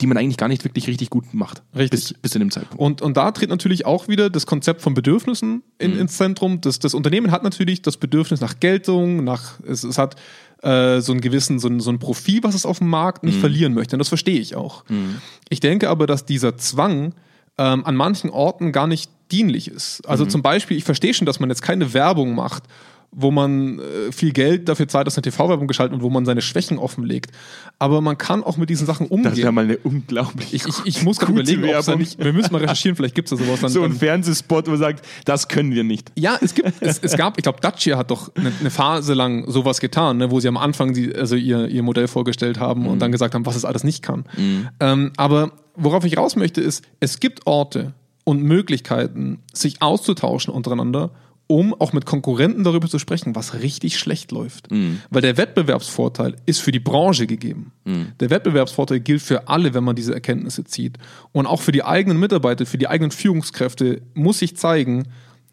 die 0.00 0.06
man 0.06 0.18
eigentlich 0.18 0.36
gar 0.36 0.48
nicht 0.48 0.64
wirklich 0.64 0.88
richtig 0.88 1.08
gut 1.08 1.32
macht. 1.32 1.62
Richtig. 1.74 1.90
Bis, 1.90 2.14
bis 2.14 2.30
zu 2.32 2.38
dem 2.38 2.50
Zeitpunkt. 2.50 2.78
Und, 2.78 3.02
und 3.02 3.16
da 3.16 3.30
tritt 3.30 3.48
natürlich 3.48 3.86
auch 3.86 4.08
wieder 4.08 4.28
das 4.28 4.44
Konzept 4.44 4.82
von 4.82 4.92
Bedürfnissen 4.92 5.62
in, 5.78 5.94
mhm. 5.94 6.00
ins 6.00 6.16
Zentrum. 6.16 6.60
Das, 6.60 6.78
das 6.78 6.92
Unternehmen 6.92 7.30
hat 7.30 7.42
natürlich 7.42 7.80
das 7.80 7.96
Bedürfnis 7.96 8.40
nach 8.40 8.60
Geltung, 8.60 9.24
nach, 9.24 9.58
es, 9.66 9.84
es 9.84 9.96
hat 9.96 10.16
äh, 10.62 11.00
so 11.00 11.12
einen 11.12 11.22
gewissen, 11.22 11.58
so 11.58 11.68
ein, 11.68 11.80
so 11.80 11.90
ein 11.90 11.98
Profil, 11.98 12.42
was 12.42 12.54
es 12.54 12.66
auf 12.66 12.78
dem 12.78 12.88
Markt 12.88 13.24
nicht 13.24 13.36
mhm. 13.36 13.40
verlieren 13.40 13.74
möchte. 13.74 13.96
Und 13.96 14.00
das 14.00 14.08
verstehe 14.08 14.38
ich 14.38 14.54
auch. 14.54 14.84
Mhm. 14.88 15.16
Ich 15.48 15.60
denke 15.60 15.88
aber, 15.88 16.06
dass 16.06 16.26
dieser 16.26 16.58
Zwang 16.58 17.14
ähm, 17.56 17.86
an 17.86 17.96
manchen 17.96 18.28
Orten 18.28 18.72
gar 18.72 18.86
nicht 18.86 19.10
dienlich 19.32 19.68
ist. 19.68 20.06
Also 20.06 20.24
mhm. 20.24 20.30
zum 20.30 20.42
Beispiel, 20.42 20.76
ich 20.76 20.84
verstehe 20.84 21.14
schon, 21.14 21.26
dass 21.26 21.40
man 21.40 21.48
jetzt 21.48 21.62
keine 21.62 21.94
Werbung 21.94 22.34
macht, 22.34 22.64
wo 23.12 23.30
man 23.30 23.78
äh, 23.78 24.12
viel 24.12 24.32
Geld 24.32 24.68
dafür 24.68 24.88
zahlt, 24.88 25.06
dass 25.06 25.16
eine 25.16 25.22
TV-Werbung 25.22 25.66
geschaltet 25.66 25.94
und 25.94 26.02
wo 26.02 26.10
man 26.10 26.24
seine 26.24 26.42
Schwächen 26.42 26.78
offenlegt. 26.78 27.30
Aber 27.78 28.00
man 28.00 28.18
kann 28.18 28.44
auch 28.44 28.56
mit 28.56 28.70
diesen 28.70 28.86
Sachen 28.86 29.06
umgehen. 29.06 29.30
Das 29.30 29.36
wäre 29.36 29.52
mal 29.52 29.64
eine 29.64 29.78
unglaublich. 29.78 30.54
Ich, 30.54 30.66
ich, 30.66 30.74
ich 30.84 31.02
muss 31.02 31.18
gerade 31.18 31.32
überlegen, 31.32 31.64
ob 31.64 31.84
da 31.84 31.96
nicht, 31.96 32.22
wir 32.22 32.32
müssen 32.32 32.52
mal 32.52 32.60
recherchieren, 32.60 32.96
vielleicht 32.96 33.14
gibt 33.14 33.30
es 33.30 33.38
da 33.38 33.44
sowas. 33.44 33.60
Dann, 33.60 33.70
so 33.70 33.82
ein 33.82 33.92
Fernsehspot, 33.92 34.66
wo 34.66 34.72
man 34.72 34.80
sagt, 34.80 35.04
das 35.24 35.48
können 35.48 35.72
wir 35.72 35.84
nicht. 35.84 36.12
Ja, 36.16 36.38
es 36.40 36.54
gibt, 36.54 36.72
es, 36.80 36.98
es 36.98 37.16
gab, 37.16 37.38
ich 37.38 37.42
glaube, 37.42 37.60
Dacia 37.60 37.96
hat 37.96 38.10
doch 38.10 38.34
eine, 38.34 38.52
eine, 38.60 38.70
Phase 38.70 39.14
lang 39.14 39.50
sowas 39.50 39.80
getan, 39.80 40.18
ne, 40.18 40.30
wo 40.30 40.40
sie 40.40 40.48
am 40.48 40.56
Anfang 40.56 40.92
die, 40.92 41.14
also 41.14 41.36
ihr, 41.36 41.68
ihr 41.68 41.82
Modell 41.82 42.08
vorgestellt 42.08 42.60
haben 42.60 42.82
mhm. 42.82 42.88
und 42.88 42.98
dann 43.00 43.12
gesagt 43.12 43.34
haben, 43.34 43.46
was 43.46 43.56
es 43.56 43.64
alles 43.64 43.84
nicht 43.84 44.02
kann. 44.02 44.24
Mhm. 44.36 44.68
Ähm, 44.80 45.12
aber 45.16 45.52
worauf 45.74 46.04
ich 46.04 46.16
raus 46.16 46.36
möchte, 46.36 46.60
ist, 46.60 46.84
es 47.00 47.20
gibt 47.20 47.46
Orte 47.46 47.94
und 48.24 48.42
Möglichkeiten, 48.42 49.38
sich 49.52 49.82
auszutauschen 49.82 50.52
untereinander 50.52 51.10
um 51.46 51.74
auch 51.74 51.92
mit 51.92 52.06
Konkurrenten 52.06 52.64
darüber 52.64 52.88
zu 52.88 52.98
sprechen, 52.98 53.34
was 53.36 53.54
richtig 53.54 53.98
schlecht 53.98 54.32
läuft. 54.32 54.70
Mhm. 54.70 55.00
Weil 55.10 55.22
der 55.22 55.36
Wettbewerbsvorteil 55.36 56.36
ist 56.46 56.60
für 56.60 56.72
die 56.72 56.80
Branche 56.80 57.26
gegeben. 57.26 57.72
Mhm. 57.84 58.12
Der 58.20 58.30
Wettbewerbsvorteil 58.30 59.00
gilt 59.00 59.22
für 59.22 59.48
alle, 59.48 59.74
wenn 59.74 59.84
man 59.84 59.96
diese 59.96 60.12
Erkenntnisse 60.12 60.64
zieht. 60.64 60.98
Und 61.32 61.46
auch 61.46 61.60
für 61.60 61.72
die 61.72 61.84
eigenen 61.84 62.18
Mitarbeiter, 62.18 62.66
für 62.66 62.78
die 62.78 62.88
eigenen 62.88 63.10
Führungskräfte 63.10 64.02
muss 64.14 64.40
sich 64.40 64.56
zeigen, 64.56 65.04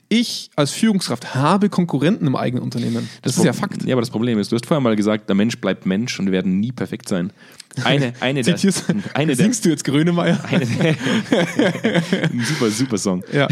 ich 0.09 0.51
als 0.55 0.71
Führungskraft 0.71 1.33
habe 1.33 1.69
Konkurrenten 1.69 2.27
im 2.27 2.35
eigenen 2.35 2.63
Unternehmen. 2.63 3.09
Das, 3.21 3.33
das 3.33 3.37
ist 3.37 3.45
ja 3.45 3.53
Fakt. 3.53 3.83
Ja, 3.83 3.95
aber 3.95 4.01
das 4.01 4.11
Problem 4.11 4.37
ist, 4.37 4.51
du 4.51 4.55
hast 4.55 4.65
vorher 4.65 4.81
mal 4.81 4.95
gesagt, 4.95 5.27
der 5.27 5.35
Mensch 5.35 5.57
bleibt 5.59 5.85
Mensch 5.85 6.19
und 6.19 6.25
wir 6.25 6.33
werden 6.33 6.59
nie 6.59 6.71
perfekt 6.71 7.09
sein. 7.09 7.31
Eine, 7.83 8.13
eine 8.19 8.43
der, 8.43 8.55
eine 9.13 9.35
der, 9.35 9.35
Singst 9.35 9.65
du 9.65 9.69
jetzt 9.69 9.83
Grönemeyer? 9.83 10.39
Eine 10.45 10.65
der, 10.65 10.95
ein 12.31 12.45
super, 12.45 12.69
super 12.69 12.97
Song. 12.97 13.23
Ja. 13.31 13.47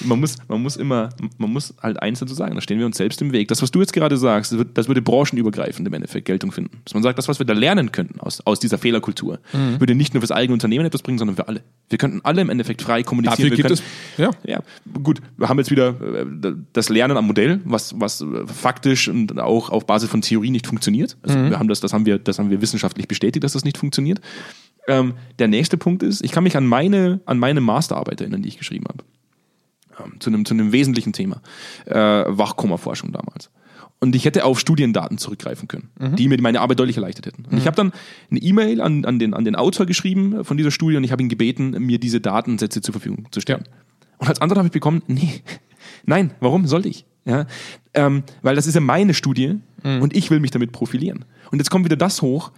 Man 0.00 0.18
muss, 0.20 0.36
man 0.48 0.62
muss 0.62 0.76
immer, 0.76 1.10
man 1.38 1.52
muss 1.52 1.74
halt 1.80 2.02
eins 2.02 2.18
dazu 2.18 2.34
sagen, 2.34 2.54
da 2.54 2.60
stehen 2.60 2.78
wir 2.78 2.86
uns 2.86 2.96
selbst 2.96 3.22
im 3.22 3.32
Weg. 3.32 3.48
Das, 3.48 3.62
was 3.62 3.70
du 3.70 3.80
jetzt 3.80 3.92
gerade 3.92 4.16
sagst, 4.16 4.54
das, 4.74 4.88
würde 4.88 5.02
branchenübergreifend 5.02 5.86
im 5.86 5.94
Endeffekt 5.94 6.26
Geltung 6.26 6.50
finden. 6.50 6.80
Dass 6.84 6.94
man 6.94 7.02
sagt, 7.02 7.18
das, 7.18 7.28
was 7.28 7.38
wir 7.38 7.46
da 7.46 7.52
lernen 7.52 7.92
könnten 7.92 8.20
aus, 8.20 8.40
aus 8.44 8.58
dieser 8.58 8.78
Fehlerkultur, 8.78 9.38
mhm. 9.52 9.78
würde 9.78 9.94
nicht 9.94 10.14
nur 10.14 10.20
fürs 10.20 10.32
eigene 10.32 10.54
Unternehmen 10.54 10.84
etwas 10.84 11.02
bringen, 11.02 11.18
sondern 11.18 11.36
für 11.36 11.46
alle. 11.46 11.62
Wir 11.88 11.98
könnten 11.98 12.20
alle 12.24 12.40
im 12.40 12.50
Endeffekt 12.50 12.82
frei 12.82 13.02
kommunizieren. 13.02 13.50
Dafür 13.50 13.56
gibt 13.56 13.68
können, 13.68 13.80
es, 14.16 14.18
ja. 14.18 14.30
ja. 14.44 14.62
Gut, 15.02 15.20
wir 15.36 15.48
haben 15.48 15.58
jetzt 15.58 15.70
wieder 15.70 15.88
äh, 15.90 16.54
das 16.72 16.88
Lernen 16.88 17.16
am 17.16 17.26
Modell, 17.26 17.60
was, 17.64 17.98
was 18.00 18.24
faktisch 18.46 19.08
und 19.08 19.38
auch 19.38 19.70
auf 19.70 19.86
Basis 19.86 20.10
von 20.10 20.20
Theorie 20.22 20.50
nicht 20.50 20.66
funktioniert. 20.66 21.16
Also 21.22 21.38
mhm. 21.38 21.50
wir 21.50 21.58
haben 21.58 21.68
das, 21.68 21.80
das 21.80 21.92
haben 21.92 22.06
wir, 22.06 22.18
das 22.18 22.38
haben 22.38 22.50
wir 22.50 22.60
wissenschaftlich 22.60 23.06
bestätigt, 23.08 23.44
dass 23.54 23.62
das 23.62 23.64
nicht 23.64 23.78
funktioniert. 23.78 24.20
Ähm, 24.88 25.14
der 25.38 25.48
nächste 25.48 25.76
Punkt 25.76 26.02
ist, 26.02 26.24
ich 26.24 26.32
kann 26.32 26.44
mich 26.44 26.56
an 26.56 26.66
meine, 26.66 27.20
an 27.24 27.38
meine 27.38 27.60
Masterarbeit 27.60 28.20
erinnern, 28.20 28.42
die 28.42 28.48
ich 28.48 28.58
geschrieben 28.58 28.86
habe. 28.88 29.04
Ähm, 30.02 30.20
zu, 30.20 30.30
einem, 30.30 30.44
zu 30.44 30.54
einem 30.54 30.72
wesentlichen 30.72 31.12
Thema. 31.12 31.40
Äh, 31.86 31.94
Wachkoma-Forschung 31.94 33.12
damals. 33.12 33.50
Und 34.00 34.16
ich 34.16 34.24
hätte 34.24 34.44
auf 34.44 34.58
Studiendaten 34.58 35.16
zurückgreifen 35.16 35.68
können, 35.68 35.90
mhm. 35.96 36.16
die 36.16 36.26
mir 36.26 36.40
meine 36.42 36.60
Arbeit 36.60 36.80
deutlich 36.80 36.96
erleichtert 36.96 37.26
hätten. 37.26 37.44
Und 37.44 37.52
mhm. 37.52 37.58
ich 37.58 37.66
habe 37.66 37.76
dann 37.76 37.92
eine 38.30 38.40
E-Mail 38.40 38.80
an, 38.80 39.04
an, 39.04 39.20
den, 39.20 39.32
an 39.32 39.44
den 39.44 39.54
Autor 39.54 39.86
geschrieben 39.86 40.44
von 40.44 40.56
dieser 40.56 40.72
Studie 40.72 40.96
und 40.96 41.04
ich 41.04 41.12
habe 41.12 41.22
ihn 41.22 41.28
gebeten, 41.28 41.70
mir 41.78 42.00
diese 42.00 42.20
Datensätze 42.20 42.80
zur 42.80 42.92
Verfügung 42.92 43.28
zu 43.30 43.40
stellen. 43.40 43.62
Ja. 43.64 43.72
Und 44.18 44.28
als 44.28 44.40
Antwort 44.40 44.58
habe 44.58 44.66
ich 44.66 44.72
bekommen, 44.72 45.02
nee, 45.06 45.42
nein, 46.04 46.32
warum 46.40 46.66
sollte 46.66 46.88
ich? 46.88 47.04
Ja, 47.24 47.46
ähm, 47.94 48.24
weil 48.42 48.56
das 48.56 48.66
ist 48.66 48.74
ja 48.74 48.80
meine 48.80 49.14
Studie 49.14 49.60
mhm. 49.84 50.02
und 50.02 50.16
ich 50.16 50.30
will 50.30 50.40
mich 50.40 50.50
damit 50.50 50.72
profilieren. 50.72 51.24
Und 51.52 51.58
jetzt 51.58 51.70
kommt 51.70 51.84
wieder 51.84 51.96
das 51.96 52.22
hoch, 52.22 52.50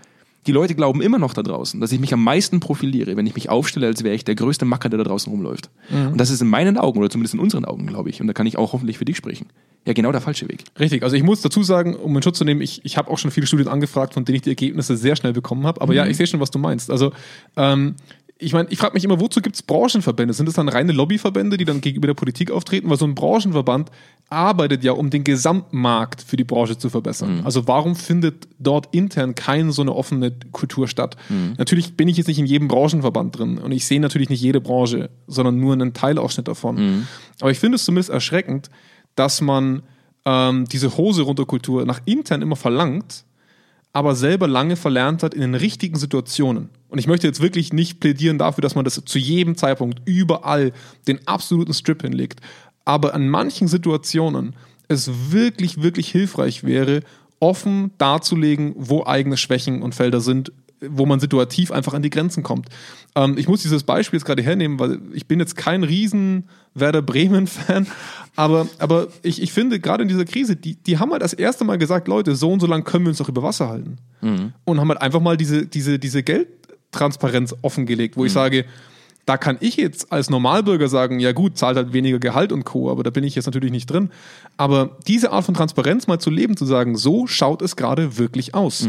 Die 0.46 0.52
Leute 0.52 0.74
glauben 0.74 1.00
immer 1.00 1.18
noch 1.18 1.32
da 1.32 1.42
draußen, 1.42 1.80
dass 1.80 1.92
ich 1.92 2.00
mich 2.00 2.12
am 2.12 2.22
meisten 2.22 2.60
profiliere, 2.60 3.16
wenn 3.16 3.26
ich 3.26 3.34
mich 3.34 3.48
aufstelle, 3.48 3.86
als 3.86 4.04
wäre 4.04 4.14
ich 4.14 4.24
der 4.24 4.34
größte 4.34 4.64
Macker, 4.64 4.88
der 4.88 4.98
da 4.98 5.04
draußen 5.04 5.30
rumläuft. 5.30 5.70
Mhm. 5.90 6.12
Und 6.12 6.20
das 6.20 6.30
ist 6.30 6.42
in 6.42 6.48
meinen 6.48 6.76
Augen, 6.76 6.98
oder 6.98 7.08
zumindest 7.10 7.34
in 7.34 7.40
unseren 7.40 7.64
Augen, 7.64 7.86
glaube 7.86 8.10
ich, 8.10 8.20
und 8.20 8.26
da 8.26 8.32
kann 8.32 8.46
ich 8.46 8.58
auch 8.58 8.72
hoffentlich 8.72 8.98
für 8.98 9.04
dich 9.04 9.16
sprechen, 9.16 9.46
ja 9.86 9.92
genau 9.92 10.12
der 10.12 10.20
falsche 10.20 10.48
Weg. 10.48 10.64
Richtig, 10.78 11.02
also 11.02 11.16
ich 11.16 11.22
muss 11.22 11.40
dazu 11.40 11.62
sagen, 11.62 11.94
um 11.94 12.14
in 12.16 12.22
Schutz 12.22 12.38
zu 12.38 12.44
nehmen, 12.44 12.60
ich, 12.60 12.84
ich 12.84 12.96
habe 12.96 13.10
auch 13.10 13.18
schon 13.18 13.30
viele 13.30 13.46
Studien 13.46 13.68
angefragt, 13.68 14.14
von 14.14 14.24
denen 14.24 14.36
ich 14.36 14.42
die 14.42 14.50
Ergebnisse 14.50 14.96
sehr 14.96 15.16
schnell 15.16 15.32
bekommen 15.32 15.66
habe. 15.66 15.80
Aber 15.80 15.94
ja, 15.94 16.06
ich 16.06 16.16
sehe 16.16 16.26
schon, 16.26 16.40
was 16.40 16.50
du 16.50 16.58
meinst. 16.58 16.90
Also 16.90 17.12
ähm, 17.56 17.94
ich 18.38 18.52
meine, 18.52 18.68
ich 18.70 18.78
frage 18.78 18.94
mich 18.94 19.04
immer, 19.04 19.20
wozu 19.20 19.40
gibt 19.40 19.54
es 19.54 19.62
Branchenverbände? 19.62 20.34
Sind 20.34 20.46
das 20.46 20.56
dann 20.56 20.68
reine 20.68 20.90
Lobbyverbände, 20.92 21.56
die 21.56 21.64
dann 21.64 21.80
gegenüber 21.80 22.08
der 22.08 22.14
Politik 22.14 22.50
auftreten? 22.50 22.90
Weil 22.90 22.96
so 22.96 23.04
ein 23.06 23.14
Branchenverband 23.14 23.90
arbeitet 24.28 24.82
ja, 24.82 24.92
um 24.92 25.08
den 25.08 25.22
Gesamtmarkt 25.22 26.20
für 26.20 26.36
die 26.36 26.42
Branche 26.42 26.76
zu 26.76 26.90
verbessern. 26.90 27.38
Also 27.44 27.68
warum 27.68 27.94
findet 27.94 28.48
dort 28.58 28.92
intern 28.92 29.36
keine 29.36 29.70
so 29.70 29.82
eine 29.82 29.94
offene 29.94 30.32
Kultur 30.50 30.88
statt? 30.88 31.16
Natürlich 31.58 31.96
bin 31.96 32.08
ich 32.08 32.16
jetzt 32.16 32.26
nicht 32.26 32.40
in 32.40 32.46
jedem 32.46 32.66
Branchenverband 32.66 33.38
drin 33.38 33.58
und 33.58 33.70
ich 33.70 33.86
sehe 33.86 34.00
natürlich 34.00 34.30
nicht 34.30 34.42
jede 34.42 34.60
Branche, 34.60 35.10
sondern 35.28 35.60
nur 35.60 35.72
einen 35.72 35.92
Teilausschnitt 35.92 36.48
davon. 36.48 36.76
Aber 37.40 37.52
ich 37.52 37.60
finde 37.60 37.76
es 37.76 37.84
zumindest 37.84 38.10
erschreckend, 38.10 38.68
dass 39.14 39.40
man 39.40 39.82
ähm, 40.24 40.64
diese 40.64 40.96
Hose 40.96 41.22
runter 41.22 41.44
Kultur 41.44 41.86
nach 41.86 42.00
intern 42.04 42.42
immer 42.42 42.56
verlangt, 42.56 43.24
aber 43.94 44.16
selber 44.16 44.48
lange 44.48 44.76
verlernt 44.76 45.22
hat 45.22 45.32
in 45.34 45.40
den 45.40 45.54
richtigen 45.54 45.96
Situationen. 45.96 46.68
Und 46.88 46.98
ich 46.98 47.06
möchte 47.06 47.28
jetzt 47.28 47.40
wirklich 47.40 47.72
nicht 47.72 48.00
plädieren 48.00 48.38
dafür, 48.38 48.60
dass 48.60 48.74
man 48.74 48.84
das 48.84 49.00
zu 49.04 49.18
jedem 49.18 49.56
Zeitpunkt 49.56 50.02
überall 50.04 50.72
den 51.06 51.26
absoluten 51.26 51.72
Strip 51.72 52.02
hinlegt. 52.02 52.40
Aber 52.84 53.14
an 53.14 53.28
manchen 53.28 53.68
Situationen 53.68 54.54
es 54.88 55.30
wirklich, 55.30 55.80
wirklich 55.80 56.10
hilfreich 56.10 56.64
wäre, 56.64 57.02
offen 57.38 57.92
darzulegen, 57.98 58.74
wo 58.76 59.06
eigene 59.06 59.36
Schwächen 59.36 59.80
und 59.80 59.94
Felder 59.94 60.20
sind, 60.20 60.52
wo 60.90 61.06
man 61.06 61.20
situativ 61.20 61.70
einfach 61.70 61.94
an 61.94 62.02
die 62.02 62.10
Grenzen 62.10 62.42
kommt. 62.42 62.68
Ähm, 63.14 63.36
ich 63.38 63.48
muss 63.48 63.62
dieses 63.62 63.82
Beispiel 63.82 64.18
jetzt 64.18 64.26
gerade 64.26 64.42
hernehmen, 64.42 64.78
weil 64.78 64.98
ich 65.12 65.26
bin 65.26 65.40
jetzt 65.40 65.56
kein 65.56 65.84
riesen 65.84 66.48
Werder 66.74 67.02
Bremen-Fan, 67.02 67.86
aber, 68.36 68.66
aber 68.78 69.08
ich, 69.22 69.40
ich 69.40 69.52
finde, 69.52 69.80
gerade 69.80 70.02
in 70.02 70.08
dieser 70.08 70.24
Krise, 70.24 70.56
die, 70.56 70.74
die 70.76 70.98
haben 70.98 71.12
halt 71.12 71.22
das 71.22 71.32
erste 71.32 71.64
Mal 71.64 71.78
gesagt, 71.78 72.08
Leute, 72.08 72.34
so 72.34 72.50
und 72.50 72.60
so 72.60 72.66
lang 72.66 72.84
können 72.84 73.04
wir 73.04 73.10
uns 73.10 73.18
doch 73.18 73.28
über 73.28 73.42
Wasser 73.42 73.68
halten. 73.68 73.96
Und 74.64 74.80
haben 74.80 74.88
halt 74.88 75.02
einfach 75.02 75.20
mal 75.20 75.36
diese, 75.36 75.66
diese, 75.66 75.98
diese 75.98 76.22
Geldtransparenz 76.22 77.54
offengelegt, 77.62 78.16
wo 78.16 78.24
ich 78.24 78.32
sage, 78.32 78.64
da 79.26 79.36
kann 79.38 79.56
ich 79.60 79.76
jetzt 79.76 80.12
als 80.12 80.28
Normalbürger 80.28 80.88
sagen, 80.88 81.18
ja 81.18 81.32
gut, 81.32 81.56
zahlt 81.56 81.76
halt 81.76 81.92
weniger 81.92 82.18
Gehalt 82.18 82.52
und 82.52 82.64
Co., 82.64 82.90
aber 82.90 83.02
da 83.02 83.10
bin 83.10 83.24
ich 83.24 83.34
jetzt 83.34 83.46
natürlich 83.46 83.70
nicht 83.70 83.86
drin. 83.86 84.10
Aber 84.56 84.98
diese 85.06 85.32
Art 85.32 85.44
von 85.46 85.54
Transparenz 85.54 86.06
mal 86.06 86.18
zu 86.18 86.30
leben, 86.30 86.56
zu 86.56 86.66
sagen, 86.66 86.96
so 86.96 87.26
schaut 87.26 87.62
es 87.62 87.76
gerade 87.76 88.18
wirklich 88.18 88.54
aus. 88.54 88.86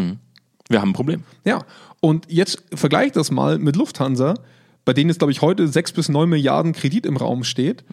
Wir 0.69 0.81
haben 0.81 0.89
ein 0.89 0.93
Problem. 0.93 1.23
Ja, 1.43 1.63
und 1.99 2.25
jetzt 2.29 2.63
vergleich 2.73 3.11
das 3.11 3.31
mal 3.31 3.59
mit 3.59 3.75
Lufthansa, 3.75 4.35
bei 4.83 4.93
denen 4.93 5.09
jetzt, 5.09 5.19
glaube 5.19 5.31
ich, 5.31 5.41
heute 5.41 5.67
6 5.67 5.93
bis 5.93 6.09
9 6.09 6.29
Milliarden 6.29 6.73
Kredit 6.73 7.05
im 7.05 7.17
Raum 7.17 7.43
steht, 7.43 7.83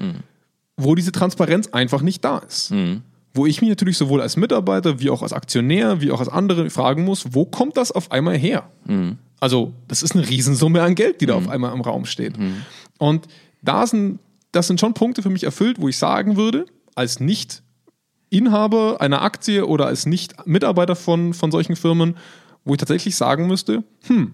wo 0.77 0.95
diese 0.95 1.13
Transparenz 1.13 1.69
einfach 1.69 2.03
nicht 2.03 2.25
da 2.25 2.39
ist. 2.39 2.71
Wo 3.35 3.47
ich 3.47 3.61
mich 3.63 3.71
natürlich 3.71 3.97
sowohl 3.97 4.21
als 4.21 4.37
Mitarbeiter, 4.37 5.01
wie 5.01 5.09
auch 5.09 5.23
als 5.23 5.33
Aktionär, 5.33 6.01
wie 6.03 6.11
auch 6.11 6.21
als 6.21 6.29
andere 6.29 6.69
fragen 6.69 7.05
muss, 7.05 7.33
wo 7.35 7.45
kommt 7.47 7.77
das 7.79 7.91
auf 7.93 8.11
einmal 8.11 8.37
her? 8.37 8.65
Also, 9.41 9.73
das 9.89 10.03
ist 10.03 10.15
eine 10.15 10.29
Riesensumme 10.29 10.83
an 10.83 10.95
Geld, 10.95 11.21
die 11.21 11.27
da 11.27 11.35
auf 11.35 11.49
einmal 11.49 11.73
im 11.73 11.81
Raum 11.81 12.05
steht. 12.05 12.35
Und 12.99 13.27
da 13.63 13.87
sind, 13.87 14.19
das 14.53 14.67
sind 14.67 14.79
schon 14.81 14.93
Punkte 14.95 15.23
für 15.23 15.31
mich 15.31 15.45
erfüllt, 15.45 15.81
wo 15.81 15.89
ich 15.89 15.97
sagen 15.97 16.37
würde, 16.37 16.67
als 16.95 17.21
nicht 17.21 17.63
Inhaber 18.29 19.01
einer 19.01 19.23
Aktie 19.23 19.67
oder 19.67 19.87
als 19.87 20.05
nicht 20.07 20.47
Mitarbeiter 20.47 20.95
von, 20.95 21.33
von 21.35 21.51
solchen 21.51 21.75
Firmen, 21.77 22.17
wo 22.65 22.75
ich 22.75 22.79
tatsächlich 22.79 23.17
sagen 23.17 23.47
müsste, 23.47 23.85
hm, 24.07 24.33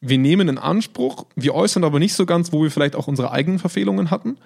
wir 0.00 0.18
nehmen 0.18 0.48
in 0.48 0.58
Anspruch, 0.58 1.26
wir 1.34 1.54
äußern 1.54 1.84
aber 1.84 1.98
nicht 1.98 2.14
so 2.14 2.26
ganz, 2.26 2.52
wo 2.52 2.62
wir 2.62 2.70
vielleicht 2.70 2.96
auch 2.96 3.08
unsere 3.08 3.32
eigenen 3.32 3.58
Verfehlungen 3.58 4.10
hatten. 4.10 4.36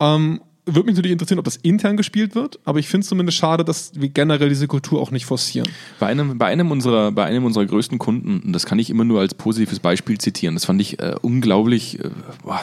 Ähm, 0.00 0.40
würde 0.64 0.86
mich 0.86 0.94
natürlich 0.94 1.12
interessieren, 1.12 1.40
ob 1.40 1.44
das 1.44 1.56
intern 1.56 1.96
gespielt 1.96 2.34
wird, 2.34 2.60
aber 2.64 2.78
ich 2.78 2.88
finde 2.88 3.02
es 3.02 3.08
zumindest 3.08 3.36
schade, 3.36 3.64
dass 3.64 3.92
wir 4.00 4.08
generell 4.08 4.48
diese 4.48 4.68
Kultur 4.68 5.00
auch 5.00 5.10
nicht 5.10 5.26
forcieren. 5.26 5.68
Bei 5.98 6.06
einem, 6.06 6.38
bei 6.38 6.46
einem 6.46 6.70
unserer, 6.70 7.10
bei 7.10 7.24
einem 7.24 7.44
unserer 7.44 7.66
größten 7.66 7.98
Kunden, 7.98 8.40
und 8.40 8.52
das 8.52 8.64
kann 8.64 8.78
ich 8.78 8.88
immer 8.88 9.04
nur 9.04 9.20
als 9.20 9.34
positives 9.34 9.80
Beispiel 9.80 10.18
zitieren, 10.18 10.54
das 10.54 10.64
fand 10.64 10.80
ich 10.80 11.00
äh, 11.00 11.16
unglaublich 11.20 11.98
äh, 11.98 12.10
boah, 12.44 12.62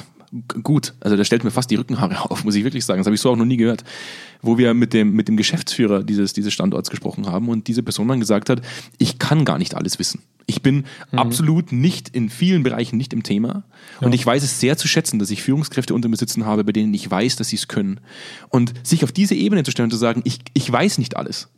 gut. 0.64 0.94
Also 1.00 1.16
da 1.18 1.24
stellt 1.24 1.44
mir 1.44 1.52
fast 1.52 1.72
die 1.72 1.76
Rückenhaare 1.76 2.22
auf, 2.32 2.44
muss 2.44 2.56
ich 2.56 2.64
wirklich 2.64 2.86
sagen. 2.86 3.00
Das 3.00 3.08
habe 3.08 3.16
ich 3.16 3.22
so 3.22 3.32
auch 3.32 3.36
noch 3.36 3.46
nie 3.46 3.58
gehört. 3.58 3.84
Wo 4.42 4.58
wir 4.58 4.74
mit 4.74 4.94
dem, 4.94 5.14
mit 5.14 5.28
dem 5.28 5.38
Geschäftsführer 5.38 6.04
dieses, 6.04 6.34
dieses 6.34 6.54
Standorts 6.54 6.90
gesprochen 6.90 7.28
haben 7.28 7.50
und 7.50 7.68
diese 7.68 7.84
Person 7.84 8.08
dann 8.08 8.20
gesagt 8.20 8.50
hat, 8.50 8.62
ich 8.98 9.20
kann 9.20 9.46
gar 9.46 9.58
nicht 9.58 9.76
alles 9.76 10.00
wissen. 10.00 10.22
Ich 10.50 10.62
bin 10.62 10.86
absolut 11.12 11.72
nicht 11.72 12.10
in 12.10 12.30
vielen 12.30 12.64
Bereichen 12.64 12.98
nicht 12.98 13.14
im 13.14 13.24
Thema. 13.24 13.64
Und 14.02 14.14
ich 14.14 14.26
weiß 14.26 14.44
es 14.44 14.60
sehr 14.60 14.78
zu 14.78 14.88
schätzen, 14.88 15.20
dass 15.20 15.30
ich 15.30 15.44
Führungskräfte 15.44 15.94
unter 15.94 16.10
mir 16.10 16.18
sitzen 16.18 16.46
habe, 16.46 16.64
bei 16.64 16.72
denen 16.72 16.94
ich 16.94 17.10
weiß, 17.10 17.36
dass 17.36 17.50
sie 17.50 17.56
es 17.56 17.68
können. 17.68 18.00
Und 18.50 18.74
sich 18.84 19.04
auf 19.04 19.12
diese 19.12 19.36
Ebene 19.36 19.64
zu 19.64 19.72
stellen 19.72 19.86
und 19.86 19.92
zu 19.92 19.98
sagen, 19.98 20.22
ich, 20.26 20.40
ich 20.54 20.70
weiß 20.72 20.98
nicht 20.98 21.16
alles. 21.16 21.50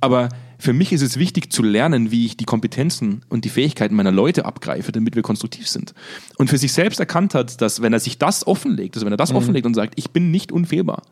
Aber 0.00 0.28
für 0.58 0.72
mich 0.72 0.92
ist 0.92 1.02
es 1.02 1.18
wichtig 1.18 1.50
zu 1.50 1.62
lernen, 1.62 2.10
wie 2.10 2.26
ich 2.26 2.36
die 2.36 2.44
Kompetenzen 2.44 3.24
und 3.28 3.44
die 3.44 3.48
Fähigkeiten 3.48 3.94
meiner 3.94 4.12
Leute 4.12 4.44
abgreife, 4.44 4.92
damit 4.92 5.16
wir 5.16 5.22
konstruktiv 5.22 5.68
sind. 5.68 5.94
Und 6.36 6.50
für 6.50 6.58
sich 6.58 6.72
selbst 6.72 7.00
erkannt 7.00 7.34
hat, 7.34 7.60
dass 7.60 7.80
wenn 7.80 7.92
er 7.92 8.00
sich 8.00 8.18
das 8.18 8.46
offenlegt, 8.46 8.96
also 8.96 9.06
wenn 9.06 9.14
er 9.14 9.18
das 9.18 9.32
offenlegt 9.32 9.66
und 9.66 9.74
sagt, 9.74 9.94
ich 9.96 10.10
bin 10.10 10.30
nicht 10.30 10.52
unfehlbar 10.52 11.02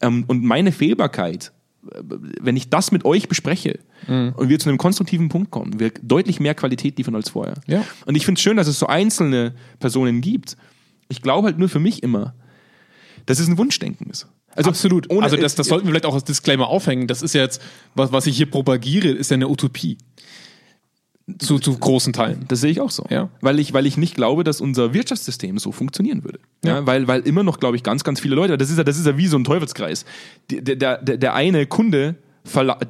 ähm, 0.00 0.24
und 0.26 0.42
meine 0.42 0.72
Fehlbarkeit, 0.72 1.52
wenn 1.82 2.56
ich 2.56 2.70
das 2.70 2.92
mit 2.92 3.04
euch 3.04 3.28
bespreche 3.28 3.80
und 4.06 4.48
wir 4.48 4.58
zu 4.58 4.68
einem 4.68 4.78
konstruktiven 4.78 5.28
Punkt 5.28 5.50
kommen, 5.50 5.80
wir 5.80 5.90
deutlich 6.02 6.38
mehr 6.38 6.54
Qualität 6.54 6.96
liefern 6.98 7.14
als 7.14 7.30
vorher. 7.30 7.54
Ja. 7.66 7.84
Und 8.06 8.14
ich 8.14 8.24
finde 8.24 8.38
es 8.38 8.42
schön, 8.42 8.56
dass 8.56 8.68
es 8.68 8.78
so 8.78 8.86
einzelne 8.86 9.54
Personen 9.80 10.20
gibt. 10.20 10.56
Ich 11.08 11.22
glaube 11.22 11.46
halt 11.46 11.58
nur 11.58 11.68
für 11.68 11.80
mich 11.80 12.02
immer, 12.02 12.34
dass 13.26 13.38
es 13.38 13.48
ein 13.48 13.58
Wunschdenken 13.58 14.08
ist. 14.10 14.28
Also 14.54 14.70
Absolut. 14.70 15.10
also 15.10 15.36
das, 15.36 15.54
das 15.54 15.66
sollten 15.66 15.86
wir 15.86 15.92
vielleicht 15.92 16.06
auch 16.06 16.14
als 16.14 16.24
Disclaimer 16.24 16.68
aufhängen. 16.68 17.06
Das 17.06 17.22
ist 17.22 17.34
ja 17.34 17.40
jetzt, 17.40 17.62
was, 17.94 18.12
was 18.12 18.26
ich 18.26 18.36
hier 18.36 18.50
propagiere, 18.50 19.08
ist 19.08 19.30
ja 19.30 19.36
eine 19.36 19.48
Utopie. 19.48 19.98
Zu, 21.38 21.60
zu 21.60 21.78
großen 21.78 22.12
Teilen. 22.12 22.44
Das 22.48 22.60
sehe 22.60 22.70
ich 22.70 22.80
auch 22.80 22.90
so. 22.90 23.04
Ja. 23.08 23.28
Weil, 23.40 23.60
ich, 23.60 23.72
weil 23.72 23.86
ich 23.86 23.96
nicht 23.96 24.16
glaube, 24.16 24.42
dass 24.42 24.60
unser 24.60 24.92
Wirtschaftssystem 24.92 25.58
so 25.58 25.70
funktionieren 25.70 26.24
würde. 26.24 26.40
Ja. 26.64 26.84
weil, 26.84 27.06
weil 27.06 27.20
immer 27.20 27.44
noch, 27.44 27.60
glaube 27.60 27.76
ich, 27.76 27.84
ganz, 27.84 28.02
ganz 28.02 28.20
viele 28.20 28.34
Leute, 28.34 28.58
das 28.58 28.70
ist 28.70 28.78
ja, 28.78 28.84
das 28.84 28.98
ist 28.98 29.06
ja 29.06 29.16
wie 29.16 29.28
so 29.28 29.38
ein 29.38 29.44
Teufelskreis. 29.44 30.04
Der, 30.50 30.76
der, 30.76 30.98
der, 30.98 31.16
der 31.16 31.34
eine 31.34 31.66
Kunde, 31.66 32.16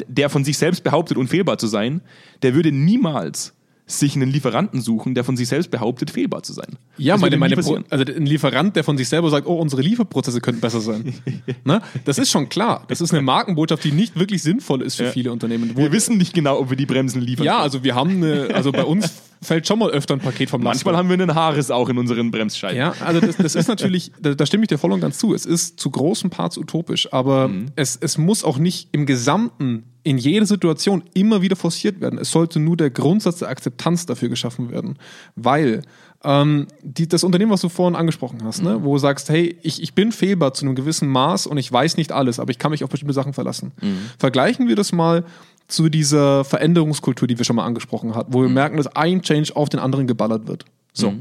der 0.08 0.30
von 0.30 0.44
sich 0.44 0.56
selbst 0.56 0.82
behauptet, 0.82 1.18
unfehlbar 1.18 1.58
zu 1.58 1.66
sein, 1.66 2.00
der 2.42 2.54
würde 2.54 2.72
niemals 2.72 3.52
sich 3.86 4.14
einen 4.14 4.30
Lieferanten 4.30 4.80
suchen, 4.80 5.14
der 5.14 5.24
von 5.24 5.36
sich 5.36 5.48
selbst 5.48 5.70
behauptet, 5.70 6.10
fehlbar 6.10 6.42
zu 6.42 6.52
sein. 6.52 6.76
Ja, 6.96 7.14
Das 7.14 7.20
meine, 7.20 7.36
meine 7.36 7.56
Pro 7.56 7.78
also 7.90 8.04
ein 8.04 8.26
Lieferant, 8.26 8.76
der 8.76 8.84
von 8.84 8.96
sich 8.96 9.08
selber 9.08 9.28
sagt, 9.30 9.46
oh, 9.46 9.56
unsere 9.56 9.82
Lieferprozesse 9.82 10.40
könnten 10.40 10.60
besser 10.60 10.80
sein. 10.80 11.14
ne? 11.64 11.82
Das 12.04 12.18
ist 12.18 12.30
schon 12.30 12.48
klar. 12.48 12.84
Das 12.88 13.00
ist 13.00 13.12
eine 13.12 13.22
Markenbotschaft, 13.22 13.84
die 13.84 13.92
nicht 13.92 14.18
wirklich 14.18 14.42
sinnvoll 14.42 14.82
ist 14.82 14.96
für 14.96 15.10
viele 15.10 15.32
Unternehmen. 15.32 15.72
Wo, 15.74 15.80
Wir 15.80 15.92
wissen 15.92 16.16
nicht 16.16 16.32
genau, 16.34 16.58
ob 16.58 16.70
wir 16.70 16.76
die 16.76 16.86
Bremsen 16.86 17.20
liefern. 17.20 17.44
ja, 17.44 17.58
also 17.58 17.84
wir 17.84 17.94
haben 17.94 18.16
eine, 18.16 18.54
also 18.54 18.72
bei 18.72 18.84
uns 18.84 19.12
fällt 19.42 19.66
schon 19.66 19.78
mal 19.78 19.90
öfter 19.90 20.14
ein 20.14 20.20
Paket 20.20 20.50
vom 20.50 20.62
Manchmal 20.62 20.96
haben 20.96 21.08
wir 21.08 21.14
einen 21.14 21.34
Haares 21.34 21.70
auch 21.70 21.88
in 21.88 21.98
unseren 21.98 22.30
Bremsscheiben. 22.30 22.76
Ja, 22.76 22.94
also 23.00 23.20
das, 23.20 23.36
das 23.36 23.54
ist 23.54 23.68
natürlich, 23.68 24.12
da, 24.20 24.34
da 24.34 24.46
stimme 24.46 24.64
ich 24.64 24.68
dir 24.68 24.78
voll 24.78 24.92
und 24.92 25.00
ganz 25.00 25.18
zu. 25.18 25.34
Es 25.34 25.44
ist 25.44 25.80
zu 25.80 25.90
großen 25.90 26.30
Parts 26.30 26.56
utopisch, 26.56 27.12
aber 27.12 27.50
es, 27.76 27.98
es 28.00 28.18
muss 28.18 28.44
auch 28.44 28.58
nicht 28.58 28.88
im 28.92 29.04
Gesamten 29.04 29.84
in 30.04 30.18
jeder 30.18 30.46
Situation 30.46 31.04
immer 31.14 31.42
wieder 31.42 31.56
forciert 31.56 32.00
werden. 32.00 32.18
Es 32.18 32.30
sollte 32.30 32.58
nur 32.58 32.76
der 32.76 32.90
Grundsatz 32.90 33.38
der 33.38 33.48
Akzeptanz 33.48 34.06
dafür 34.06 34.28
geschaffen 34.28 34.70
werden, 34.70 34.96
weil 35.36 35.82
ähm, 36.24 36.66
die, 36.82 37.08
das 37.08 37.24
Unternehmen, 37.24 37.50
was 37.50 37.60
du 37.60 37.68
vorhin 37.68 37.96
angesprochen 37.96 38.40
hast, 38.44 38.62
ne, 38.62 38.82
wo 38.82 38.94
du 38.94 38.98
sagst, 38.98 39.28
hey, 39.28 39.56
ich, 39.62 39.82
ich 39.82 39.94
bin 39.94 40.12
fehlbar 40.12 40.54
zu 40.54 40.64
einem 40.64 40.74
gewissen 40.74 41.08
Maß 41.08 41.46
und 41.46 41.58
ich 41.58 41.70
weiß 41.70 41.96
nicht 41.96 42.12
alles, 42.12 42.40
aber 42.40 42.50
ich 42.50 42.58
kann 42.58 42.70
mich 42.70 42.84
auf 42.84 42.90
bestimmte 42.90 43.14
Sachen 43.14 43.32
verlassen. 43.32 43.72
Vergleichen 44.18 44.68
wir 44.68 44.76
das 44.76 44.92
mal 44.92 45.24
zu 45.72 45.88
dieser 45.88 46.44
Veränderungskultur, 46.44 47.26
die 47.26 47.38
wir 47.38 47.44
schon 47.44 47.56
mal 47.56 47.64
angesprochen 47.64 48.14
hatten, 48.14 48.32
wo 48.32 48.42
wir 48.42 48.48
merken, 48.48 48.76
dass 48.76 48.86
ein 48.88 49.22
Change 49.22 49.56
auf 49.56 49.68
den 49.68 49.80
anderen 49.80 50.06
geballert 50.06 50.46
wird. 50.46 50.64
So. 50.92 51.14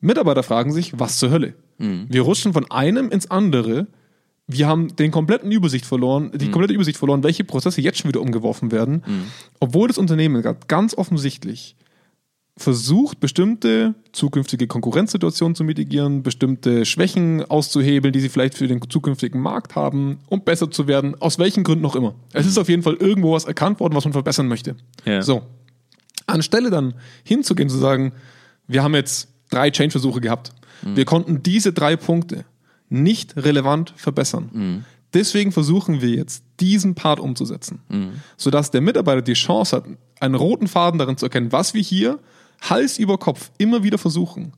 Mitarbeiter 0.00 0.42
fragen 0.42 0.72
sich, 0.72 0.98
was 0.98 1.18
zur 1.18 1.30
Hölle? 1.30 1.54
Wir 1.78 2.22
rutschen 2.22 2.52
von 2.52 2.70
einem 2.70 3.10
ins 3.10 3.30
andere. 3.30 3.86
Wir 4.46 4.68
haben 4.68 4.94
den 4.94 5.10
kompletten 5.10 5.50
Übersicht 5.50 5.86
verloren, 5.86 6.30
die 6.34 6.50
komplette 6.50 6.74
Übersicht 6.74 6.98
verloren, 6.98 7.22
welche 7.24 7.44
Prozesse 7.44 7.80
jetzt 7.80 7.98
schon 7.98 8.10
wieder 8.10 8.20
umgeworfen 8.20 8.70
werden, 8.70 9.02
obwohl 9.58 9.88
das 9.88 9.98
Unternehmen 9.98 10.44
ganz 10.68 10.94
offensichtlich 10.94 11.76
versucht, 12.56 13.18
bestimmte 13.18 13.94
zukünftige 14.12 14.68
Konkurrenzsituationen 14.68 15.56
zu 15.56 15.64
mitigieren, 15.64 16.22
bestimmte 16.22 16.84
Schwächen 16.84 17.44
auszuhebeln, 17.44 18.12
die 18.12 18.20
sie 18.20 18.28
vielleicht 18.28 18.54
für 18.54 18.68
den 18.68 18.80
zukünftigen 18.88 19.40
Markt 19.40 19.74
haben, 19.74 20.20
um 20.28 20.42
besser 20.42 20.70
zu 20.70 20.86
werden, 20.86 21.20
aus 21.20 21.38
welchen 21.38 21.64
Gründen 21.64 21.84
auch 21.84 21.96
immer. 21.96 22.14
Es 22.32 22.46
ist 22.46 22.58
auf 22.58 22.68
jeden 22.68 22.84
Fall 22.84 22.94
irgendwo 22.94 23.32
was 23.32 23.44
erkannt 23.44 23.80
worden, 23.80 23.94
was 23.94 24.04
man 24.04 24.12
verbessern 24.12 24.46
möchte. 24.46 24.76
Ja. 25.04 25.22
So. 25.22 25.42
Anstelle 26.26 26.70
dann 26.70 26.94
hinzugehen, 27.24 27.68
zu 27.68 27.76
sagen, 27.76 28.12
wir 28.68 28.82
haben 28.82 28.94
jetzt 28.94 29.28
drei 29.50 29.70
Change-Versuche 29.70 30.20
gehabt. 30.20 30.52
Wir 30.82 31.04
konnten 31.04 31.42
diese 31.42 31.72
drei 31.72 31.96
Punkte 31.96 32.44
nicht 32.88 33.36
relevant 33.36 33.92
verbessern. 33.96 34.84
Deswegen 35.12 35.52
versuchen 35.52 36.02
wir 36.02 36.10
jetzt, 36.10 36.44
diesen 36.60 36.94
Part 36.94 37.20
umzusetzen, 37.20 37.80
sodass 38.36 38.70
der 38.70 38.80
Mitarbeiter 38.80 39.22
die 39.22 39.34
Chance 39.34 39.76
hat, 39.76 39.86
einen 40.20 40.34
roten 40.34 40.66
Faden 40.66 40.98
darin 40.98 41.16
zu 41.16 41.26
erkennen, 41.26 41.52
was 41.52 41.74
wir 41.74 41.82
hier 41.82 42.18
Hals 42.68 42.98
über 42.98 43.18
Kopf 43.18 43.50
immer 43.58 43.82
wieder 43.82 43.98
versuchen. 43.98 44.52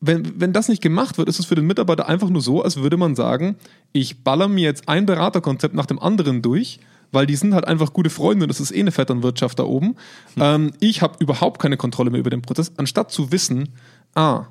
Wenn, 0.00 0.38
wenn 0.38 0.52
das 0.52 0.68
nicht 0.68 0.82
gemacht 0.82 1.16
wird, 1.16 1.28
ist 1.28 1.38
es 1.38 1.46
für 1.46 1.54
den 1.54 1.66
Mitarbeiter 1.66 2.08
einfach 2.08 2.28
nur 2.28 2.42
so, 2.42 2.62
als 2.62 2.76
würde 2.76 2.96
man 2.96 3.14
sagen, 3.14 3.56
ich 3.92 4.22
baller 4.22 4.48
mir 4.48 4.64
jetzt 4.64 4.88
ein 4.88 5.06
Beraterkonzept 5.06 5.74
nach 5.74 5.86
dem 5.86 5.98
anderen 5.98 6.42
durch, 6.42 6.80
weil 7.10 7.26
die 7.26 7.36
sind 7.36 7.54
halt 7.54 7.66
einfach 7.66 7.92
gute 7.92 8.10
Freunde 8.10 8.44
und 8.44 8.48
das 8.48 8.60
ist 8.60 8.72
eh 8.72 8.80
eine 8.80 8.92
Vetternwirtschaft 8.92 9.58
da 9.58 9.64
oben. 9.64 9.96
Ähm, 10.38 10.72
ich 10.80 11.00
habe 11.00 11.16
überhaupt 11.20 11.60
keine 11.60 11.76
Kontrolle 11.76 12.10
mehr 12.10 12.20
über 12.20 12.30
den 12.30 12.42
Prozess, 12.42 12.72
anstatt 12.76 13.12
zu 13.12 13.32
wissen, 13.32 13.70
ah, 14.14 14.46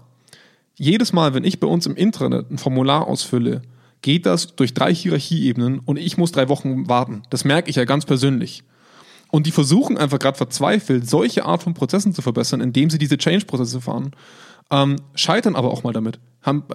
jedes 0.76 1.14
Mal, 1.14 1.34
wenn 1.34 1.44
ich 1.44 1.60
bei 1.60 1.68
uns 1.68 1.86
im 1.86 1.96
Intranet 1.96 2.50
ein 2.50 2.58
Formular 2.58 3.08
ausfülle, 3.08 3.62
geht 4.02 4.26
das 4.26 4.56
durch 4.56 4.74
drei 4.74 4.94
Hierarchieebenen 4.94 5.80
und 5.80 5.98
ich 5.98 6.18
muss 6.18 6.32
drei 6.32 6.50
Wochen 6.50 6.90
warten. 6.90 7.24
Das 7.30 7.46
merke 7.46 7.70
ich 7.70 7.76
ja 7.76 7.86
ganz 7.86 8.06
persönlich. 8.06 8.64
Und 9.34 9.48
die 9.48 9.52
versuchen 9.52 9.98
einfach 9.98 10.20
gerade 10.20 10.38
verzweifelt, 10.38 11.10
solche 11.10 11.44
Art 11.44 11.64
von 11.64 11.74
Prozessen 11.74 12.14
zu 12.14 12.22
verbessern, 12.22 12.62
indem 12.62 12.92
sie 12.92 13.00
diese 13.00 13.18
Change-Prozesse 13.18 13.82
fahren. 13.82 14.12
Ähm, 14.70 14.98
scheitern 15.16 15.56
aber 15.56 15.72
auch 15.72 15.82
mal 15.82 15.92
damit. 15.92 16.20
Haben, 16.44 16.66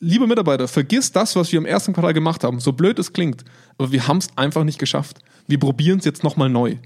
liebe 0.00 0.26
Mitarbeiter, 0.26 0.68
vergiss 0.68 1.12
das, 1.12 1.36
was 1.36 1.52
wir 1.52 1.58
im 1.58 1.66
ersten 1.66 1.92
Quartal 1.92 2.14
gemacht 2.14 2.44
haben. 2.44 2.60
So 2.60 2.72
blöd 2.72 2.98
es 2.98 3.12
klingt, 3.12 3.44
aber 3.76 3.92
wir 3.92 4.08
haben 4.08 4.16
es 4.16 4.28
einfach 4.36 4.64
nicht 4.64 4.78
geschafft. 4.78 5.18
Wir 5.46 5.60
probieren 5.60 5.98
es 5.98 6.06
jetzt 6.06 6.24
nochmal 6.24 6.48
neu. 6.48 6.76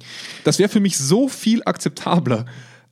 Das 0.43 0.59
wäre 0.59 0.69
für 0.69 0.81
mich 0.81 0.99
so 0.99 1.29
viel 1.29 1.63
akzeptabler, 1.65 2.45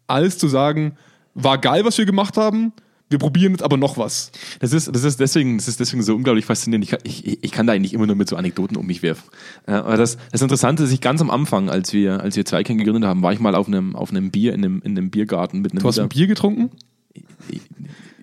als 0.07 0.39
zu 0.39 0.47
sagen, 0.47 0.97
war 1.35 1.59
geil, 1.59 1.85
was 1.85 1.99
wir 1.99 2.07
gemacht 2.07 2.37
haben, 2.37 2.73
wir 3.11 3.19
probieren 3.19 3.53
jetzt 3.53 3.63
aber 3.63 3.77
noch 3.77 3.99
was. 3.99 4.33
Das 4.61 4.73
ist, 4.73 4.95
das 4.95 5.05
ist, 5.05 5.21
deswegen, 5.21 5.59
das 5.59 5.69
ist 5.69 5.79
deswegen 5.79 6.03
so 6.03 6.15
unglaublich 6.17 6.47
faszinierend. 6.47 6.91
Ich, 7.05 7.25
ich, 7.25 7.45
ich 7.45 7.53
kann 7.53 7.67
da 7.67 7.75
eigentlich 7.75 7.93
immer 7.93 8.07
nur 8.07 8.17
mit 8.17 8.29
so 8.29 8.37
Anekdoten 8.37 8.77
um 8.77 8.87
mich 8.87 9.03
werfen. 9.03 9.25
Aber 9.67 9.97
das, 9.97 10.17
das 10.33 10.43
Interessante 10.43 10.85
ist, 10.85 10.93
ich 10.93 11.01
ganz 11.01 11.21
am 11.21 11.31
Anfang, 11.31 11.69
als 11.69 11.93
wir, 11.93 12.21
als 12.21 12.37
wir 12.37 12.45
Zweikern 12.45 12.79
gegründet 12.79 13.05
haben, 13.05 13.23
war 13.23 13.33
ich 13.33 13.41
mal 13.41 13.55
auf 13.55 13.69
einem, 13.69 13.95
auf 13.95 14.11
einem 14.11 14.31
Bier 14.31 14.55
in 14.55 14.65
einem, 14.65 14.83
in 14.85 14.97
einem 14.97 15.11
Biergarten 15.11 15.61
mit 15.61 15.73
einem. 15.73 15.83
Du 15.83 15.89
hast 15.89 15.99
ein 15.99 16.09
Bier 16.09 16.27
getrunken? 16.27 16.71
Ich, 17.49 17.61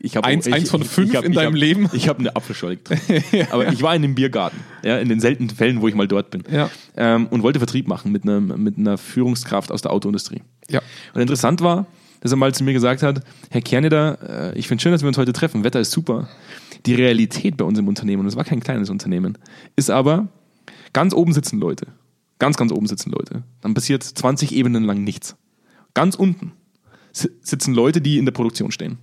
ich 0.03 0.17
hab, 0.17 0.25
Eins, 0.25 0.51
eins 0.51 0.71
von 0.71 0.83
fünf 0.83 1.13
hab, 1.13 1.23
in 1.23 1.33
deinem 1.33 1.53
hab, 1.53 1.59
Leben? 1.59 1.89
Ich 1.93 2.09
habe 2.09 2.19
eine 2.19 2.35
Apfelschorle 2.35 2.77
getrunken. 2.77 3.23
Aber 3.51 3.71
ich 3.71 3.83
war 3.83 3.95
in 3.95 4.03
einem 4.03 4.15
Biergarten, 4.15 4.59
ja, 4.83 4.97
in 4.97 5.09
den 5.09 5.19
seltenen 5.19 5.51
Fällen, 5.51 5.81
wo 5.81 5.87
ich 5.87 5.93
mal 5.93 6.07
dort 6.07 6.31
bin. 6.31 6.43
Ja. 6.51 6.71
Ähm, 6.97 7.27
und 7.27 7.43
wollte 7.43 7.59
Vertrieb 7.59 7.87
machen 7.87 8.11
mit, 8.11 8.23
einem, 8.23 8.63
mit 8.63 8.79
einer 8.79 8.97
Führungskraft 8.97 9.71
aus 9.71 9.83
der 9.83 9.91
Autoindustrie. 9.93 10.41
Ja. 10.69 10.81
Und 11.13 11.21
interessant 11.21 11.61
war, 11.61 11.85
dass 12.21 12.31
er 12.31 12.37
mal 12.37 12.53
zu 12.53 12.63
mir 12.63 12.73
gesagt 12.73 13.03
hat, 13.03 13.23
Herr 13.49 13.61
Kerneder, 13.61 14.53
äh, 14.53 14.57
ich 14.57 14.67
finde 14.67 14.81
schön, 14.81 14.91
dass 14.91 15.01
wir 15.01 15.07
uns 15.07 15.17
heute 15.17 15.33
treffen, 15.33 15.63
Wetter 15.63 15.81
ist 15.81 15.91
super. 15.91 16.29
Die 16.85 16.95
Realität 16.95 17.57
bei 17.57 17.65
uns 17.65 17.77
im 17.77 17.87
Unternehmen, 17.87 18.21
und 18.21 18.27
es 18.27 18.35
war 18.35 18.45
kein 18.45 18.61
kleines 18.61 18.89
Unternehmen, 18.89 19.37
ist 19.75 19.89
aber, 19.89 20.29
ganz 20.93 21.13
oben 21.13 21.33
sitzen 21.33 21.59
Leute. 21.59 21.87
Ganz, 22.39 22.57
ganz 22.57 22.71
oben 22.71 22.87
sitzen 22.87 23.11
Leute. 23.11 23.43
Dann 23.61 23.73
passiert 23.73 24.03
20 24.03 24.53
Ebenen 24.55 24.83
lang 24.83 25.03
nichts. 25.03 25.35
Ganz 25.93 26.15
unten 26.15 26.53
sitzen 27.13 27.73
Leute, 27.73 28.01
die 28.01 28.17
in 28.17 28.25
der 28.25 28.31
Produktion 28.31 28.71
stehen. 28.71 28.97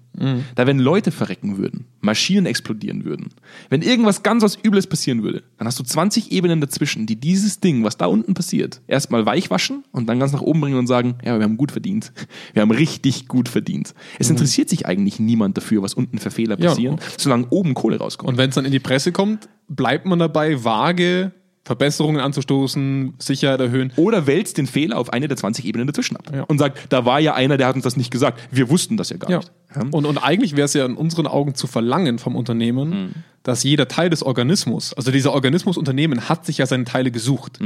Da 0.57 0.67
wenn 0.67 0.81
Leute 0.81 1.13
verrecken 1.13 1.59
würden, 1.59 1.85
Maschinen 2.01 2.47
explodieren 2.47 3.05
würden, 3.05 3.29
wenn 3.71 3.83
irgendwas 3.83 4.25
ganz 4.25 4.43
was 4.43 4.59
Übles 4.61 4.89
passieren 4.89 5.23
würde, 5.23 5.45
dann 5.59 5.69
hast 5.69 5.79
du 5.79 5.85
20 5.85 6.33
Ebenen 6.33 6.61
dazwischen, 6.61 7.07
die 7.07 7.15
dieses 7.17 7.61
Ding, 7.61 7.85
was 7.85 7.99
da 7.99 8.07
unten 8.07 8.35
passiert, 8.35 8.81
erstmal 8.89 9.27
weich 9.27 9.49
waschen 9.51 9.85
und 9.93 10.09
dann 10.09 10.19
ganz 10.19 10.33
nach 10.33 10.41
oben 10.41 10.61
bringen 10.61 10.77
und 10.79 10.89
sagen, 10.89 11.15
ja, 11.25 11.39
wir 11.39 11.45
haben 11.45 11.57
gut 11.57 11.71
verdient. 11.71 12.13
Wir 12.55 12.63
haben 12.63 12.71
richtig 12.73 13.29
gut 13.29 13.49
verdient. 13.49 13.95
Es 14.19 14.31
interessiert 14.31 14.69
sich 14.69 14.87
eigentlich 14.87 15.21
niemand 15.21 15.57
dafür, 15.57 15.83
was 15.83 15.95
unten 15.95 16.19
für 16.19 16.31
Fehler 16.33 16.59
Ja. 16.59 16.71
passieren, 16.71 16.99
solange 17.17 17.47
oben 17.51 17.75
Kohle 17.75 17.99
rauskommt. 17.99 18.29
Und 18.31 18.39
wenn 18.39 18.49
es 18.49 18.55
dann 18.57 18.65
in 18.65 18.73
die 18.73 18.81
Presse 18.81 19.13
kommt, 19.13 19.49
bleibt 19.69 20.07
man 20.07 20.19
dabei, 20.19 20.65
vage 20.65 21.33
Verbesserungen 21.69 22.19
anzustoßen, 22.23 23.13
Sicherheit 23.19 23.61
erhöhen. 23.61 23.93
Oder 23.97 24.27
wälzt 24.27 24.57
den 24.57 24.67
Fehler 24.67 24.97
auf 24.97 25.13
eine 25.13 25.29
der 25.29 25.37
20 25.37 25.67
Ebenen 25.67 25.87
dazwischen 25.87 26.17
ab 26.17 26.25
Ja. 26.35 26.45
und 26.45 26.59
sagt, 26.59 26.79
da 26.89 27.05
war 27.05 27.21
ja 27.21 27.35
einer, 27.35 27.59
der 27.59 27.67
hat 27.67 27.75
uns 27.77 27.85
das 27.85 27.99
nicht 27.99 28.11
gesagt. 28.11 28.41
Wir 28.51 28.71
wussten 28.71 28.97
das 28.97 29.11
ja 29.11 29.19
gar 29.19 29.31
Ja. 29.31 29.37
nicht. 29.39 29.53
Ja. 29.77 29.83
Und, 29.91 30.07
und 30.07 30.17
eigentlich 30.17 30.57
wäre 30.57 30.65
es 30.65 30.73
ja 30.73 30.87
in 30.87 30.95
unseren 30.97 31.27
Augen 31.27 31.55
zu 31.55 31.67
verlangen 31.67 32.19
vom 32.19 32.37
Unternehmen, 32.37 33.15
dass 33.43 33.65
jeder 33.65 33.87
Teil 33.87 34.09
des 34.09 34.23
Organismus, 34.23 34.95
also 34.95 35.11
dieser 35.11 35.35
Organismusunternehmen 35.35 36.31
hat 36.31 36.47
sich 36.47 36.57
ja 36.57 36.65
seine 36.67 36.85
Teile 36.85 37.11
gesucht. 37.11 37.59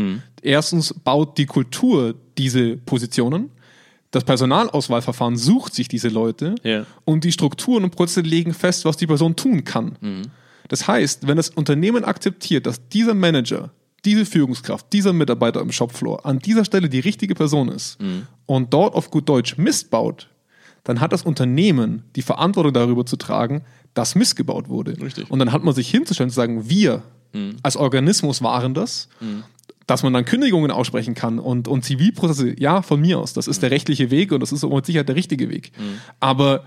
Erstens 0.43 0.93
baut 0.93 1.39
die 1.39 1.47
Kultur 1.47 2.15
diese 2.39 2.77
Positionen, 2.79 3.51
das 4.11 4.25
Personalauswahlverfahren 4.25 5.37
sucht 5.37 5.75
sich 5.75 5.87
diese 5.87 6.09
Leute 6.09 6.57
und 7.05 7.23
die 7.23 7.31
Strukturen 7.31 7.85
und 7.85 7.95
Prozesse 7.95 8.23
legen 8.23 8.53
fest, 8.53 8.85
was 8.85 8.97
die 8.97 9.07
Person 9.07 9.37
tun 9.37 9.63
kann. 9.63 9.93
Das 10.69 10.89
heißt, 10.89 11.27
wenn 11.29 11.37
das 11.37 11.51
Unternehmen 11.51 12.03
akzeptiert, 12.05 12.67
dass 12.67 12.89
dieser 12.89 13.15
Manager, 13.15 13.71
diese 14.05 14.27
Führungskraft, 14.27 14.93
dieser 14.93 15.13
Mitarbeiter 15.13 15.61
im 15.61 15.73
Shopfloor 15.73 16.27
an 16.27 16.39
dieser 16.39 16.65
Stelle 16.65 16.89
die 16.89 17.01
richtige 17.01 17.35
Person 17.35 17.69
ist 17.69 17.99
und 18.47 18.73
dort 18.75 18.95
auf 18.95 19.11
gut 19.11 19.29
Deutsch 19.29 19.57
Mist 19.59 19.91
baut, 19.91 20.29
dann 20.85 21.01
hat 21.01 21.13
das 21.13 21.23
Unternehmen 21.23 22.03
die 22.17 22.23
Verantwortung 22.23 22.73
darüber 22.73 23.07
zu 23.07 23.17
tragen, 23.17 23.63
dass 23.95 24.15
Mist 24.15 24.37
gebaut 24.37 24.69
wurde. 24.69 25.01
Richtig. 25.01 25.31
Und 25.31 25.39
dann 25.39 25.53
hat 25.53 25.63
man 25.63 25.75
sich 25.75 25.89
hinzustellen 25.89 26.27
und 26.27 26.31
zu 26.31 26.37
sagen, 26.37 26.69
wir 26.69 27.03
als 27.63 27.77
Organismus 27.77 28.43
waren 28.43 28.75
das, 28.75 29.09
dass 29.87 30.03
man 30.03 30.13
dann 30.13 30.25
Kündigungen 30.25 30.71
aussprechen 30.71 31.15
kann 31.15 31.39
und, 31.39 31.69
und 31.69 31.85
Zivilprozesse, 31.85 32.59
ja, 32.61 32.83
von 32.83 33.01
mir 33.01 33.19
aus, 33.19 33.33
das 33.33 33.47
ist 33.49 33.63
der 33.63 33.71
rechtliche 33.71 34.11
Weg 34.11 34.33
und 34.33 34.41
das 34.41 34.53
ist 34.53 34.65
mit 34.65 34.87
Sicherheit 34.87 35.09
der 35.09 35.17
richtige 35.17 35.49
Weg. 35.49 35.73
Aber 36.21 36.65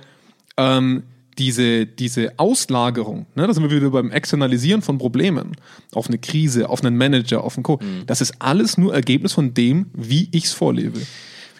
ähm, 0.57 1.03
diese, 1.37 1.85
diese 1.85 2.33
Auslagerung, 2.37 3.25
ne, 3.35 3.47
da 3.47 3.53
sind 3.53 3.63
wir 3.63 3.71
wieder 3.71 3.89
beim 3.89 4.11
Externalisieren 4.11 4.81
von 4.81 4.97
Problemen 4.97 5.55
auf 5.93 6.07
eine 6.07 6.17
Krise, 6.17 6.69
auf 6.69 6.83
einen 6.83 6.97
Manager, 6.97 7.43
auf 7.43 7.57
einen 7.57 7.63
Co. 7.63 7.79
Das 8.07 8.21
ist 8.21 8.35
alles 8.39 8.77
nur 8.77 8.93
Ergebnis 8.93 9.33
von 9.33 9.53
dem, 9.53 9.87
wie 9.93 10.29
ich 10.31 10.45
es 10.45 10.53
vorlebe. 10.53 10.99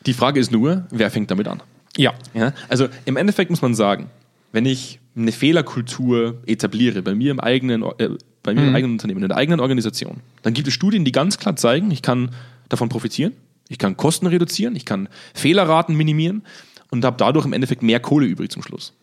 Die 0.06 0.14
Frage 0.14 0.40
ist 0.40 0.52
nur, 0.52 0.86
wer 0.92 1.12
fängt 1.12 1.32
damit 1.32 1.48
an? 1.48 1.62
Ja. 1.98 2.14
Ja, 2.34 2.54
also 2.70 2.88
im 3.06 3.18
Endeffekt 3.18 3.50
muss 3.50 3.62
man 3.62 3.76
sagen, 3.76 4.10
wenn 4.52 4.66
ich 4.66 5.00
eine 5.16 5.32
Fehlerkultur 5.32 6.42
etabliere 6.46 7.02
bei 7.02 7.16
mir 7.16 7.32
im 7.32 7.40
eigenen, 7.40 7.84
äh, 7.98 8.10
bei 8.44 8.54
mir 8.54 8.68
im 8.68 8.76
eigenen 8.76 8.94
Unternehmen, 8.94 9.24
in 9.24 9.30
der 9.30 9.38
eigenen 9.38 9.60
Organisation, 9.60 10.22
dann 10.44 10.54
gibt 10.54 10.68
es 10.68 10.74
Studien, 10.74 11.06
die 11.06 11.12
ganz 11.12 11.38
klar 11.38 11.56
zeigen, 11.56 11.92
ich 11.92 12.02
kann 12.02 12.32
davon 12.70 12.90
profitieren, 12.90 13.34
ich 13.70 13.78
kann 13.78 13.98
Kosten 13.98 14.28
reduzieren, 14.28 14.76
ich 14.76 14.86
kann 14.86 15.10
Fehlerraten 15.34 15.96
minimieren 15.96 16.44
und 16.90 17.04
habe 17.04 17.18
dadurch 17.18 17.46
im 17.46 17.54
Endeffekt 17.54 17.82
mehr 17.82 18.00
Kohle 18.00 18.26
übrig 18.28 18.52
zum 18.52 18.62
Schluss. 18.62 18.94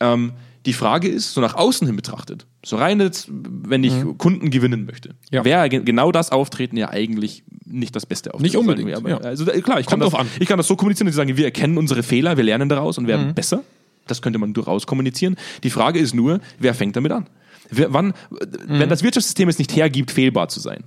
Ähm, 0.00 0.32
die 0.66 0.72
Frage 0.72 1.06
ist, 1.08 1.32
so 1.34 1.40
nach 1.40 1.54
außen 1.54 1.86
hin 1.86 1.94
betrachtet, 1.96 2.44
so 2.64 2.76
rein 2.76 2.98
jetzt, 3.00 3.28
wenn 3.30 3.84
ich 3.84 3.92
Kunden 4.18 4.50
gewinnen 4.50 4.84
möchte, 4.84 5.14
Ja. 5.30 5.44
wäre 5.44 5.68
ge- 5.68 5.82
genau 5.84 6.10
das 6.10 6.32
Auftreten 6.32 6.76
ja 6.76 6.88
eigentlich 6.90 7.44
nicht 7.64 7.94
das 7.94 8.04
beste 8.04 8.34
Auftreten. 8.34 8.42
Nicht 8.42 8.56
unbedingt, 8.56 8.88
wir. 8.88 8.98
ja. 9.08 9.16
Aber, 9.16 9.24
Also 9.26 9.44
da- 9.44 9.52
klar, 9.60 9.78
ich 9.78 9.86
kann, 9.86 10.00
das, 10.00 10.12
an. 10.14 10.26
ich 10.40 10.48
kann 10.48 10.56
das 10.58 10.66
so 10.66 10.74
kommunizieren, 10.74 11.06
dass 11.06 11.14
ich 11.14 11.16
sage, 11.16 11.36
wir 11.36 11.44
erkennen 11.44 11.78
unsere 11.78 12.02
Fehler, 12.02 12.36
wir 12.36 12.42
lernen 12.44 12.68
daraus 12.68 12.98
und 12.98 13.04
Mhm. 13.04 13.08
werden 13.08 13.34
besser. 13.34 13.62
Das 14.08 14.22
könnte 14.22 14.38
man 14.40 14.52
durchaus 14.54 14.86
kommunizieren. 14.86 15.36
Die 15.62 15.70
Frage 15.70 15.98
ist 16.00 16.14
nur, 16.14 16.40
wer 16.58 16.74
fängt 16.74 16.96
damit 16.96 17.12
an? 17.12 17.26
Wer, 17.70 17.92
wann, 17.92 18.08
Mhm. 18.08 18.14
Wenn 18.80 18.88
das 18.88 19.02
Wirtschaftssystem 19.04 19.48
es 19.48 19.58
nicht 19.58 19.74
hergibt, 19.76 20.10
fehlbar 20.10 20.48
zu 20.48 20.58
sein, 20.60 20.82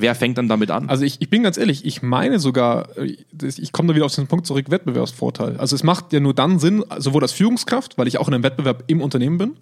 wer 0.00 0.14
fängt 0.14 0.38
dann 0.38 0.48
damit 0.48 0.70
an? 0.70 0.88
Also 0.88 1.04
ich, 1.04 1.20
ich 1.20 1.30
bin 1.30 1.42
ganz 1.42 1.56
ehrlich, 1.56 1.84
ich 1.84 2.02
meine 2.02 2.38
sogar, 2.38 2.96
äh, 2.96 3.16
ich 3.42 3.72
komme 3.72 3.88
da 3.88 3.94
wieder 3.94 4.06
auf 4.06 4.14
den 4.14 4.26
Punkt 4.26 4.46
zurück, 4.46 4.70
Wettbewerbsvorteil. 4.70 5.56
Also 5.56 5.76
es 5.76 5.82
macht 5.82 6.12
ja 6.12 6.20
nur 6.20 6.34
dann 6.34 6.58
Sinn, 6.58 6.84
sowohl 6.98 7.22
als 7.22 7.32
Führungskraft, 7.32 7.98
weil 7.98 8.08
ich 8.08 8.18
auch 8.18 8.28
in 8.28 8.34
einem 8.34 8.42
Wettbewerb 8.42 8.84
im 8.86 9.00
Unternehmen 9.00 9.38
bin, 9.38 9.56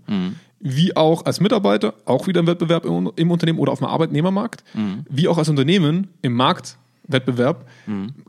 wie 0.60 0.96
auch 0.96 1.24
als 1.24 1.40
Mitarbeiter, 1.40 1.94
auch 2.04 2.26
wieder 2.26 2.40
im 2.40 2.46
Wettbewerb 2.46 2.84
im, 2.84 3.10
im 3.14 3.30
Unternehmen 3.30 3.58
oder 3.58 3.72
auf 3.72 3.78
dem 3.78 3.86
Arbeitnehmermarkt, 3.88 4.64
wie 5.08 5.28
auch 5.28 5.38
als 5.38 5.48
Unternehmen 5.48 6.08
im 6.22 6.34
Marktwettbewerb, 6.34 7.66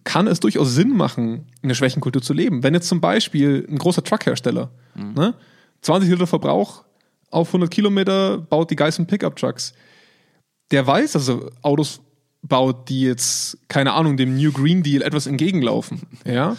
kann 0.03 0.27
es 0.27 0.39
durchaus 0.39 0.73
Sinn 0.73 0.95
machen, 0.95 1.45
eine 1.63 1.75
Schwächenkultur 1.75 2.21
zu 2.21 2.33
leben. 2.33 2.63
Wenn 2.63 2.73
jetzt 2.73 2.87
zum 2.87 3.01
Beispiel 3.01 3.67
ein 3.69 3.77
großer 3.77 4.03
Truckhersteller, 4.03 4.69
ne, 4.95 5.33
20 5.81 6.09
Liter 6.09 6.27
Verbrauch 6.27 6.83
auf 7.31 7.49
100 7.49 7.69
Kilometer 7.69 8.37
baut 8.37 8.71
die 8.71 8.75
Geist 8.75 9.05
Pickup 9.07 9.35
Trucks, 9.35 9.73
der 10.71 10.85
weiß, 10.85 11.13
dass 11.13 11.29
er 11.29 11.39
Autos 11.61 12.01
baut, 12.41 12.89
die 12.89 13.01
jetzt, 13.01 13.57
keine 13.67 13.93
Ahnung, 13.93 14.17
dem 14.17 14.35
New 14.37 14.51
Green 14.51 14.83
Deal 14.83 15.01
etwas 15.01 15.27
entgegenlaufen. 15.27 16.01
Ja? 16.25 16.55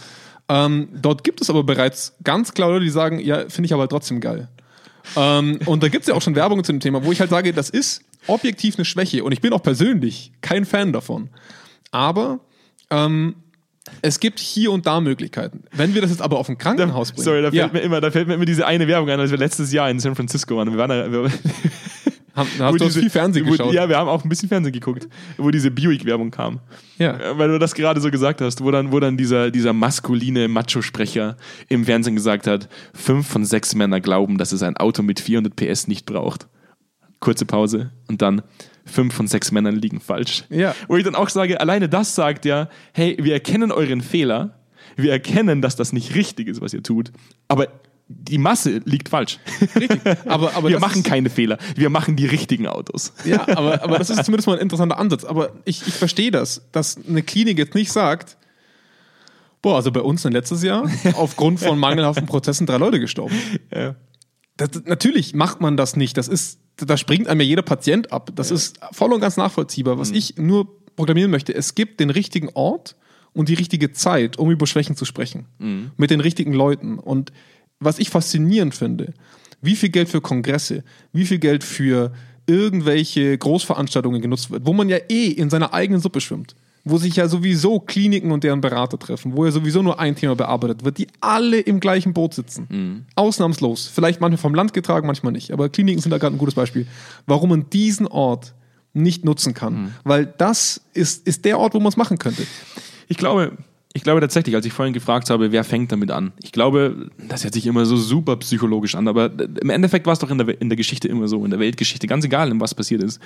Ähm, 0.48 0.88
dort 1.00 1.24
gibt 1.24 1.40
es 1.40 1.48
aber 1.48 1.64
bereits 1.64 2.16
ganz 2.24 2.52
klar 2.52 2.70
Leute, 2.70 2.84
die 2.84 2.90
sagen, 2.90 3.20
ja, 3.20 3.48
finde 3.48 3.66
ich 3.66 3.72
aber 3.72 3.88
trotzdem 3.88 4.20
geil. 4.20 4.48
Ähm, 5.16 5.60
und 5.66 5.82
da 5.82 5.88
gibt 5.88 6.02
es 6.02 6.08
ja 6.08 6.14
auch 6.14 6.22
schon 6.22 6.34
Werbung 6.34 6.62
zu 6.64 6.72
dem 6.72 6.80
Thema, 6.80 7.04
wo 7.04 7.12
ich 7.12 7.20
halt 7.20 7.30
sage, 7.30 7.52
das 7.52 7.70
ist 7.70 8.02
objektiv 8.26 8.76
eine 8.76 8.84
Schwäche 8.84 9.24
und 9.24 9.32
ich 9.32 9.40
bin 9.40 9.52
auch 9.52 9.62
persönlich 9.62 10.32
kein 10.40 10.64
Fan 10.64 10.92
davon. 10.92 11.30
Aber 11.90 12.40
ähm, 12.90 13.36
es 14.02 14.20
gibt 14.20 14.38
hier 14.38 14.72
und 14.72 14.86
da 14.86 15.00
Möglichkeiten. 15.00 15.64
Wenn 15.72 15.94
wir 15.94 16.02
das 16.02 16.10
jetzt 16.10 16.22
aber 16.22 16.38
auf 16.38 16.48
ein 16.48 16.58
Krankenhaus 16.58 17.12
bringen. 17.12 17.24
Sorry, 17.24 17.42
da 17.42 17.50
fällt, 17.50 17.54
ja, 17.54 17.68
mir 17.68 17.80
immer, 17.80 18.00
da 18.00 18.10
fällt 18.10 18.28
mir 18.28 18.34
immer 18.34 18.44
diese 18.44 18.66
eine 18.66 18.86
Werbung 18.86 19.08
ein, 19.08 19.18
als 19.18 19.30
wir 19.30 19.38
letztes 19.38 19.72
Jahr 19.72 19.90
in 19.90 19.98
San 19.98 20.14
Francisco 20.14 20.56
waren. 20.56 20.70
Wir 20.70 20.78
waren 20.78 20.90
da, 20.90 21.10
wir, 21.10 21.30
hast 22.40 22.58
wo 22.72 22.76
du 22.76 22.84
hast 22.84 22.92
diese- 22.94 23.00
viel 23.00 23.10
Fernsehen 23.10 23.46
wo, 23.46 23.50
geschaut. 23.50 23.72
Ja, 23.72 23.88
wir 23.88 23.96
haben 23.98 24.08
auch 24.08 24.22
ein 24.22 24.28
bisschen 24.28 24.48
Fernsehen 24.48 24.72
geguckt, 24.72 25.08
wo 25.36 25.50
diese 25.50 25.70
Buick-Werbung 25.70 26.30
kam. 26.30 26.60
Ja. 26.98 27.18
Weil 27.38 27.48
du 27.48 27.58
das 27.58 27.74
gerade 27.74 28.00
so 28.00 28.10
gesagt 28.10 28.40
hast, 28.40 28.62
wo 28.62 28.70
dann, 28.70 28.92
wo 28.92 29.00
dann 29.00 29.16
dieser, 29.16 29.50
dieser 29.50 29.72
maskuline 29.72 30.48
Macho-Sprecher 30.48 31.36
im 31.68 31.84
Fernsehen 31.84 32.14
gesagt 32.14 32.46
hat, 32.46 32.68
fünf 32.94 33.26
von 33.26 33.44
sechs 33.44 33.74
Männer 33.74 34.00
glauben, 34.00 34.38
dass 34.38 34.52
es 34.52 34.62
ein 34.62 34.76
Auto 34.76 35.02
mit 35.02 35.20
400 35.20 35.54
PS 35.56 35.88
nicht 35.88 36.06
braucht. 36.06 36.46
Kurze 37.20 37.44
Pause 37.44 37.90
und 38.08 38.22
dann 38.22 38.42
fünf 38.86 39.14
von 39.14 39.26
sechs 39.26 39.52
Männern 39.52 39.76
liegen 39.76 40.00
falsch. 40.00 40.44
Ja. 40.48 40.74
Wo 40.88 40.96
ich 40.96 41.04
dann 41.04 41.14
auch 41.14 41.28
sage, 41.28 41.60
alleine 41.60 41.88
das 41.88 42.14
sagt 42.14 42.44
ja, 42.44 42.68
hey, 42.92 43.16
wir 43.20 43.34
erkennen 43.34 43.72
euren 43.72 44.00
Fehler, 44.00 44.58
wir 44.96 45.12
erkennen, 45.12 45.62
dass 45.62 45.76
das 45.76 45.92
nicht 45.92 46.14
richtig 46.14 46.48
ist, 46.48 46.60
was 46.60 46.72
ihr 46.74 46.82
tut, 46.82 47.12
aber 47.48 47.68
die 48.12 48.38
Masse 48.38 48.82
liegt 48.84 49.08
falsch. 49.08 49.38
Richtig. 49.76 50.00
Aber, 50.26 50.54
aber 50.54 50.68
wir 50.68 50.80
machen 50.80 51.04
keine 51.04 51.30
Fehler, 51.30 51.58
wir 51.76 51.90
machen 51.90 52.16
die 52.16 52.26
richtigen 52.26 52.66
Autos. 52.66 53.12
Ja, 53.24 53.46
aber, 53.48 53.84
aber 53.84 53.98
das 53.98 54.10
ist 54.10 54.24
zumindest 54.24 54.48
mal 54.48 54.54
ein 54.54 54.62
interessanter 54.62 54.98
Ansatz. 54.98 55.24
Aber 55.24 55.52
ich, 55.64 55.86
ich 55.86 55.94
verstehe 55.94 56.32
das, 56.32 56.62
dass 56.72 56.98
eine 57.08 57.22
Klinik 57.22 57.56
jetzt 57.56 57.74
nicht 57.76 57.92
sagt, 57.92 58.36
boah, 59.62 59.76
also 59.76 59.92
bei 59.92 60.00
uns 60.00 60.22
sind 60.22 60.32
letztes 60.32 60.64
Jahr 60.64 60.90
aufgrund 61.14 61.60
von 61.60 61.78
mangelhaften 61.78 62.26
Prozessen 62.26 62.66
drei 62.66 62.78
Leute 62.78 62.98
gestorben. 62.98 63.36
Ja. 63.72 63.94
Das, 64.56 64.70
natürlich 64.86 65.34
macht 65.34 65.60
man 65.60 65.76
das 65.76 65.94
nicht. 65.94 66.16
Das 66.16 66.26
ist, 66.26 66.58
da 66.76 66.96
springt 66.96 67.28
einem 67.28 67.40
ja 67.42 67.46
jeder 67.46 67.62
Patient 67.62 68.12
ab. 68.12 68.32
Das 68.34 68.50
ist 68.50 68.80
voll 68.90 69.12
und 69.12 69.20
ganz 69.20 69.36
nachvollziehbar. 69.36 69.98
Was 69.98 70.10
ich 70.10 70.36
nur 70.36 70.66
proklamieren 70.96 71.30
möchte, 71.30 71.54
es 71.54 71.76
gibt 71.76 72.00
den 72.00 72.10
richtigen 72.10 72.48
Ort 72.54 72.96
und 73.32 73.48
die 73.48 73.54
richtige 73.54 73.92
Zeit, 73.92 74.36
um 74.36 74.50
über 74.50 74.66
Schwächen 74.66 74.96
zu 74.96 75.04
sprechen. 75.04 75.46
Mit 75.96 76.10
den 76.10 76.20
richtigen 76.20 76.52
Leuten. 76.52 76.98
Und 76.98 77.32
was 77.80 77.98
ich 77.98 78.10
faszinierend 78.10 78.74
finde, 78.74 79.14
wie 79.62 79.76
viel 79.76 79.88
Geld 79.88 80.08
für 80.08 80.20
Kongresse, 80.20 80.84
wie 81.12 81.26
viel 81.26 81.38
Geld 81.38 81.64
für 81.64 82.12
irgendwelche 82.46 83.36
Großveranstaltungen 83.36 84.20
genutzt 84.20 84.50
wird, 84.50 84.66
wo 84.66 84.72
man 84.72 84.88
ja 84.88 84.98
eh 85.08 85.28
in 85.28 85.50
seiner 85.50 85.72
eigenen 85.74 86.00
Suppe 86.00 86.20
schwimmt. 86.20 86.54
Wo 86.82 86.96
sich 86.96 87.16
ja 87.16 87.28
sowieso 87.28 87.78
Kliniken 87.78 88.32
und 88.32 88.42
deren 88.42 88.62
Berater 88.62 88.98
treffen, 88.98 89.36
wo 89.36 89.44
ja 89.44 89.50
sowieso 89.50 89.82
nur 89.82 90.00
ein 90.00 90.16
Thema 90.16 90.34
bearbeitet 90.34 90.82
wird, 90.82 90.96
die 90.96 91.08
alle 91.20 91.60
im 91.60 91.78
gleichen 91.78 92.14
Boot 92.14 92.32
sitzen. 92.32 92.66
Ausnahmslos. 93.16 93.86
Vielleicht 93.86 94.22
manchmal 94.22 94.38
vom 94.38 94.54
Land 94.54 94.72
getragen, 94.72 95.06
manchmal 95.06 95.32
nicht. 95.32 95.52
Aber 95.52 95.68
Kliniken 95.68 96.00
sind 96.00 96.10
da 96.10 96.16
gerade 96.16 96.34
ein 96.34 96.38
gutes 96.38 96.54
Beispiel. 96.54 96.86
Warum 97.26 97.50
man 97.50 97.68
diesen 97.68 98.06
Ort 98.06 98.54
nicht 98.94 99.26
nutzen 99.26 99.52
kann. 99.52 99.74
Weil 100.04 100.26
das 100.26 100.80
ist, 100.94 101.26
ist 101.26 101.44
der 101.44 101.58
Ort, 101.58 101.74
wo 101.74 101.80
man 101.80 101.88
es 101.88 101.98
machen 101.98 102.18
könnte. 102.18 102.44
Ich 103.08 103.18
glaube, 103.18 103.52
ich 103.92 104.02
glaube 104.02 104.20
tatsächlich, 104.20 104.54
als 104.54 104.64
ich 104.66 104.72
vorhin 104.72 104.94
gefragt 104.94 105.30
habe, 105.30 105.50
wer 105.50 105.64
fängt 105.64 105.90
damit 105.90 106.10
an? 106.10 106.32
Ich 106.42 106.52
glaube, 106.52 107.10
das 107.28 107.42
hört 107.42 107.54
sich 107.54 107.66
immer 107.66 107.84
so 107.86 107.96
super 107.96 108.36
psychologisch 108.36 108.94
an, 108.94 109.08
aber 109.08 109.32
im 109.60 109.70
Endeffekt 109.70 110.06
war 110.06 110.12
es 110.12 110.20
doch 110.20 110.30
in 110.30 110.38
der, 110.38 110.60
in 110.60 110.68
der 110.68 110.76
Geschichte 110.76 111.08
immer 111.08 111.26
so, 111.26 111.44
in 111.44 111.50
der 111.50 111.58
Weltgeschichte, 111.58 112.06
ganz 112.06 112.24
egal, 112.24 112.52
was 112.60 112.74
passiert 112.74 113.02
ist. 113.02 113.20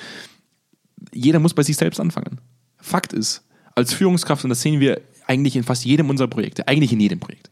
Jeder 1.13 1.39
muss 1.39 1.53
bei 1.53 1.63
sich 1.63 1.77
selbst 1.77 2.01
anfangen. 2.01 2.41
Fakt 2.79 3.13
ist, 3.13 3.45
als 3.75 3.93
Führungskraft, 3.93 4.45
und 4.45 4.51
das 4.51 4.63
sehen 4.63 4.81
wir 4.81 5.03
eigentlich 5.27 5.57
in 5.57 5.65
fast 5.65 5.85
jedem 5.85 6.09
unserer 6.09 6.29
Projekte, 6.29 6.67
eigentlich 6.67 6.93
in 6.93 7.01
jedem 7.01 7.21
Projekt, 7.21 7.51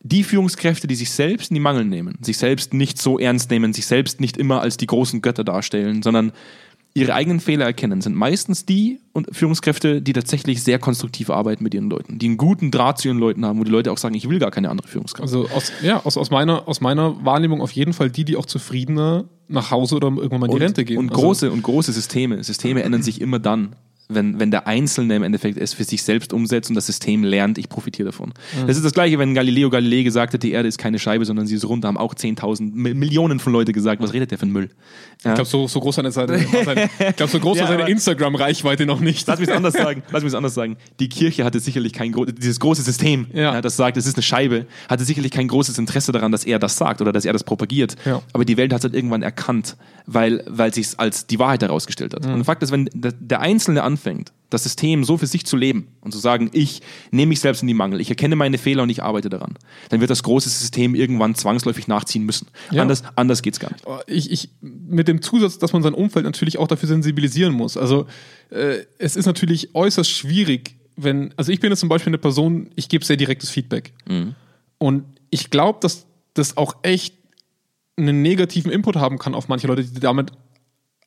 die 0.00 0.24
Führungskräfte, 0.24 0.86
die 0.86 0.94
sich 0.94 1.10
selbst 1.10 1.50
in 1.50 1.54
die 1.54 1.60
Mangel 1.60 1.84
nehmen, 1.84 2.18
sich 2.22 2.38
selbst 2.38 2.74
nicht 2.74 3.00
so 3.00 3.18
ernst 3.18 3.50
nehmen, 3.50 3.72
sich 3.72 3.86
selbst 3.86 4.20
nicht 4.20 4.36
immer 4.36 4.60
als 4.60 4.76
die 4.76 4.86
großen 4.86 5.22
Götter 5.22 5.44
darstellen, 5.44 6.02
sondern 6.02 6.32
ihre 6.96 7.14
eigenen 7.14 7.40
Fehler 7.40 7.66
erkennen, 7.66 8.00
sind 8.00 8.14
meistens 8.16 8.64
die 8.64 9.00
und 9.12 9.28
Führungskräfte, 9.34 10.00
die 10.02 10.12
tatsächlich 10.12 10.62
sehr 10.62 10.78
konstruktiv 10.78 11.30
arbeiten 11.30 11.62
mit 11.62 11.74
ihren 11.74 11.90
Leuten, 11.90 12.18
die 12.18 12.26
einen 12.26 12.36
guten 12.36 12.70
Draht 12.70 12.98
zu 12.98 13.08
ihren 13.08 13.18
Leuten 13.18 13.44
haben, 13.44 13.58
wo 13.58 13.64
die 13.64 13.70
Leute 13.70 13.92
auch 13.92 13.98
sagen, 13.98 14.14
ich 14.14 14.28
will 14.28 14.38
gar 14.38 14.50
keine 14.50 14.70
andere 14.70 14.88
Führungskraft. 14.88 15.22
Also 15.22 15.48
aus, 15.54 15.72
ja, 15.82 16.04
aus, 16.04 16.16
aus, 16.16 16.30
meiner, 16.30 16.66
aus 16.66 16.80
meiner 16.80 17.24
Wahrnehmung 17.24 17.60
auf 17.60 17.72
jeden 17.72 17.92
Fall 17.92 18.10
die, 18.10 18.24
die 18.24 18.36
auch 18.36 18.46
zufriedener 18.46 19.24
nach 19.48 19.70
Hause 19.70 19.96
oder 19.96 20.08
irgendwann 20.08 20.40
mal 20.40 20.46
in 20.50 20.56
die 20.56 20.62
Rente 20.62 20.84
gehen. 20.84 20.98
Und 20.98 21.10
Also- 21.10 21.22
große 21.22 21.52
und 21.52 21.62
große 21.62 21.92
Systeme. 21.92 22.42
Systeme 22.42 22.82
ändern 22.82 23.02
sich 23.02 23.20
immer 23.20 23.38
dann, 23.38 23.76
wenn, 24.08 24.38
wenn 24.38 24.50
der 24.50 24.66
Einzelne 24.66 25.16
im 25.16 25.22
Endeffekt 25.22 25.58
es 25.58 25.72
für 25.74 25.84
sich 25.84 26.02
selbst 26.02 26.32
umsetzt 26.32 26.70
und 26.70 26.74
das 26.76 26.86
System 26.86 27.24
lernt, 27.24 27.58
ich 27.58 27.68
profitiere 27.68 28.06
davon. 28.06 28.32
Das 28.66 28.76
ist 28.76 28.84
das 28.84 28.92
Gleiche, 28.92 29.18
wenn 29.18 29.34
Galileo 29.34 29.68
Galilei 29.70 30.02
gesagt 30.02 30.34
hat, 30.34 30.42
die 30.42 30.52
Erde 30.52 30.68
ist 30.68 30.78
keine 30.78 30.98
Scheibe, 30.98 31.24
sondern 31.24 31.46
sie 31.46 31.54
ist 31.56 31.64
rund, 31.68 31.84
da 31.84 31.88
haben 31.88 31.96
auch 31.96 32.14
10.000, 32.14 32.72
Mi- 32.72 32.94
Millionen 32.94 33.38
von 33.40 33.52
Leute 33.52 33.72
gesagt, 33.72 34.02
was 34.02 34.12
redet 34.12 34.30
der 34.30 34.38
für 34.38 34.46
ein 34.46 34.52
Müll? 34.52 34.70
Ja. 35.24 35.30
Ich 35.32 35.34
glaube, 35.36 35.48
so, 35.50 35.66
so 35.66 35.80
groß, 35.80 35.96
Seite, 35.96 36.12
seine, 36.12 36.84
ich 37.08 37.16
glaub, 37.16 37.30
so 37.30 37.40
groß 37.40 37.56
Ja, 37.58 37.64
war 37.68 37.76
seine 37.78 37.88
Instagram-Reichweite 37.90 38.86
noch 38.86 39.00
nicht. 39.00 39.26
Lass 39.26 39.40
mich 39.40 39.48
es 39.48 39.54
anders 39.54 39.74
sagen. 39.74 40.02
Lass 40.12 40.22
mich 40.22 40.30
es 40.30 40.34
anders 40.34 40.54
sagen. 40.54 40.76
Die 41.00 41.08
Kirche 41.08 41.44
hatte 41.44 41.58
sicherlich 41.60 41.92
kein 41.92 42.12
gro 42.12 42.24
dieses 42.26 42.60
große 42.60 42.82
System, 42.82 43.26
Ja. 43.32 43.60
das 43.60 43.76
sagt, 43.76 43.96
es 43.96 44.06
ist 44.06 44.16
eine 44.16 44.22
Scheibe, 44.22 44.66
hatte 44.88 45.04
sicherlich 45.04 45.32
kein 45.32 45.48
großes 45.48 45.78
Interesse 45.78 46.12
daran, 46.12 46.32
dass 46.32 46.44
er 46.44 46.58
das 46.58 46.76
sagt 46.76 47.00
oder 47.00 47.12
dass 47.12 47.24
er 47.24 47.32
das 47.32 47.44
propagiert. 47.44 47.96
Ja. 48.04 48.22
Aber 48.32 48.44
die 48.44 48.56
Welt 48.56 48.72
hat 48.72 48.80
es 48.80 48.84
halt 48.84 48.94
irgendwann 48.94 49.22
erkannt, 49.22 49.76
weil 50.06 50.44
weil 50.46 50.72
sich 50.72 50.88
als 50.98 51.26
die 51.26 51.38
Wahrheit 51.38 51.62
herausgestellt 51.62 52.14
hat. 52.14 52.26
Und 52.26 52.44
Fakt 52.44 52.62
ist, 52.62 52.70
wenn 52.72 52.88
der, 52.92 53.12
der 53.12 53.40
Einzelne 53.40 53.82
anfängt, 53.96 54.32
das 54.50 54.62
System 54.62 55.04
so 55.04 55.16
für 55.16 55.26
sich 55.26 55.46
zu 55.46 55.56
leben 55.56 55.88
und 56.02 56.12
zu 56.12 56.18
sagen, 56.18 56.50
ich 56.52 56.82
nehme 57.10 57.30
mich 57.30 57.40
selbst 57.40 57.62
in 57.62 57.68
die 57.68 57.74
Mangel, 57.74 58.00
ich 58.00 58.10
erkenne 58.10 58.36
meine 58.36 58.58
Fehler 58.58 58.82
und 58.82 58.90
ich 58.90 59.02
arbeite 59.02 59.28
daran, 59.28 59.54
dann 59.88 60.00
wird 60.00 60.10
das 60.10 60.22
große 60.22 60.48
System 60.48 60.94
irgendwann 60.94 61.34
zwangsläufig 61.34 61.88
nachziehen 61.88 62.24
müssen. 62.24 62.48
Ja. 62.70 62.82
Anders, 62.82 63.02
anders 63.16 63.42
geht's 63.42 63.58
gar 63.58 63.72
nicht. 63.72 63.84
ich, 64.06 64.30
ich, 64.30 64.50
mit 64.60 65.08
dem 65.08 65.22
Zusatz, 65.22 65.58
dass 65.58 65.72
man 65.72 65.82
sein 65.82 65.94
Umfeld 65.94 66.24
natürlich 66.24 66.58
auch 66.58 66.68
dafür 66.68 66.88
sensibilisieren 66.88 67.54
muss. 67.54 67.76
Also 67.76 68.06
äh, 68.50 68.84
es 68.98 69.16
ist 69.16 69.26
natürlich 69.26 69.74
äußerst 69.74 70.10
schwierig, 70.10 70.76
wenn, 70.96 71.32
also 71.36 71.50
ich 71.50 71.60
bin 71.60 71.70
jetzt 71.70 71.80
zum 71.80 71.88
Beispiel 71.88 72.10
eine 72.10 72.18
Person, 72.18 72.70
ich 72.76 72.88
gebe 72.88 73.04
sehr 73.04 73.16
direktes 73.16 73.50
Feedback. 73.50 73.92
Und 74.78 75.04
ich 75.30 75.50
glaube, 75.50 75.78
dass 75.80 76.06
das 76.34 76.56
auch 76.56 76.76
echt 76.82 77.14
einen 77.96 78.22
negativen 78.22 78.70
Input 78.70 78.96
haben 78.96 79.18
kann 79.18 79.34
auf 79.34 79.48
manche 79.48 79.66
Leute, 79.66 79.84
die 79.84 80.00
damit 80.00 80.32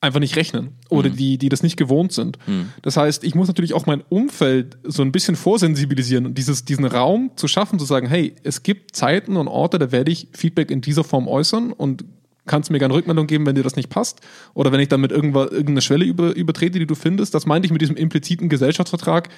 einfach 0.00 0.20
nicht 0.20 0.36
rechnen 0.36 0.70
oder 0.88 1.10
die, 1.10 1.36
die 1.36 1.50
das 1.50 1.62
nicht 1.62 1.76
gewohnt 1.76 2.12
sind. 2.12 2.38
Das 2.82 2.96
heißt, 2.96 3.22
ich 3.22 3.34
muss 3.34 3.48
natürlich 3.48 3.74
auch 3.74 3.84
mein 3.84 4.02
Umfeld 4.08 4.78
so 4.82 5.02
ein 5.02 5.12
bisschen 5.12 5.36
vorsensibilisieren 5.36 6.24
und 6.24 6.38
dieses, 6.38 6.64
diesen 6.64 6.86
Raum 6.86 7.32
zu 7.36 7.48
schaffen, 7.48 7.78
zu 7.78 7.84
sagen, 7.84 8.06
hey, 8.08 8.34
es 8.42 8.62
gibt 8.62 8.96
Zeiten 8.96 9.36
und 9.36 9.46
Orte, 9.46 9.78
da 9.78 9.92
werde 9.92 10.10
ich 10.10 10.28
Feedback 10.32 10.70
in 10.70 10.80
dieser 10.80 11.04
Form 11.04 11.28
äußern 11.28 11.72
und 11.72 12.04
kannst 12.46 12.70
mir 12.70 12.78
gerne 12.78 12.94
Rückmeldung 12.94 13.26
geben, 13.26 13.44
wenn 13.44 13.54
dir 13.54 13.62
das 13.62 13.76
nicht 13.76 13.90
passt 13.90 14.20
oder 14.54 14.72
wenn 14.72 14.80
ich 14.80 14.88
damit 14.88 15.12
irgendwann 15.12 15.48
irgendeine 15.48 15.82
Schwelle 15.82 16.06
über, 16.06 16.34
übertrete, 16.34 16.78
die 16.78 16.86
du 16.86 16.94
findest. 16.94 17.34
Das 17.34 17.44
meinte 17.44 17.66
ich 17.66 17.72
mit 17.72 17.82
diesem 17.82 17.96
impliziten 17.96 18.48
Gesellschaftsvertrag, 18.48 19.28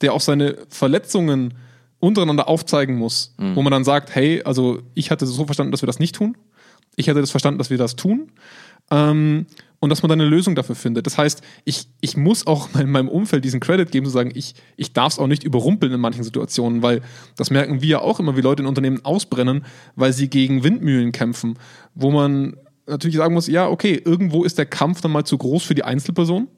der 0.00 0.12
auch 0.12 0.20
seine 0.20 0.58
Verletzungen 0.68 1.54
untereinander 1.98 2.48
aufzeigen 2.48 2.96
muss, 2.96 3.34
wo 3.54 3.62
man 3.62 3.72
dann 3.72 3.84
sagt, 3.84 4.14
hey, 4.14 4.42
also 4.44 4.82
ich 4.94 5.10
hatte 5.10 5.26
so 5.26 5.44
verstanden, 5.46 5.72
dass 5.72 5.82
wir 5.82 5.86
das 5.86 5.98
nicht 5.98 6.14
tun. 6.14 6.36
Ich 6.96 7.08
hatte 7.08 7.20
das 7.20 7.30
verstanden, 7.30 7.58
dass 7.58 7.70
wir 7.70 7.78
das 7.78 7.96
tun. 7.96 8.30
Ähm, 8.90 9.46
und 9.84 9.90
dass 9.90 10.02
man 10.02 10.08
dann 10.08 10.18
eine 10.18 10.30
Lösung 10.30 10.54
dafür 10.54 10.76
findet. 10.76 11.04
Das 11.04 11.18
heißt, 11.18 11.42
ich, 11.66 11.88
ich 12.00 12.16
muss 12.16 12.46
auch 12.46 12.74
in 12.80 12.90
meinem 12.90 13.10
Umfeld 13.10 13.44
diesen 13.44 13.60
Credit 13.60 13.90
geben, 13.90 14.06
zu 14.06 14.12
sagen, 14.12 14.32
ich, 14.34 14.54
ich 14.78 14.94
darf 14.94 15.12
es 15.12 15.18
auch 15.18 15.26
nicht 15.26 15.44
überrumpeln 15.44 15.92
in 15.92 16.00
manchen 16.00 16.24
Situationen, 16.24 16.80
weil 16.80 17.02
das 17.36 17.50
merken 17.50 17.82
wir 17.82 17.88
ja 17.88 17.98
auch 18.00 18.18
immer, 18.18 18.34
wie 18.34 18.40
Leute 18.40 18.62
in 18.62 18.66
Unternehmen 18.66 19.04
ausbrennen, 19.04 19.66
weil 19.94 20.14
sie 20.14 20.30
gegen 20.30 20.64
Windmühlen 20.64 21.12
kämpfen, 21.12 21.58
wo 21.94 22.10
man 22.10 22.56
natürlich 22.86 23.18
sagen 23.18 23.34
muss, 23.34 23.46
ja, 23.46 23.68
okay, 23.68 24.00
irgendwo 24.02 24.44
ist 24.44 24.56
der 24.56 24.64
Kampf 24.64 25.02
dann 25.02 25.12
mal 25.12 25.24
zu 25.24 25.36
groß 25.36 25.62
für 25.62 25.74
die 25.74 25.84
Einzelperson 25.84 26.48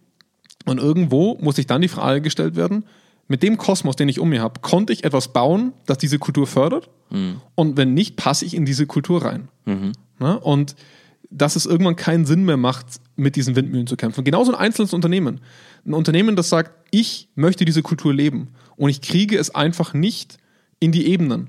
und 0.64 0.78
irgendwo 0.78 1.36
muss 1.40 1.56
sich 1.56 1.66
dann 1.66 1.82
die 1.82 1.88
Frage 1.88 2.20
gestellt 2.20 2.54
werden, 2.54 2.84
mit 3.26 3.42
dem 3.42 3.56
Kosmos, 3.56 3.96
den 3.96 4.08
ich 4.08 4.20
um 4.20 4.28
mir 4.28 4.40
habe, 4.40 4.60
konnte 4.60 4.92
ich 4.92 5.02
etwas 5.02 5.32
bauen, 5.32 5.72
das 5.86 5.98
diese 5.98 6.20
Kultur 6.20 6.46
fördert? 6.46 6.90
Und 7.56 7.76
wenn 7.76 7.92
nicht, 7.92 8.14
passe 8.14 8.44
ich 8.44 8.54
in 8.54 8.64
diese 8.64 8.86
Kultur 8.86 9.24
rein. 9.24 9.48
Ne? 10.20 10.38
Und 10.38 10.76
dass 11.30 11.56
es 11.56 11.66
irgendwann 11.66 11.96
keinen 11.96 12.24
Sinn 12.26 12.44
mehr 12.44 12.56
macht, 12.56 12.86
mit 13.16 13.36
diesen 13.36 13.56
Windmühlen 13.56 13.86
zu 13.86 13.96
kämpfen. 13.96 14.24
Genauso 14.24 14.52
ein 14.52 14.58
einzelnes 14.58 14.92
Unternehmen. 14.92 15.40
Ein 15.84 15.94
Unternehmen, 15.94 16.36
das 16.36 16.48
sagt, 16.48 16.70
ich 16.90 17.28
möchte 17.34 17.64
diese 17.64 17.82
Kultur 17.82 18.14
leben 18.14 18.48
und 18.76 18.90
ich 18.90 19.00
kriege 19.00 19.38
es 19.38 19.54
einfach 19.54 19.92
nicht 19.94 20.38
in 20.80 20.92
die 20.92 21.06
Ebenen. 21.08 21.48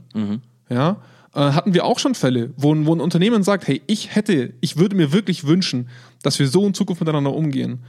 Ja? 0.69 1.01
Äh, 1.35 1.39
hatten 1.51 1.73
wir 1.73 1.85
auch 1.85 1.99
schon 1.99 2.15
Fälle, 2.15 2.51
wo, 2.57 2.73
ein- 2.73 2.85
wo 2.85 2.95
ein 2.95 3.01
Unternehmen 3.01 3.43
sagt, 3.43 3.67
hey, 3.67 3.81
ich 3.87 4.15
hätte, 4.15 4.53
ich 4.61 4.77
würde 4.77 4.95
mir 4.95 5.11
wirklich 5.13 5.45
wünschen, 5.45 5.89
dass 6.23 6.39
wir 6.39 6.47
so 6.47 6.65
in 6.65 6.73
Zukunft 6.73 7.01
miteinander 7.01 7.33
umgehen. 7.33 7.79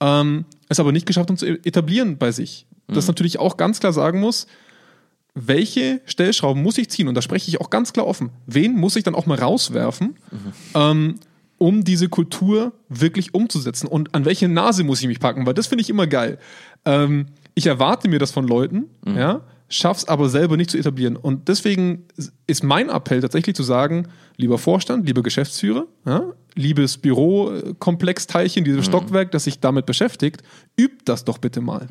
Ähm, 0.00 0.44
es 0.68 0.80
aber 0.80 0.92
nicht 0.92 1.06
geschafft, 1.06 1.30
uns 1.30 1.40
zu 1.40 1.46
etablieren 1.46 2.18
bei 2.18 2.32
sich. 2.32 2.66
Das 2.88 3.06
natürlich 3.08 3.38
auch 3.38 3.56
ganz 3.56 3.80
klar 3.80 3.92
sagen 3.92 4.20
muss, 4.20 4.46
welche 5.34 6.00
Stellschrauben 6.06 6.62
muss 6.62 6.78
ich 6.78 6.88
ziehen? 6.88 7.08
Und 7.08 7.14
da 7.14 7.22
spreche 7.22 7.48
ich 7.48 7.60
auch 7.60 7.68
ganz 7.70 7.92
klar 7.92 8.06
offen. 8.06 8.30
Wen 8.46 8.74
muss 8.74 8.96
ich 8.96 9.04
dann 9.04 9.14
auch 9.14 9.26
mal 9.26 9.38
rauswerfen, 9.38 10.16
ähm, 10.74 11.16
um 11.58 11.84
diese 11.84 12.08
Kultur 12.08 12.72
wirklich 12.88 13.34
umzusetzen? 13.34 13.86
Und 13.86 14.14
an 14.14 14.24
welche 14.24 14.48
Nase 14.48 14.84
muss 14.84 15.00
ich 15.00 15.08
mich 15.08 15.20
packen? 15.20 15.46
Weil 15.46 15.54
das 15.54 15.66
finde 15.66 15.82
ich 15.82 15.90
immer 15.90 16.06
geil. 16.06 16.38
Ähm, 16.84 17.26
ich 17.54 17.66
erwarte 17.66 18.08
mir 18.08 18.18
das 18.18 18.30
von 18.30 18.46
Leuten, 18.46 18.84
ja, 19.06 19.40
schaff's 19.68 20.06
aber 20.06 20.28
selber 20.28 20.56
nicht 20.56 20.70
zu 20.70 20.78
etablieren. 20.78 21.16
Und 21.16 21.48
deswegen 21.48 22.04
ist 22.46 22.62
mein 22.62 22.88
Appell 22.90 23.20
tatsächlich 23.20 23.56
zu 23.56 23.62
sagen, 23.62 24.08
lieber 24.36 24.58
Vorstand, 24.58 25.06
lieber 25.06 25.22
Geschäftsführer, 25.22 25.86
ja, 26.04 26.32
liebes 26.54 26.98
Bürokomplexteilchen, 26.98 28.64
dieses 28.64 28.84
Stockwerk, 28.86 29.30
das 29.32 29.44
sich 29.44 29.60
damit 29.60 29.86
beschäftigt, 29.86 30.42
übt 30.78 31.02
das 31.04 31.24
doch 31.24 31.38
bitte 31.38 31.60
mal. 31.60 31.86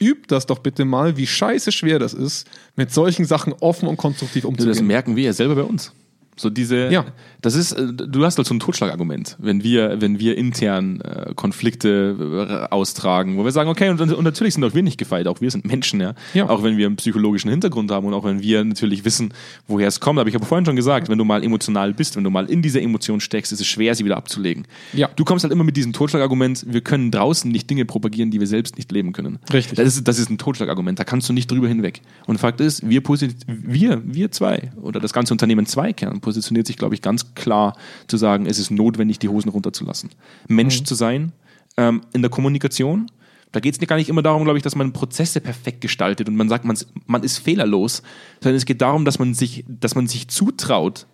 Übt 0.00 0.24
das 0.28 0.46
doch 0.46 0.58
bitte 0.60 0.84
mal, 0.84 1.16
wie 1.16 1.26
scheiße 1.26 1.72
schwer 1.72 1.98
das 1.98 2.14
ist, 2.14 2.46
mit 2.76 2.92
solchen 2.92 3.24
Sachen 3.24 3.52
offen 3.60 3.88
und 3.88 3.96
konstruktiv 3.96 4.42
Das 4.42 4.48
umzugehen. 4.48 4.86
merken 4.86 5.16
wir 5.16 5.24
ja 5.24 5.32
selber 5.32 5.56
bei 5.56 5.62
uns. 5.64 5.92
So 6.38 6.50
diese, 6.50 6.88
Ja. 6.90 7.04
das 7.42 7.54
ist, 7.54 7.72
äh, 7.72 7.92
du 7.92 8.24
hast 8.24 8.38
halt 8.38 8.46
so 8.46 8.54
ein 8.54 8.60
Totschlagargument, 8.60 9.36
wenn 9.38 9.62
wir, 9.62 10.00
wenn 10.00 10.18
wir 10.18 10.38
intern 10.38 11.00
äh, 11.00 11.34
Konflikte 11.34 12.68
äh, 12.70 12.72
austragen, 12.74 13.36
wo 13.36 13.44
wir 13.44 13.50
sagen, 13.52 13.68
okay, 13.68 13.90
und, 13.90 14.00
und 14.00 14.24
natürlich 14.24 14.54
sind 14.54 14.64
auch 14.64 14.72
wir 14.74 14.82
nicht 14.82 14.98
gefeit, 14.98 15.26
auch 15.26 15.40
wir 15.40 15.50
sind 15.50 15.64
Menschen, 15.66 16.00
ja? 16.00 16.14
Ja. 16.34 16.48
Auch 16.48 16.62
wenn 16.62 16.76
wir 16.76 16.86
einen 16.86 16.96
psychologischen 16.96 17.50
Hintergrund 17.50 17.90
haben 17.90 18.06
und 18.06 18.14
auch 18.14 18.24
wenn 18.24 18.40
wir 18.40 18.64
natürlich 18.64 19.04
wissen, 19.04 19.34
woher 19.66 19.88
es 19.88 20.00
kommt. 20.00 20.18
Aber 20.18 20.28
ich 20.28 20.34
habe 20.34 20.46
vorhin 20.46 20.64
schon 20.64 20.76
gesagt, 20.76 21.08
wenn 21.08 21.18
du 21.18 21.24
mal 21.24 21.42
emotional 21.42 21.92
bist, 21.92 22.16
wenn 22.16 22.24
du 22.24 22.30
mal 22.30 22.46
in 22.48 22.62
dieser 22.62 22.80
Emotion 22.80 23.20
steckst, 23.20 23.52
ist 23.52 23.60
es 23.60 23.66
schwer, 23.66 23.94
sie 23.94 24.04
wieder 24.04 24.16
abzulegen. 24.16 24.66
Ja. 24.92 25.08
Du 25.16 25.24
kommst 25.24 25.44
halt 25.44 25.52
immer 25.52 25.64
mit 25.64 25.76
diesem 25.76 25.92
Totschlagargument, 25.92 26.66
wir 26.68 26.80
können 26.80 27.10
draußen 27.10 27.50
nicht 27.50 27.68
Dinge 27.68 27.84
propagieren, 27.84 28.30
die 28.30 28.40
wir 28.40 28.46
selbst 28.46 28.76
nicht 28.76 28.90
leben 28.92 29.12
können. 29.12 29.38
Richtig. 29.52 29.76
Das 29.76 29.86
ist, 29.86 30.06
das 30.06 30.18
ist 30.18 30.30
ein 30.30 30.38
Totschlagargument, 30.38 30.98
da 30.98 31.04
kannst 31.04 31.28
du 31.28 31.32
nicht 31.32 31.50
drüber 31.50 31.68
hinweg. 31.68 32.00
Und 32.26 32.38
Fakt 32.38 32.60
ist, 32.60 32.88
wir, 32.88 33.02
wir, 33.46 34.02
wir 34.04 34.30
zwei 34.30 34.70
oder 34.80 35.00
das 35.00 35.12
ganze 35.12 35.34
Unternehmen 35.34 35.66
Zweikern 35.66 36.20
positioniert 36.28 36.66
sich, 36.66 36.76
glaube 36.76 36.94
ich, 36.94 37.00
ganz 37.00 37.34
klar 37.34 37.74
zu 38.06 38.18
sagen, 38.18 38.44
es 38.44 38.58
ist 38.58 38.70
notwendig, 38.70 39.18
die 39.18 39.30
Hosen 39.30 39.48
runterzulassen. 39.48 40.10
Mensch 40.46 40.84
zu 40.84 40.94
sein 40.94 41.32
ähm, 41.78 42.02
in 42.12 42.20
der 42.20 42.30
Kommunikation. 42.30 43.10
Da 43.50 43.60
geht 43.60 43.80
es 43.80 43.88
gar 43.88 43.96
nicht 43.96 44.10
immer 44.10 44.20
darum, 44.20 44.44
glaube 44.44 44.58
ich, 44.58 44.62
dass 44.62 44.76
man 44.76 44.92
Prozesse 44.92 45.40
perfekt 45.40 45.80
gestaltet 45.80 46.28
und 46.28 46.36
man 46.36 46.50
sagt, 46.50 46.66
man, 46.66 46.76
man 47.06 47.22
ist 47.22 47.38
fehlerlos, 47.38 48.02
sondern 48.42 48.56
es 48.56 48.66
geht 48.66 48.82
darum, 48.82 49.06
dass 49.06 49.18
man 49.18 49.32
sich, 49.32 49.64
dass 49.66 49.94
man 49.94 50.06
sich 50.06 50.28
zutraut, 50.28 51.06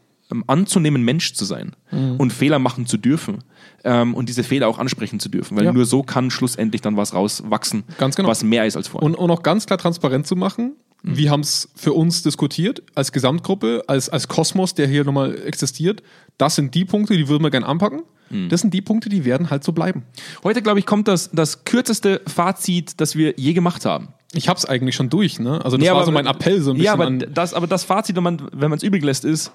anzunehmen, 0.47 1.03
Mensch 1.03 1.35
zu 1.35 1.45
sein 1.45 1.73
und 1.91 2.33
Fehler 2.33 2.59
machen 2.59 2.87
zu 2.87 2.97
dürfen 2.97 3.45
ähm, 3.85 4.15
und 4.15 4.29
diese 4.29 4.43
Fehler 4.43 4.69
auch 4.69 4.79
ansprechen 4.79 5.21
zu 5.21 5.29
dürfen, 5.29 5.57
weil 5.57 5.65
Ja. 5.65 5.73
nur 5.73 5.85
so 5.85 6.03
kann 6.03 6.31
schlussendlich 6.31 6.81
dann 6.81 6.97
was 6.97 7.15
rauswachsen, 7.15 7.85
genau. 7.99 8.29
was 8.29 8.43
mehr 8.43 8.67
ist 8.67 8.77
als 8.77 8.89
vorher. 8.89 9.07
Und, 9.07 9.15
und 9.15 9.31
auch 9.31 9.43
ganz 9.43 9.67
klar 9.67 9.79
transparent 9.79 10.27
zu 10.27 10.35
machen, 10.37 10.73
wir 11.07 11.31
haben 11.31 11.41
es 11.41 11.69
für 11.77 11.93
uns 11.93 12.23
diskutiert, 12.23 12.83
als 12.95 13.13
Gesamtgruppe, 13.13 13.85
als, 13.89 14.09
als 14.09 14.27
Kosmos, 14.27 14.73
der 14.73 14.87
hier 14.89 15.05
nochmal 15.05 15.37
existiert. 15.47 16.03
Das 16.39 16.55
sind 16.55 16.75
die 16.75 16.87
Punkte, 16.87 17.15
die 17.15 17.29
würden 17.29 17.43
wir 17.43 17.51
gerne 17.51 17.67
anpacken. 17.67 18.01
Das 18.49 18.63
sind 18.63 18.73
die 18.73 18.81
Punkte, 18.81 19.11
die 19.11 19.27
werden 19.27 19.51
halt 19.51 19.63
so 19.65 19.73
bleiben. 19.73 20.05
Heute, 20.43 20.63
glaube 20.63 20.79
ich, 20.79 20.87
kommt 20.87 21.07
das, 21.07 21.31
das 21.31 21.65
kürzeste 21.65 22.23
Fazit, 22.27 22.99
das 23.03 23.17
wir 23.17 23.35
je 23.37 23.53
gemacht 23.53 23.85
haben. 23.85 24.09
Ich 24.33 24.49
habe 24.49 24.59
es 24.59 24.65
eigentlich 24.65 24.95
schon 24.97 25.11
durch, 25.11 25.39
ne? 25.39 25.63
Also 25.63 25.77
das 25.77 25.85
Ja, 25.87 25.93
war 25.93 25.99
aber- 25.99 26.07
so 26.07 26.13
mein 26.13 26.27
Appell 26.27 26.63
so 26.63 26.71
ein 26.71 26.79
bisschen 26.79 26.85
Ja, 26.87 26.95
aber 26.95 27.11
das, 27.11 27.53
aber 27.53 27.67
das 27.67 27.85
Fazit, 27.85 28.17
wenn 28.17 28.23
man 28.25 28.41
wenn 28.53 28.71
man 28.71 28.79
es 28.79 28.83
übrig 28.83 29.05
lässt, 29.05 29.27
ist, 29.27 29.53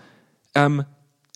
ähm, 0.66 0.84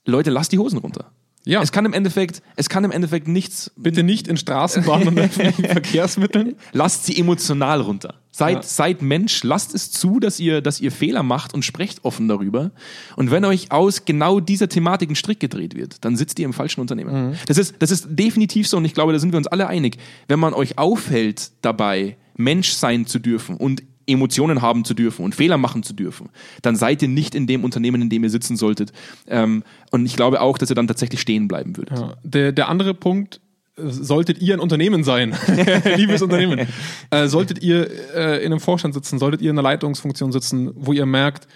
Leute, 0.06 0.30
lasst 0.32 0.52
die 0.52 0.60
Hosen 0.60 0.80
runter. 0.80 1.12
Ja. 1.46 1.62
Es 1.62 1.74
kann 1.74 1.84
im 1.86 1.92
Endeffekt, 1.92 2.42
es 2.56 2.70
kann 2.70 2.86
im 2.86 2.92
Endeffekt 2.92 3.28
nichts. 3.28 3.70
bitte 3.76 4.02
nicht 4.02 4.30
in 4.30 4.38
Straßenbahnen 4.38 5.10
und 5.10 5.20
öffentlichen 5.20 5.66
Verkehrsmitteln. 5.66 6.56
Lasst 6.72 7.06
sie 7.06 7.20
emotional 7.20 7.82
runter. 7.82 8.16
Seid, 8.32 8.56
Ja. 8.56 8.62
seid 8.64 9.02
Mensch, 9.02 9.44
lasst 9.44 9.76
es 9.76 9.92
zu, 9.92 10.22
dass 10.22 10.40
ihr, 10.40 10.62
dass 10.62 10.80
ihr 10.80 10.90
Fehler 10.92 11.22
macht 11.22 11.54
und 11.54 11.66
sprecht 11.66 12.06
offen 12.06 12.30
darüber. 12.30 12.72
Und 13.18 13.30
wenn 13.30 13.44
euch 13.44 13.74
aus 13.74 14.06
genau 14.06 14.40
dieser 14.40 14.70
Thematik 14.70 15.10
ein 15.10 15.16
Strick 15.18 15.42
gedreht 15.42 15.76
wird, 15.76 16.06
dann 16.06 16.16
sitzt 16.16 16.40
ihr 16.40 16.46
im 16.46 16.54
falschen 16.54 16.80
Unternehmen. 16.80 17.32
Mhm. 17.32 17.36
Das, 17.48 17.58
ist, 17.58 17.76
das 17.80 17.92
ist 17.92 18.08
definitiv 18.10 18.68
so 18.70 18.78
und 18.78 18.86
ich 18.86 18.94
glaube, 18.94 19.12
da 19.12 19.20
sind 19.20 19.34
wir 19.34 19.38
uns 19.38 19.48
alle 19.48 19.68
einig. 19.68 19.98
Wenn 20.30 20.40
man 20.40 20.54
euch 20.54 20.78
aufhält 20.78 21.52
dabei, 21.62 22.16
Mensch 22.36 22.72
sein 22.72 23.06
zu 23.06 23.20
dürfen 23.20 23.58
und 23.58 23.84
Emotionen 24.08 24.62
haben 24.62 24.86
zu 24.86 24.94
dürfen 24.94 25.24
und 25.24 25.36
Fehler 25.36 25.58
machen 25.58 25.84
zu 25.84 25.94
dürfen, 25.94 26.30
dann 26.62 26.76
seid 26.76 27.02
ihr 27.02 27.08
nicht 27.08 27.36
in 27.36 27.48
dem 27.48 27.64
Unternehmen, 27.64 28.02
in 28.02 28.10
dem 28.10 28.24
ihr 28.24 28.30
sitzen 28.30 28.58
solltet. 28.58 28.92
Ähm, 29.28 29.64
und 29.92 30.06
ich 30.06 30.16
glaube 30.16 30.42
auch, 30.42 30.58
dass 30.58 30.70
ihr 30.70 30.76
dann 30.76 30.88
tatsächlich 30.88 31.22
stehen 31.22 31.48
bleiben 31.48 31.78
würdet. 31.78 31.98
Ja. 31.98 32.16
Der, 32.24 32.52
der 32.52 32.70
andere 32.70 32.94
Punkt, 32.94 33.40
äh, 33.78 33.90
solltet 33.90 34.42
ihr 34.42 34.54
ein 34.54 34.60
Unternehmen 34.60 35.04
sein, 35.04 35.36
liebes 35.96 36.22
Unternehmen, 36.22 36.68
äh, 37.10 37.28
solltet 37.28 37.64
ihr 37.64 37.90
äh, 38.16 38.40
in 38.40 38.52
einem 38.52 38.60
Vorstand 38.60 38.94
sitzen, 38.94 39.18
solltet 39.20 39.42
ihr 39.42 39.50
in 39.50 39.58
einer 39.58 39.64
Leitungsfunktion 39.68 40.32
sitzen, 40.32 40.72
wo 40.76 40.94
ihr 40.94 41.06
merkt, 41.06 41.48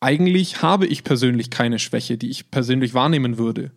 eigentlich 0.00 0.62
habe 0.62 0.86
ich 0.86 1.04
persönlich 1.04 1.50
keine 1.50 1.78
Schwäche, 1.78 2.18
die 2.18 2.28
ich 2.28 2.50
persönlich 2.50 2.92
wahrnehmen 2.92 3.38
würde. 3.38 3.70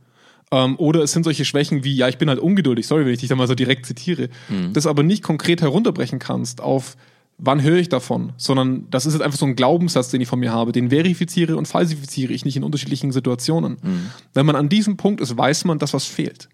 Ähm, 0.51 0.75
oder 0.77 1.03
es 1.03 1.11
sind 1.11 1.23
solche 1.23 1.45
Schwächen 1.45 1.83
wie, 1.83 1.95
ja, 1.95 2.07
ich 2.07 2.17
bin 2.17 2.29
halt 2.29 2.39
ungeduldig, 2.39 2.87
sorry, 2.87 3.05
wenn 3.05 3.13
ich 3.13 3.19
dich 3.19 3.29
da 3.29 3.35
mal 3.35 3.47
so 3.47 3.55
direkt 3.55 3.85
zitiere, 3.85 4.29
das 4.73 4.87
aber 4.87 5.03
nicht 5.03 5.21
konkret 5.21 5.61
herunterbrechen 5.61 6.19
kannst 6.19 6.61
auf, 6.61 6.95
wann 7.37 7.61
höre 7.61 7.77
ich 7.77 7.89
davon, 7.89 8.33
sondern 8.37 8.87
das 8.89 9.05
ist 9.05 9.13
jetzt 9.13 9.21
einfach 9.21 9.37
so 9.37 9.45
ein 9.45 9.55
Glaubenssatz, 9.55 10.09
den 10.09 10.21
ich 10.21 10.27
von 10.27 10.39
mir 10.39 10.51
habe, 10.51 10.71
den 10.71 10.89
verifiziere 10.89 11.55
und 11.55 11.67
falsifiziere 11.67 12.33
ich 12.33 12.45
nicht 12.45 12.57
in 12.57 12.63
unterschiedlichen 12.63 13.11
Situationen. 13.11 13.77
Wenn 14.33 14.45
man 14.45 14.55
an 14.55 14.69
diesem 14.69 14.97
Punkt 14.97 15.21
ist, 15.21 15.37
weiß 15.37 15.65
man, 15.65 15.79
dass 15.79 15.93
was 15.93 16.05
fehlt. 16.05 16.49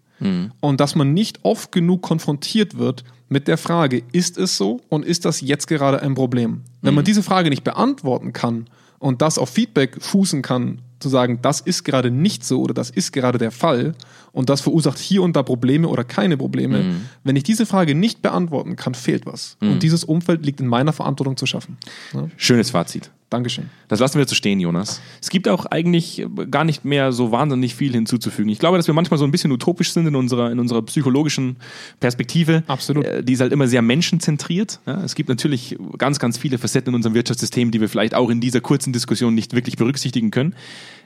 Und 0.60 0.80
dass 0.80 0.94
man 0.94 1.12
nicht 1.12 1.40
oft 1.42 1.72
genug 1.72 2.02
konfrontiert 2.02 2.78
wird 2.78 3.04
mit 3.28 3.48
der 3.48 3.58
Frage, 3.58 4.02
ist 4.12 4.38
es 4.38 4.56
so 4.56 4.80
und 4.88 5.04
ist 5.04 5.24
das 5.24 5.40
jetzt 5.40 5.66
gerade 5.66 6.02
ein 6.02 6.14
Problem? 6.14 6.62
Wenn 6.82 6.94
man 6.94 7.04
diese 7.04 7.22
Frage 7.22 7.50
nicht 7.50 7.64
beantworten 7.64 8.32
kann 8.32 8.66
und 8.98 9.22
das 9.22 9.38
auf 9.38 9.50
Feedback 9.50 9.96
fußen 10.00 10.42
kann, 10.42 10.82
zu 11.04 11.10
sagen, 11.10 11.38
das 11.42 11.60
ist 11.60 11.84
gerade 11.84 12.10
nicht 12.10 12.44
so 12.44 12.60
oder 12.60 12.74
das 12.74 12.90
ist 12.90 13.12
gerade 13.12 13.38
der 13.38 13.50
Fall 13.50 13.94
und 14.32 14.48
das 14.48 14.62
verursacht 14.62 14.98
hier 14.98 15.22
und 15.22 15.36
da 15.36 15.42
Probleme 15.42 15.88
oder 15.88 16.02
keine 16.02 16.36
Probleme. 16.36 16.96
Wenn 17.22 17.36
ich 17.36 17.44
diese 17.44 17.66
Frage 17.66 17.94
nicht 17.94 18.22
beantworten 18.22 18.74
kann, 18.74 18.94
fehlt 18.94 19.26
was. 19.26 19.56
Und 19.60 19.82
dieses 19.82 20.02
Umfeld 20.04 20.44
liegt 20.44 20.60
in 20.60 20.66
meiner 20.66 20.92
Verantwortung 20.92 21.36
zu 21.36 21.46
schaffen. 21.46 21.76
Ja, 22.12 22.28
Schönes 22.36 22.70
Fazit. 22.70 23.10
Dankeschön. 23.30 23.70
Das 23.88 24.00
lassen 24.00 24.18
wir 24.18 24.26
zu 24.26 24.34
stehen, 24.34 24.60
Jonas. 24.60 25.00
Es 25.20 25.28
gibt 25.28 25.48
auch 25.48 25.66
eigentlich 25.66 26.24
gar 26.50 26.62
nicht 26.64 26.84
mehr 26.84 27.12
so 27.12 27.32
wahnsinnig 27.32 27.74
viel 27.74 27.92
hinzuzufügen. 27.92 28.50
Ich 28.50 28.58
glaube, 28.58 28.76
dass 28.76 28.86
wir 28.86 28.94
manchmal 28.94 29.18
so 29.18 29.24
ein 29.24 29.32
bisschen 29.32 29.50
utopisch 29.50 29.92
sind 29.92 30.06
in 30.06 30.14
unserer, 30.14 30.52
in 30.52 30.60
unserer 30.60 30.82
psychologischen 30.82 31.56
Perspektive. 32.00 32.62
Absolut. 32.68 33.04
Äh, 33.04 33.24
Die 33.24 33.32
ist 33.32 33.40
halt 33.40 33.52
immer 33.52 33.66
sehr 33.66 33.82
menschenzentriert. 33.82 34.78
Ja, 34.86 35.02
es 35.02 35.14
gibt 35.14 35.28
natürlich 35.28 35.76
ganz, 35.98 36.18
ganz 36.18 36.38
viele 36.38 36.58
Facetten 36.58 36.90
in 36.90 36.94
unserem 36.96 37.14
Wirtschaftssystem, 37.14 37.70
die 37.70 37.80
wir 37.80 37.88
vielleicht 37.88 38.14
auch 38.14 38.30
in 38.30 38.40
dieser 38.40 38.60
kurzen 38.60 38.92
Diskussion 38.92 39.34
nicht 39.34 39.52
wirklich 39.54 39.76
berücksichtigen 39.76 40.30
können. 40.30 40.54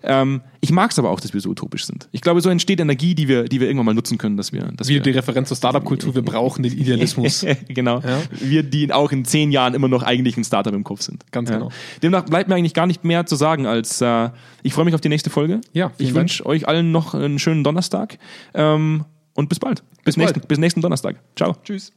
Ähm, 0.02 0.42
ich 0.60 0.70
mag 0.70 0.90
es 0.90 0.98
aber 0.98 1.10
auch, 1.10 1.20
dass 1.20 1.34
wir 1.34 1.40
so 1.40 1.50
utopisch 1.50 1.86
sind. 1.86 2.08
Ich 2.12 2.20
glaube, 2.20 2.40
so 2.40 2.50
entsteht 2.50 2.80
Energie, 2.80 3.14
die 3.14 3.28
wir, 3.28 3.44
die 3.44 3.60
wir 3.60 3.66
irgendwann 3.68 3.86
mal 3.86 3.94
nutzen 3.94 4.18
können, 4.18 4.36
dass 4.36 4.52
wir, 4.52 4.62
dass 4.72 4.88
Wieder 4.88 5.04
wir 5.04 5.12
die 5.12 5.18
Referenz 5.18 5.48
zur 5.48 5.56
Startup-Kultur, 5.56 6.14
wir 6.14 6.22
brauchen 6.22 6.62
den 6.62 6.72
Idealismus. 6.72 7.44
genau. 7.68 8.00
Ja. 8.00 8.22
Wir, 8.40 8.62
die 8.62 8.92
auch 8.92 9.12
in 9.12 9.24
zehn 9.24 9.50
Jahren 9.52 9.74
immer 9.74 9.88
noch 9.88 10.02
eigentlich 10.02 10.36
ein 10.36 10.44
Startup 10.44 10.74
im 10.74 10.84
Kopf 10.84 11.02
sind. 11.02 11.30
Ganz 11.32 11.50
genau. 11.50 11.70
Demnach 12.02 12.24
bleibt 12.24 12.48
mir 12.48 12.56
eigentlich 12.56 12.74
gar 12.74 12.86
nicht 12.86 13.04
mehr 13.04 13.26
zu 13.26 13.36
sagen, 13.36 13.66
als 13.66 14.00
äh, 14.00 14.30
ich 14.62 14.72
freue 14.72 14.84
mich 14.84 14.94
auf 14.94 15.00
die 15.00 15.08
nächste 15.08 15.30
Folge. 15.30 15.60
Ja, 15.72 15.92
ich 15.98 16.14
wünsche 16.14 16.44
euch 16.46 16.68
allen 16.68 16.92
noch 16.92 17.14
einen 17.14 17.38
schönen 17.38 17.64
Donnerstag 17.64 18.18
ähm, 18.54 19.04
und 19.34 19.48
bis 19.48 19.58
bald. 19.58 19.82
Bis, 20.04 20.16
bald. 20.16 20.28
nächsten, 20.28 20.48
bis 20.48 20.58
nächsten 20.58 20.80
Donnerstag. 20.80 21.16
Ciao. 21.36 21.56
Tschüss. 21.64 21.92